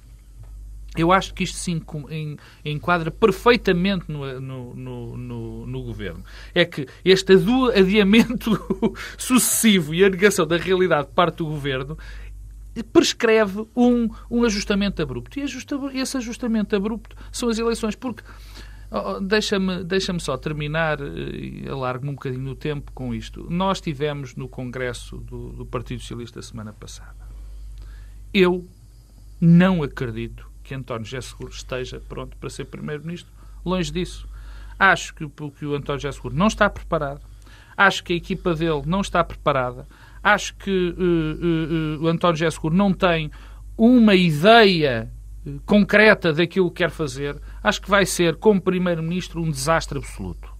Eu 0.97 1.11
acho 1.11 1.33
que 1.33 1.43
isto 1.43 1.57
sim 1.57 1.79
enquadra 2.65 3.11
perfeitamente 3.11 4.05
no, 4.11 4.41
no, 4.41 4.75
no, 4.75 5.67
no, 5.67 5.83
governo. 5.83 6.23
É 6.55 6.65
que 6.65 6.87
este 7.05 7.33
adiamento 7.75 8.51
sucessivo 9.15 9.93
e 9.93 10.03
a 10.03 10.09
negação 10.09 10.47
da 10.47 10.57
realidade 10.57 11.09
parte 11.13 11.37
do 11.37 11.45
governo 11.45 11.97
prescreve 12.83 13.65
um, 13.75 14.09
um 14.29 14.43
ajustamento 14.43 15.01
abrupto. 15.01 15.39
E 15.39 15.43
ajusta, 15.43 15.75
esse 15.93 16.17
ajustamento 16.17 16.75
abrupto 16.75 17.15
são 17.31 17.49
as 17.49 17.57
eleições, 17.57 17.95
porque 17.95 18.23
oh, 18.91 19.19
deixa-me 19.19 19.83
deixa 19.83 20.17
só 20.19 20.37
terminar 20.37 20.99
e 21.01 21.67
alargo-me 21.69 22.11
um 22.11 22.15
bocadinho 22.15 22.43
no 22.43 22.55
tempo 22.55 22.91
com 22.91 23.13
isto. 23.13 23.47
Nós 23.49 23.81
tivemos 23.81 24.35
no 24.35 24.47
Congresso 24.47 25.17
do, 25.17 25.49
do 25.49 25.65
Partido 25.65 26.01
Socialista 26.01 26.41
semana 26.41 26.73
passada. 26.73 27.27
Eu 28.33 28.67
não 29.39 29.83
acredito 29.83 30.49
que 30.63 30.75
António 30.75 31.05
José 31.05 31.21
Seguro 31.21 31.51
esteja 31.51 32.01
pronto 32.09 32.35
para 32.37 32.49
ser 32.49 32.65
Primeiro-Ministro. 32.65 33.31
Longe 33.65 33.91
disso. 33.91 34.27
Acho 34.77 35.13
que, 35.13 35.27
que 35.27 35.65
o 35.65 35.75
António 35.75 36.01
José 36.01 36.11
Seguro 36.11 36.35
não 36.35 36.47
está 36.47 36.69
preparado. 36.69 37.21
Acho 37.75 38.03
que 38.03 38.13
a 38.13 38.15
equipa 38.15 38.53
dele 38.53 38.81
não 38.85 39.01
está 39.01 39.23
preparada. 39.23 39.87
Acho 40.27 40.55
que 40.55 40.89
uh, 40.89 42.01
uh, 42.01 42.03
o 42.03 42.07
António 42.09 42.35
José 42.35 42.51
Seguro 42.51 42.75
não 42.75 42.91
tem 42.91 43.31
uma 43.77 44.13
ideia 44.13 45.09
concreta 45.65 46.33
daquilo 46.33 46.69
que 46.69 46.83
quer 46.83 46.89
fazer. 46.89 47.41
Acho 47.63 47.81
que 47.81 47.89
vai 47.89 48.05
ser, 48.05 48.35
como 48.35 48.59
Primeiro-Ministro, 48.59 49.41
um 49.41 49.49
desastre 49.49 49.97
absoluto. 49.97 50.53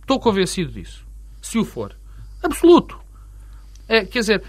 Estou 0.00 0.18
convencido 0.18 0.72
disso. 0.72 1.06
Se 1.40 1.58
o 1.58 1.64
for. 1.64 1.96
Absoluto. 2.42 2.98
É, 3.86 4.04
quer 4.04 4.18
dizer, 4.18 4.42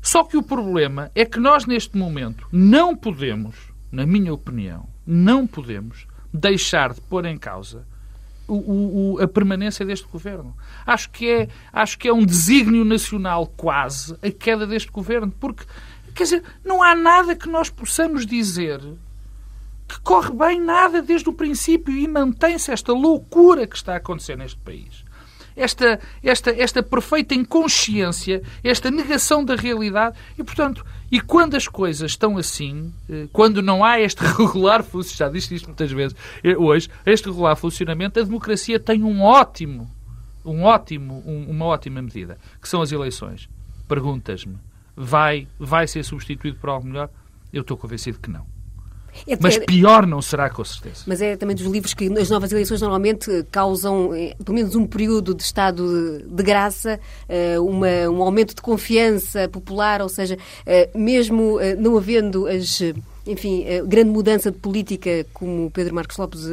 só 0.00 0.22
que 0.22 0.36
o 0.36 0.44
problema 0.44 1.10
é 1.12 1.24
que 1.24 1.40
nós, 1.40 1.66
neste 1.66 1.96
momento, 1.96 2.46
não 2.52 2.96
podemos, 2.96 3.56
na 3.90 4.06
minha 4.06 4.32
opinião, 4.32 4.88
não 5.04 5.44
podemos 5.44 6.06
deixar 6.32 6.94
de 6.94 7.00
pôr 7.00 7.24
em 7.24 7.36
causa 7.36 7.84
o, 8.48 9.14
o, 9.14 9.22
a 9.22 9.28
permanência 9.28 9.84
deste 9.84 10.06
governo. 10.06 10.56
Acho 10.86 11.10
que, 11.10 11.28
é, 11.28 11.48
acho 11.72 11.98
que 11.98 12.08
é 12.08 12.12
um 12.12 12.24
desígnio 12.24 12.84
nacional 12.84 13.46
quase 13.56 14.16
a 14.22 14.30
queda 14.30 14.66
deste 14.66 14.90
governo, 14.90 15.32
porque, 15.40 15.64
quer 16.14 16.24
dizer, 16.24 16.42
não 16.64 16.82
há 16.82 16.94
nada 16.94 17.34
que 17.34 17.48
nós 17.48 17.70
possamos 17.70 18.26
dizer 18.26 18.80
que 19.88 20.00
corre 20.00 20.32
bem 20.32 20.60
nada 20.60 21.00
desde 21.00 21.28
o 21.28 21.32
princípio 21.32 21.96
e 21.96 22.08
mantém-se 22.08 22.72
esta 22.72 22.92
loucura 22.92 23.66
que 23.66 23.76
está 23.76 23.94
a 23.94 23.96
acontecer 23.96 24.36
neste 24.36 24.58
país 24.58 25.05
esta, 25.56 25.98
esta, 26.22 26.50
esta 26.50 26.82
perfeita 26.82 27.34
inconsciência, 27.34 28.42
esta 28.62 28.90
negação 28.90 29.44
da 29.44 29.56
realidade. 29.56 30.16
E, 30.38 30.44
portanto, 30.44 30.84
e 31.10 31.20
quando 31.20 31.56
as 31.56 31.66
coisas 31.66 32.12
estão 32.12 32.36
assim, 32.36 32.92
eh, 33.08 33.26
quando 33.32 33.62
não 33.62 33.82
há 33.82 33.98
este 33.98 34.22
regular 34.36 34.82
funcionamento, 34.82 35.16
já 35.16 35.28
disse 35.28 35.54
isto 35.54 35.66
muitas 35.66 35.90
vezes 35.90 36.16
eh, 36.44 36.56
hoje, 36.56 36.88
este 37.06 37.26
regular 37.26 37.56
funcionamento, 37.56 38.20
a 38.20 38.22
democracia 38.22 38.78
tem 38.78 39.02
um 39.02 39.22
ótimo, 39.22 39.90
um 40.44 40.62
ótimo, 40.62 41.22
um, 41.26 41.50
uma 41.50 41.64
ótima 41.64 42.02
medida, 42.02 42.36
que 42.60 42.68
são 42.68 42.82
as 42.82 42.92
eleições. 42.92 43.48
Perguntas-me, 43.88 44.58
vai, 44.94 45.48
vai 45.58 45.86
ser 45.86 46.04
substituído 46.04 46.58
por 46.58 46.70
algo 46.70 46.86
melhor? 46.86 47.08
Eu 47.52 47.62
estou 47.62 47.76
convencido 47.76 48.18
que 48.18 48.30
não. 48.30 48.55
É, 49.26 49.36
mas 49.40 49.58
pior 49.58 50.06
não 50.06 50.20
será, 50.20 50.50
com 50.50 50.64
certeza. 50.64 51.02
Mas 51.06 51.20
é 51.20 51.36
também 51.36 51.54
dos 51.54 51.66
livros 51.66 51.94
que 51.94 52.06
as 52.18 52.30
novas 52.30 52.50
eleições 52.52 52.80
normalmente 52.80 53.44
causam, 53.50 54.14
eh, 54.14 54.34
pelo 54.44 54.56
menos 54.56 54.74
um 54.74 54.86
período 54.86 55.34
de 55.34 55.42
estado 55.42 56.18
de, 56.20 56.28
de 56.28 56.42
graça, 56.42 56.98
eh, 57.28 57.58
uma, 57.58 58.08
um 58.10 58.22
aumento 58.22 58.54
de 58.54 58.62
confiança 58.62 59.48
popular, 59.48 60.02
ou 60.02 60.08
seja, 60.08 60.36
eh, 60.64 60.90
mesmo 60.94 61.58
não 61.78 61.96
havendo 61.96 62.46
as 62.46 62.82
enfim, 63.26 63.64
grande 63.88 64.10
mudança 64.10 64.52
de 64.52 64.58
política, 64.58 65.26
como 65.34 65.68
Pedro 65.72 65.92
Marcos 65.92 66.16
Lopes 66.16 66.48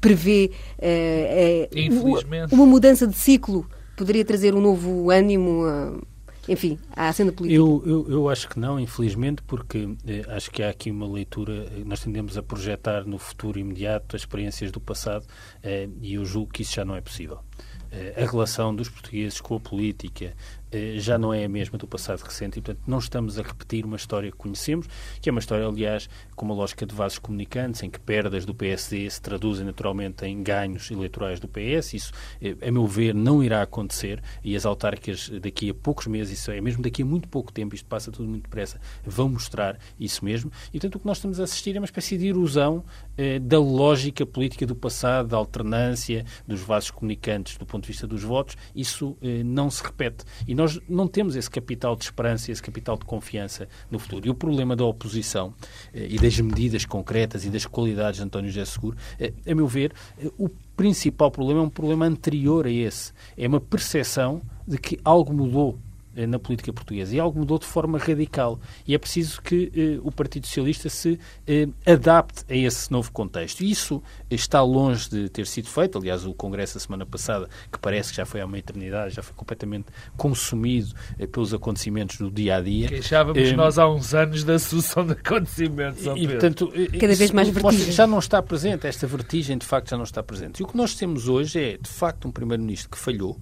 prevê, 0.00 0.50
uma 2.50 2.66
mudança 2.66 3.06
de 3.06 3.16
ciclo 3.16 3.64
poderia 3.96 4.24
trazer 4.24 4.56
um 4.56 4.60
novo 4.60 5.08
ânimo 5.10 5.64
enfim, 6.48 6.78
à 6.96 7.12
cena 7.12 7.30
política? 7.30 7.60
Eu, 7.60 7.82
eu, 7.86 8.10
eu 8.10 8.28
acho 8.28 8.48
que 8.48 8.58
não, 8.58 8.80
infelizmente, 8.80 9.42
porque 9.42 9.88
eh, 10.06 10.24
acho 10.28 10.50
que 10.50 10.62
há 10.62 10.70
aqui 10.70 10.90
uma 10.90 11.06
leitura, 11.06 11.52
eh, 11.52 11.82
nós 11.84 12.00
tendemos 12.00 12.38
a 12.38 12.42
projetar 12.42 13.04
no 13.04 13.18
futuro 13.18 13.58
imediato 13.58 14.16
as 14.16 14.22
experiências 14.22 14.72
do 14.72 14.80
passado 14.80 15.26
eh, 15.62 15.88
e 16.00 16.14
eu 16.14 16.24
julgo 16.24 16.52
que 16.52 16.62
isso 16.62 16.74
já 16.74 16.84
não 16.84 16.96
é 16.96 17.00
possível. 17.00 17.40
Eh, 17.90 18.22
a 18.22 18.30
relação 18.30 18.74
dos 18.74 18.88
portugueses 18.88 19.40
com 19.40 19.56
a 19.56 19.60
política, 19.60 20.34
já 20.96 21.18
não 21.18 21.32
é 21.32 21.44
a 21.44 21.48
mesma 21.48 21.78
do 21.78 21.86
passado 21.86 22.20
recente 22.20 22.58
e, 22.58 22.62
portanto, 22.62 22.84
não 22.86 22.98
estamos 22.98 23.38
a 23.38 23.42
repetir 23.42 23.84
uma 23.84 23.96
história 23.96 24.30
que 24.30 24.36
conhecemos, 24.36 24.86
que 25.20 25.28
é 25.28 25.32
uma 25.32 25.40
história, 25.40 25.66
aliás, 25.66 26.08
com 26.34 26.44
uma 26.44 26.54
lógica 26.54 26.86
de 26.86 26.94
vasos 26.94 27.18
comunicantes, 27.18 27.82
em 27.82 27.90
que 27.90 27.98
perdas 27.98 28.44
do 28.44 28.54
PSD 28.54 29.08
se 29.08 29.20
traduzem 29.20 29.64
naturalmente 29.64 30.24
em 30.24 30.42
ganhos 30.42 30.90
eleitorais 30.90 31.40
do 31.40 31.48
PS. 31.48 31.94
Isso, 31.94 32.12
eh, 32.40 32.56
a 32.66 32.70
meu 32.70 32.86
ver, 32.86 33.14
não 33.14 33.42
irá 33.42 33.62
acontecer 33.62 34.22
e 34.42 34.54
as 34.56 34.66
autárquicas 34.66 35.30
daqui 35.40 35.70
a 35.70 35.74
poucos 35.74 36.06
meses, 36.06 36.38
isso 36.38 36.50
é 36.50 36.60
mesmo 36.60 36.82
daqui 36.82 37.02
a 37.02 37.04
muito 37.04 37.28
pouco 37.28 37.52
tempo, 37.52 37.74
isto 37.74 37.86
passa 37.86 38.10
tudo 38.10 38.28
muito 38.28 38.44
depressa, 38.44 38.80
vão 39.04 39.28
mostrar 39.28 39.78
isso 39.98 40.24
mesmo. 40.24 40.50
E, 40.68 40.72
portanto, 40.72 40.96
o 40.96 41.00
que 41.00 41.06
nós 41.06 41.18
estamos 41.18 41.40
a 41.40 41.44
assistir 41.44 41.76
é 41.76 41.78
uma 41.78 41.86
espécie 41.86 42.16
de 42.16 42.28
erosão 42.28 42.84
eh, 43.16 43.38
da 43.38 43.58
lógica 43.58 44.24
política 44.24 44.66
do 44.66 44.74
passado, 44.74 45.28
da 45.28 45.36
alternância, 45.36 46.24
dos 46.46 46.60
vasos 46.60 46.90
comunicantes 46.90 47.56
do 47.56 47.66
ponto 47.66 47.82
de 47.84 47.88
vista 47.88 48.06
dos 48.06 48.22
votos. 48.22 48.56
Isso 48.74 49.16
eh, 49.22 49.42
não 49.42 49.70
se 49.70 49.82
repete. 49.82 50.24
E 50.46 50.54
nós 50.58 50.80
não 50.88 51.06
temos 51.06 51.36
esse 51.36 51.48
capital 51.48 51.94
de 51.94 52.02
esperança, 52.02 52.50
esse 52.50 52.60
capital 52.60 52.96
de 52.96 53.04
confiança 53.04 53.68
no 53.88 53.96
futuro. 53.96 54.26
E 54.26 54.30
o 54.30 54.34
problema 54.34 54.74
da 54.74 54.84
oposição 54.84 55.54
eh, 55.94 56.08
e 56.10 56.18
das 56.18 56.36
medidas 56.40 56.84
concretas 56.84 57.44
e 57.44 57.48
das 57.48 57.64
qualidades 57.64 58.18
de 58.18 58.26
António 58.26 58.50
José 58.50 58.64
Seguro, 58.64 58.96
eh, 59.20 59.32
a 59.46 59.54
meu 59.54 59.68
ver, 59.68 59.92
eh, 60.18 60.28
o 60.36 60.48
principal 60.76 61.30
problema 61.30 61.60
é 61.60 61.62
um 61.62 61.70
problema 61.70 62.06
anterior 62.06 62.66
a 62.66 62.70
esse. 62.72 63.12
É 63.36 63.46
uma 63.46 63.60
percepção 63.60 64.42
de 64.66 64.78
que 64.78 64.98
algo 65.04 65.32
mudou 65.32 65.78
na 66.14 66.38
política 66.38 66.72
portuguesa. 66.72 67.14
E 67.14 67.20
algo 67.20 67.38
mudou 67.38 67.58
de 67.58 67.66
forma 67.66 67.98
radical. 67.98 68.58
E 68.86 68.94
é 68.94 68.98
preciso 68.98 69.40
que 69.42 69.70
eh, 69.74 70.00
o 70.02 70.10
Partido 70.10 70.46
Socialista 70.46 70.88
se 70.88 71.18
eh, 71.46 71.68
adapte 71.86 72.44
a 72.48 72.56
esse 72.56 72.90
novo 72.90 73.12
contexto. 73.12 73.62
E 73.62 73.70
isso 73.70 74.02
está 74.30 74.62
longe 74.62 75.08
de 75.08 75.28
ter 75.28 75.46
sido 75.46 75.68
feito. 75.68 75.98
Aliás, 75.98 76.24
o 76.24 76.34
Congresso, 76.34 76.78
a 76.78 76.80
semana 76.80 77.06
passada, 77.06 77.48
que 77.70 77.78
parece 77.78 78.10
que 78.10 78.16
já 78.16 78.26
foi 78.26 78.40
há 78.40 78.46
uma 78.46 78.58
eternidade, 78.58 79.14
já 79.14 79.22
foi 79.22 79.34
completamente 79.34 79.86
consumido 80.16 80.94
eh, 81.18 81.26
pelos 81.26 81.54
acontecimentos 81.54 82.18
do 82.18 82.30
dia 82.30 82.56
a 82.56 82.60
dia. 82.60 82.88
Queixávamos 82.88 83.42
eh, 83.42 83.52
nós 83.52 83.78
há 83.78 83.88
uns 83.88 84.14
anos 84.14 84.44
da 84.44 84.58
sucessão 84.58 85.06
de 85.06 85.12
acontecimentos. 85.12 86.04
E, 86.16 86.26
portanto, 86.26 86.72
eh, 86.74 86.98
Cada 86.98 87.14
vez 87.14 87.30
mais 87.30 87.48
vertigem. 87.48 87.92
Já 87.92 88.06
não 88.06 88.18
está 88.18 88.42
presente. 88.42 88.86
Esta 88.86 89.06
vertigem, 89.06 89.58
de 89.58 89.66
facto, 89.66 89.90
já 89.90 89.96
não 89.96 90.04
está 90.04 90.22
presente. 90.22 90.60
E 90.60 90.62
o 90.64 90.66
que 90.66 90.76
nós 90.76 90.94
temos 90.94 91.28
hoje 91.28 91.60
é, 91.60 91.76
de 91.76 91.88
facto, 91.88 92.28
um 92.28 92.30
Primeiro-Ministro 92.30 92.90
que 92.90 92.98
falhou, 92.98 93.38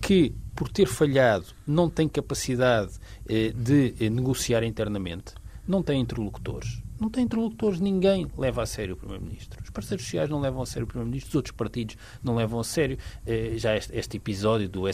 que 0.00 0.34
por 0.56 0.70
ter 0.70 0.88
falhado, 0.88 1.46
não 1.66 1.90
tem 1.90 2.08
capacidade 2.08 2.94
eh, 3.28 3.52
de 3.54 3.94
eh, 4.00 4.08
negociar 4.08 4.64
internamente, 4.64 5.34
não 5.68 5.82
tem 5.82 6.00
interlocutores. 6.00 6.82
Não 6.98 7.10
tem 7.10 7.24
interlocutores, 7.24 7.78
ninguém 7.78 8.26
leva 8.38 8.62
a 8.62 8.66
sério 8.66 8.94
o 8.94 8.96
Primeiro-Ministro. 8.96 9.62
Os 9.62 9.68
parceiros 9.68 10.06
sociais 10.06 10.30
não 10.30 10.40
levam 10.40 10.62
a 10.62 10.66
sério 10.66 10.84
o 10.84 10.86
Primeiro-Ministro, 10.86 11.28
os 11.28 11.34
outros 11.34 11.54
partidos 11.54 11.94
não 12.22 12.34
levam 12.34 12.58
a 12.58 12.64
sério. 12.64 12.96
Eh, 13.26 13.52
já 13.58 13.76
este, 13.76 14.16
episódio 14.16 14.66
do, 14.66 14.84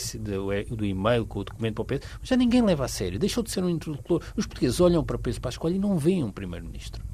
do, 0.68 0.84
e-mail 0.84 1.24
com 1.24 1.38
o 1.38 1.44
documento 1.44 1.74
para 1.76 1.82
o 1.82 2.00
PS, 2.00 2.08
já 2.24 2.34
ninguém 2.34 2.60
leva 2.60 2.84
a 2.84 2.88
sério. 2.88 3.20
Deixou 3.20 3.44
de 3.44 3.52
ser 3.52 3.62
um 3.62 3.70
interlocutor. 3.70 4.20
Os 4.36 4.46
portugueses 4.46 4.80
olham 4.80 5.04
para 5.04 5.16
Pedro 5.16 5.40
Pascoal 5.40 5.72
e 5.72 5.78
não 5.78 5.96
veem 5.96 6.24
um 6.24 6.32
Primeiro-Ministro. 6.32 7.04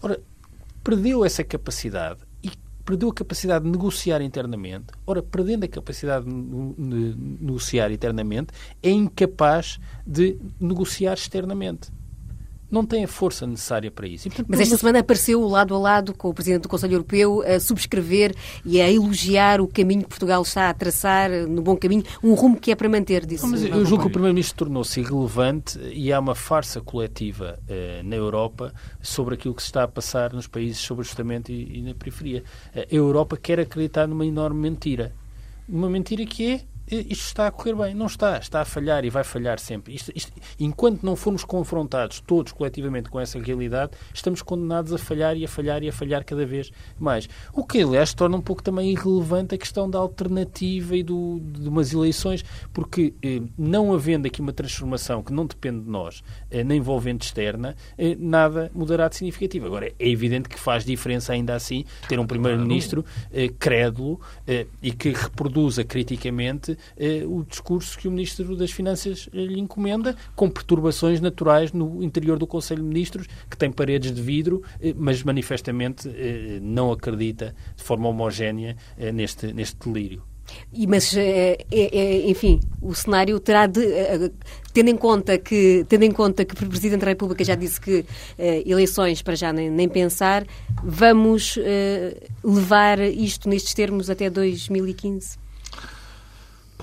Ora, 0.00 0.22
perdeu 0.84 1.24
essa 1.24 1.42
capacidade 1.42 2.20
perdeu 2.84 3.08
a 3.10 3.14
capacidade 3.14 3.64
de 3.64 3.70
negociar 3.70 4.20
internamente. 4.22 4.86
Ora, 5.06 5.22
perdendo 5.22 5.64
a 5.64 5.68
capacidade 5.68 6.26
de 6.26 7.16
negociar 7.40 7.90
internamente, 7.90 8.52
é 8.82 8.90
incapaz 8.90 9.78
de 10.06 10.38
negociar 10.60 11.14
externamente 11.14 11.90
não 12.72 12.86
tem 12.86 13.04
a 13.04 13.08
força 13.08 13.46
necessária 13.46 13.90
para 13.90 14.08
isso. 14.08 14.26
E, 14.26 14.30
portanto, 14.30 14.46
Mas 14.48 14.60
esta 14.60 14.78
semana 14.78 15.00
apareceu 15.00 15.46
lado 15.46 15.74
a 15.74 15.78
lado 15.78 16.14
com 16.14 16.30
o 16.30 16.34
Presidente 16.34 16.62
do 16.62 16.68
Conselho 16.70 16.94
Europeu 16.94 17.42
a 17.42 17.60
subscrever 17.60 18.34
e 18.64 18.80
a 18.80 18.90
elogiar 18.90 19.60
o 19.60 19.68
caminho 19.68 20.02
que 20.02 20.08
Portugal 20.08 20.40
está 20.40 20.70
a 20.70 20.74
traçar, 20.74 21.30
no 21.46 21.60
bom 21.60 21.76
caminho, 21.76 22.02
um 22.24 22.32
rumo 22.32 22.58
que 22.58 22.70
é 22.70 22.74
para 22.74 22.88
manter, 22.88 23.26
disse. 23.26 23.46
Mas 23.46 23.62
eu 23.62 23.84
julgo 23.84 24.04
que 24.04 24.08
o 24.08 24.10
Primeiro-Ministro 24.10 24.64
tornou-se 24.64 24.98
irrelevante 25.00 25.78
e 25.92 26.10
há 26.10 26.18
uma 26.18 26.34
farsa 26.34 26.80
coletiva 26.80 27.58
eh, 27.68 28.00
na 28.02 28.16
Europa 28.16 28.72
sobre 29.02 29.34
aquilo 29.34 29.54
que 29.54 29.62
se 29.62 29.68
está 29.68 29.82
a 29.82 29.88
passar 29.88 30.32
nos 30.32 30.46
países 30.46 30.78
sobre 30.78 31.02
ajustamento 31.02 31.52
e, 31.52 31.78
e 31.78 31.82
na 31.82 31.94
periferia. 31.94 32.42
A 32.74 32.94
Europa 32.94 33.36
quer 33.36 33.60
acreditar 33.60 34.08
numa 34.08 34.24
enorme 34.24 34.58
mentira. 34.60 35.12
Uma 35.68 35.90
mentira 35.90 36.24
que 36.24 36.52
é 36.52 36.60
isto 36.96 37.26
está 37.26 37.46
a 37.46 37.50
correr 37.50 37.74
bem. 37.74 37.94
Não 37.94 38.06
está. 38.06 38.38
Está 38.38 38.60
a 38.60 38.64
falhar 38.64 39.04
e 39.04 39.10
vai 39.10 39.24
falhar 39.24 39.58
sempre. 39.58 39.94
Isto, 39.94 40.12
isto, 40.14 40.32
enquanto 40.58 41.02
não 41.02 41.16
formos 41.16 41.44
confrontados 41.44 42.20
todos 42.20 42.52
coletivamente 42.52 43.10
com 43.10 43.20
essa 43.20 43.38
realidade, 43.38 43.92
estamos 44.12 44.42
condenados 44.42 44.92
a 44.92 44.98
falhar 44.98 45.36
e 45.36 45.44
a 45.44 45.48
falhar 45.48 45.82
e 45.82 45.88
a 45.88 45.92
falhar 45.92 46.24
cada 46.24 46.44
vez 46.44 46.70
mais. 46.98 47.28
O 47.52 47.64
que, 47.64 47.82
aliás, 47.82 48.14
torna 48.14 48.36
um 48.36 48.40
pouco 48.40 48.62
também 48.62 48.90
irrelevante 48.90 49.54
a 49.54 49.58
questão 49.58 49.88
da 49.88 49.98
alternativa 49.98 50.96
e 50.96 51.02
do, 51.02 51.40
de 51.40 51.68
umas 51.68 51.92
eleições, 51.92 52.44
porque 52.72 53.14
eh, 53.22 53.42
não 53.56 53.92
havendo 53.92 54.26
aqui 54.26 54.40
uma 54.40 54.52
transformação 54.52 55.22
que 55.22 55.32
não 55.32 55.46
depende 55.46 55.80
de 55.80 55.90
nós, 55.90 56.22
eh, 56.50 56.64
na 56.64 56.74
envolvente 56.74 57.26
externa, 57.26 57.76
eh, 57.96 58.16
nada 58.18 58.70
mudará 58.74 59.08
de 59.08 59.16
significativo. 59.16 59.66
Agora, 59.66 59.92
é 59.98 60.08
evidente 60.08 60.48
que 60.48 60.58
faz 60.58 60.84
diferença 60.84 61.32
ainda 61.32 61.54
assim 61.54 61.84
ter 62.08 62.18
um 62.18 62.26
Primeiro-Ministro 62.26 63.04
eh, 63.32 63.48
crédulo 63.58 64.20
eh, 64.46 64.66
e 64.82 64.92
que 64.92 65.10
reproduza 65.10 65.84
criticamente 65.84 66.76
o 67.28 67.44
discurso 67.44 67.98
que 67.98 68.08
o 68.08 68.10
Ministro 68.10 68.56
das 68.56 68.70
Finanças 68.70 69.28
eh, 69.32 69.44
lhe 69.44 69.60
encomenda, 69.60 70.16
com 70.34 70.48
perturbações 70.50 71.20
naturais 71.20 71.72
no 71.72 72.02
interior 72.02 72.38
do 72.38 72.46
Conselho 72.46 72.82
de 72.82 72.88
Ministros, 72.88 73.26
que 73.48 73.56
tem 73.56 73.70
paredes 73.70 74.12
de 74.12 74.20
vidro, 74.20 74.62
eh, 74.80 74.94
mas 74.96 75.22
manifestamente 75.22 76.08
eh, 76.08 76.58
não 76.60 76.92
acredita 76.92 77.54
de 77.76 77.82
forma 77.82 78.08
homogénea 78.08 78.76
eh, 78.98 79.12
neste, 79.12 79.52
neste 79.52 79.88
delírio. 79.88 80.22
E, 80.72 80.86
mas, 80.86 81.14
enfim, 82.26 82.60
o 82.82 82.92
cenário 82.94 83.38
terá 83.38 83.66
de, 83.66 83.80
tendo 84.74 84.88
em 84.90 84.96
conta 84.96 85.38
que, 85.38 85.86
tendo 85.88 86.02
em 86.02 86.10
conta 86.10 86.44
que 86.44 86.52
o 86.52 86.68
Presidente 86.68 87.00
da 87.00 87.06
República 87.06 87.44
já 87.44 87.54
disse 87.54 87.80
que 87.80 88.04
eleições 88.66 89.22
para 89.22 89.36
já 89.36 89.52
nem, 89.52 89.70
nem 89.70 89.88
pensar, 89.88 90.44
vamos 90.82 91.56
levar 92.44 92.98
isto 92.98 93.48
nestes 93.48 93.72
termos 93.72 94.10
até 94.10 94.28
2015? 94.28 95.41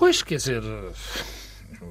Pois, 0.00 0.22
quer 0.22 0.36
dizer, 0.36 0.62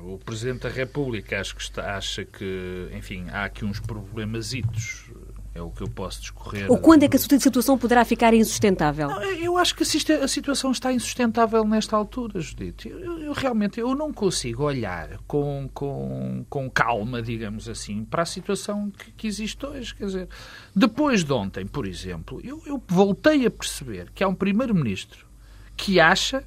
o 0.04 0.18
Presidente 0.18 0.62
da 0.62 0.70
República 0.70 1.40
acho 1.40 1.56
que 1.56 1.62
está, 1.62 1.96
acha 1.96 2.26
que, 2.26 2.90
enfim, 2.92 3.28
há 3.30 3.46
aqui 3.46 3.64
uns 3.64 3.80
problemasitos 3.80 5.12
é 5.54 5.62
o 5.62 5.70
que 5.70 5.84
eu 5.84 5.88
posso 5.88 6.22
discorrer. 6.22 6.72
Ou 6.72 6.80
quando 6.80 7.04
é 7.04 7.08
que 7.08 7.18
a 7.18 7.20
situação 7.20 7.78
poderá 7.78 8.04
ficar 8.04 8.34
insustentável? 8.34 9.10
Não, 9.10 9.22
eu 9.22 9.58
acho 9.58 9.76
que 9.76 9.84
a 9.84 10.28
situação 10.28 10.72
está 10.72 10.92
insustentável 10.92 11.64
nesta 11.64 11.96
altura, 11.96 12.40
Judite. 12.40 12.90
Eu, 12.90 13.20
eu, 13.20 13.32
realmente 13.32 13.80
eu 13.80 13.94
não 13.94 14.12
consigo 14.12 14.64
olhar 14.64 15.20
com, 15.28 15.70
com, 15.72 16.44
com 16.50 16.68
calma, 16.68 17.22
digamos 17.22 17.70
assim, 17.70 18.04
para 18.06 18.24
a 18.24 18.26
situação 18.26 18.90
que, 18.90 19.12
que 19.12 19.28
existe 19.28 19.64
hoje. 19.64 19.94
Quer 19.94 20.06
dizer, 20.06 20.30
depois 20.76 21.24
de 21.24 21.32
ontem, 21.32 21.68
por 21.68 21.86
exemplo, 21.86 22.42
eu, 22.44 22.60
eu 22.66 22.82
voltei 22.88 23.46
a 23.46 23.52
perceber 23.52 24.10
que 24.16 24.24
há 24.24 24.28
um 24.28 24.34
Primeiro-Ministro 24.34 25.28
que 25.78 26.00
acha 26.00 26.44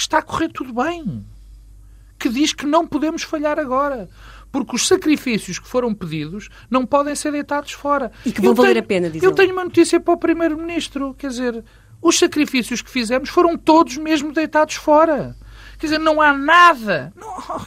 que 0.00 0.04
está 0.04 0.18
a 0.18 0.22
correr 0.22 0.48
tudo 0.48 0.72
bem, 0.72 1.26
que 2.18 2.30
diz 2.30 2.54
que 2.54 2.64
não 2.64 2.86
podemos 2.86 3.22
falhar 3.22 3.58
agora, 3.58 4.08
porque 4.50 4.74
os 4.74 4.88
sacrifícios 4.88 5.58
que 5.58 5.68
foram 5.68 5.94
pedidos 5.94 6.48
não 6.70 6.86
podem 6.86 7.14
ser 7.14 7.32
deitados 7.32 7.72
fora. 7.72 8.10
E 8.24 8.32
que 8.32 8.40
vão 8.40 8.52
eu 8.52 8.54
valer 8.54 8.72
tenho, 8.72 8.84
a 8.84 8.86
pena, 8.86 9.10
diz 9.10 9.22
Eu 9.22 9.32
tenho 9.32 9.52
uma 9.52 9.64
notícia 9.64 10.00
para 10.00 10.14
o 10.14 10.16
Primeiro-Ministro, 10.16 11.14
quer 11.18 11.28
dizer, 11.28 11.62
os 12.00 12.18
sacrifícios 12.18 12.80
que 12.80 12.90
fizemos 12.90 13.28
foram 13.28 13.58
todos 13.58 13.98
mesmo 13.98 14.32
deitados 14.32 14.76
fora. 14.76 15.36
Quer 15.78 15.88
dizer, 15.88 15.98
não 15.98 16.20
há 16.22 16.32
nada, 16.32 17.12
não, 17.14 17.66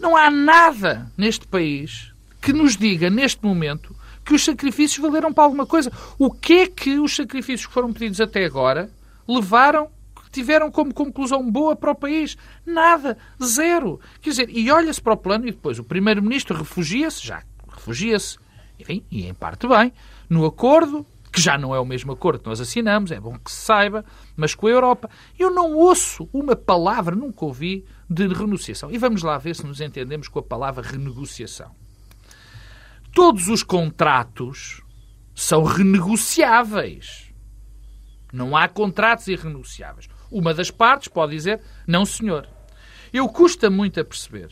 não 0.00 0.16
há 0.16 0.30
nada 0.30 1.12
neste 1.18 1.46
país 1.46 2.14
que 2.40 2.52
nos 2.52 2.78
diga, 2.78 3.10
neste 3.10 3.44
momento, 3.44 3.94
que 4.24 4.34
os 4.34 4.42
sacrifícios 4.42 5.02
valeram 5.06 5.34
para 5.34 5.44
alguma 5.44 5.66
coisa. 5.66 5.92
O 6.18 6.30
que 6.30 6.54
é 6.54 6.66
que 6.66 6.98
os 6.98 7.14
sacrifícios 7.14 7.66
que 7.66 7.74
foram 7.74 7.92
pedidos 7.92 8.22
até 8.22 8.46
agora 8.46 8.90
levaram 9.28 9.90
tiveram 10.30 10.70
como 10.70 10.94
conclusão 10.94 11.50
boa 11.50 11.76
para 11.76 11.92
o 11.92 11.94
país? 11.94 12.36
Nada. 12.64 13.16
Zero. 13.42 14.00
Quer 14.20 14.30
dizer, 14.30 14.50
e 14.50 14.70
olha-se 14.70 15.00
para 15.00 15.14
o 15.14 15.16
plano 15.16 15.46
e 15.46 15.52
depois 15.52 15.78
o 15.78 15.84
Primeiro-Ministro 15.84 16.56
refugia-se, 16.56 17.26
já 17.26 17.42
refugia-se, 17.68 18.38
enfim, 18.78 19.04
e 19.10 19.26
em 19.26 19.34
parte 19.34 19.66
bem, 19.66 19.92
no 20.28 20.44
acordo, 20.44 21.06
que 21.32 21.40
já 21.40 21.56
não 21.56 21.74
é 21.74 21.80
o 21.80 21.84
mesmo 21.84 22.12
acordo 22.12 22.40
que 22.40 22.48
nós 22.48 22.60
assinamos, 22.60 23.10
é 23.10 23.20
bom 23.20 23.38
que 23.38 23.50
se 23.50 23.60
saiba, 23.60 24.04
mas 24.36 24.54
com 24.54 24.66
a 24.66 24.70
Europa. 24.70 25.10
Eu 25.38 25.50
não 25.50 25.74
ouço 25.74 26.28
uma 26.32 26.56
palavra, 26.56 27.14
nunca 27.14 27.44
ouvi, 27.44 27.84
de 28.08 28.26
renegociação. 28.26 28.90
E 28.90 28.98
vamos 28.98 29.22
lá 29.22 29.38
ver 29.38 29.54
se 29.54 29.66
nos 29.66 29.80
entendemos 29.80 30.28
com 30.28 30.38
a 30.38 30.42
palavra 30.42 30.82
renegociação. 30.82 31.74
Todos 33.12 33.48
os 33.48 33.62
contratos 33.62 34.82
são 35.34 35.62
renegociáveis. 35.62 37.32
Não 38.32 38.56
há 38.56 38.68
contratos 38.68 39.28
irrenunciáveis. 39.28 40.08
Uma 40.30 40.52
das 40.52 40.70
partes 40.70 41.08
pode 41.08 41.32
dizer, 41.32 41.60
não 41.86 42.04
senhor. 42.04 42.48
Eu 43.12 43.28
custa 43.28 43.70
muito 43.70 43.98
a 44.00 44.04
perceber. 44.04 44.50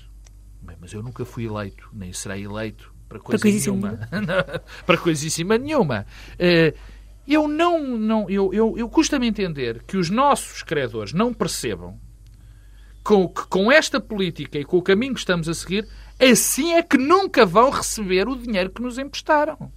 Bem, 0.62 0.76
mas 0.80 0.92
eu 0.92 1.02
nunca 1.02 1.24
fui 1.24 1.46
eleito, 1.46 1.88
nem 1.92 2.12
serei 2.12 2.44
eleito 2.44 2.92
para 3.08 3.20
coisa 3.20 3.40
para 3.40 3.50
nenhuma. 3.50 3.98
para 4.86 4.98
coisíssima 4.98 5.58
nenhuma. 5.58 6.06
Eh, 6.38 6.74
eu 7.26 7.48
não, 7.48 7.96
não 7.96 8.30
eu, 8.30 8.52
eu, 8.54 8.74
eu 8.78 8.88
custa-me 8.88 9.26
entender 9.26 9.82
que 9.84 9.96
os 9.96 10.10
nossos 10.10 10.62
credores 10.62 11.12
não 11.12 11.34
percebam 11.34 11.98
com, 13.02 13.28
que 13.28 13.46
com 13.46 13.70
esta 13.70 14.00
política 14.00 14.58
e 14.58 14.64
com 14.64 14.78
o 14.78 14.82
caminho 14.82 15.14
que 15.14 15.20
estamos 15.20 15.48
a 15.48 15.54
seguir, 15.54 15.88
assim 16.20 16.72
é 16.72 16.82
que 16.82 16.98
nunca 16.98 17.46
vão 17.46 17.70
receber 17.70 18.28
o 18.28 18.36
dinheiro 18.36 18.70
que 18.70 18.82
nos 18.82 18.98
emprestaram. 18.98 19.72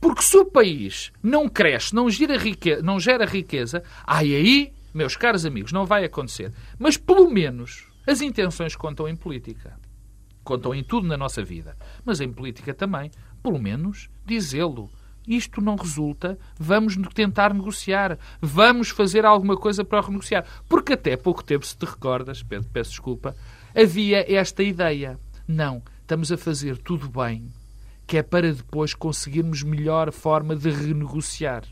Porque 0.00 0.22
se 0.22 0.36
o 0.36 0.44
país 0.44 1.12
não 1.22 1.48
cresce, 1.48 1.94
não 1.94 2.08
riqueza, 2.08 2.82
não 2.82 2.98
gera 2.98 3.26
riqueza 3.26 3.82
ai, 4.06 4.34
aí 4.34 4.72
meus 4.92 5.16
caros 5.16 5.46
amigos, 5.46 5.72
não 5.72 5.86
vai 5.86 6.04
acontecer. 6.04 6.52
Mas, 6.78 6.96
pelo 6.96 7.30
menos, 7.30 7.86
as 8.06 8.20
intenções 8.20 8.74
contam 8.74 9.08
em 9.08 9.16
política. 9.16 9.78
Contam 10.42 10.74
em 10.74 10.82
tudo 10.82 11.06
na 11.06 11.16
nossa 11.16 11.42
vida. 11.44 11.76
Mas 12.04 12.20
em 12.20 12.32
política 12.32 12.74
também. 12.74 13.10
Pelo 13.42 13.58
menos, 13.58 14.08
dizê-lo. 14.26 14.90
Isto 15.28 15.60
não 15.60 15.76
resulta, 15.76 16.38
vamos 16.58 16.96
tentar 17.14 17.54
negociar. 17.54 18.18
Vamos 18.40 18.88
fazer 18.88 19.24
alguma 19.24 19.56
coisa 19.56 19.84
para 19.84 20.00
renegociar. 20.00 20.44
Porque 20.68 20.94
até 20.94 21.16
pouco 21.16 21.44
tempo, 21.44 21.64
se 21.64 21.76
te 21.76 21.84
recordas, 21.84 22.42
Pedro, 22.42 22.68
peço 22.72 22.90
desculpa, 22.90 23.36
havia 23.74 24.24
esta 24.32 24.62
ideia. 24.62 25.18
Não, 25.46 25.82
estamos 26.00 26.32
a 26.32 26.36
fazer 26.36 26.78
tudo 26.78 27.08
bem, 27.08 27.48
que 28.06 28.16
é 28.16 28.22
para 28.22 28.52
depois 28.52 28.94
conseguirmos 28.94 29.62
melhor 29.62 30.10
forma 30.10 30.56
de 30.56 30.70
renegociar. 30.70 31.64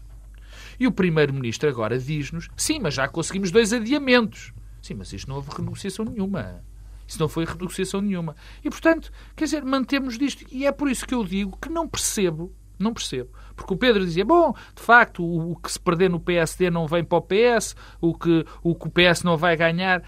E 0.78 0.86
o 0.86 0.92
Primeiro-Ministro 0.92 1.68
agora 1.68 1.98
diz-nos: 1.98 2.48
sim, 2.56 2.78
mas 2.78 2.94
já 2.94 3.08
conseguimos 3.08 3.50
dois 3.50 3.72
adiamentos. 3.72 4.52
Sim, 4.80 4.94
mas 4.94 5.12
isto 5.12 5.28
não 5.28 5.36
houve 5.36 5.50
renegociação 5.50 6.04
nenhuma. 6.04 6.62
Isso 7.06 7.18
não 7.18 7.28
foi 7.28 7.44
renegociação 7.44 8.00
nenhuma. 8.00 8.36
E, 8.62 8.68
portanto, 8.68 9.10
quer 9.34 9.44
dizer, 9.44 9.64
mantemos 9.64 10.18
disto. 10.18 10.44
E 10.52 10.66
é 10.66 10.72
por 10.72 10.90
isso 10.90 11.06
que 11.06 11.14
eu 11.14 11.24
digo 11.24 11.56
que 11.60 11.68
não 11.70 11.88
percebo, 11.88 12.52
não 12.78 12.92
percebo. 12.92 13.30
Porque 13.56 13.72
o 13.72 13.76
Pedro 13.76 14.04
dizia, 14.04 14.24
bom, 14.24 14.54
de 14.74 14.82
facto, 14.82 15.24
o, 15.24 15.56
que 15.56 15.72
se 15.72 15.80
perder 15.80 16.10
no 16.10 16.20
PSD 16.20 16.70
não 16.70 16.86
vem 16.86 17.02
para 17.02 17.18
o 17.18 17.22
PS, 17.22 17.74
o 18.00 18.14
que 18.14 18.44
o, 18.62 18.74
que 18.74 18.86
o 18.86 18.90
PS 18.90 19.22
não 19.22 19.36
vai 19.36 19.56
ganhar. 19.56 20.02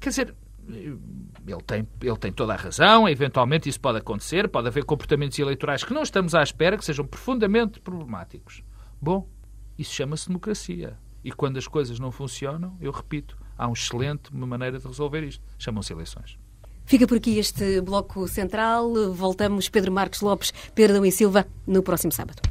Quer 0.00 0.10
dizer, 0.10 0.34
ele 0.68 1.62
tem, 1.66 1.86
ele 2.00 2.16
tem 2.16 2.32
toda 2.32 2.54
a 2.54 2.56
razão, 2.56 3.08
eventualmente 3.08 3.68
isso 3.68 3.80
pode 3.80 3.98
acontecer, 3.98 4.48
pode 4.48 4.68
haver 4.68 4.84
comportamentos 4.84 5.38
eleitorais 5.38 5.84
que 5.84 5.92
não 5.92 6.02
estamos 6.02 6.34
à 6.34 6.42
espera, 6.42 6.78
que 6.78 6.84
sejam 6.84 7.04
profundamente 7.04 7.80
problemáticos. 7.80 8.62
Bom, 9.00 9.28
isso 9.78 9.92
chama-se 9.94 10.28
democracia. 10.28 10.96
E 11.22 11.32
quando 11.32 11.56
as 11.56 11.66
coisas 11.66 11.98
não 11.98 12.12
funcionam, 12.12 12.76
eu 12.80 12.92
repito, 12.92 13.36
há 13.56 13.66
uma 13.66 13.72
excelente 13.72 14.34
maneira 14.34 14.78
de 14.78 14.86
resolver 14.86 15.22
isto. 15.22 15.42
Chamam-se 15.58 15.92
eleições. 15.92 16.38
Fica 16.84 17.06
por 17.06 17.16
aqui 17.16 17.38
este 17.38 17.80
bloco 17.80 18.28
central. 18.28 18.92
Voltamos, 19.14 19.68
Pedro 19.68 19.90
Marcos 19.90 20.20
Lopes, 20.20 20.52
Pedro 20.74 21.04
e 21.04 21.10
Silva, 21.10 21.46
no 21.66 21.82
próximo 21.82 22.12
sábado. 22.12 22.42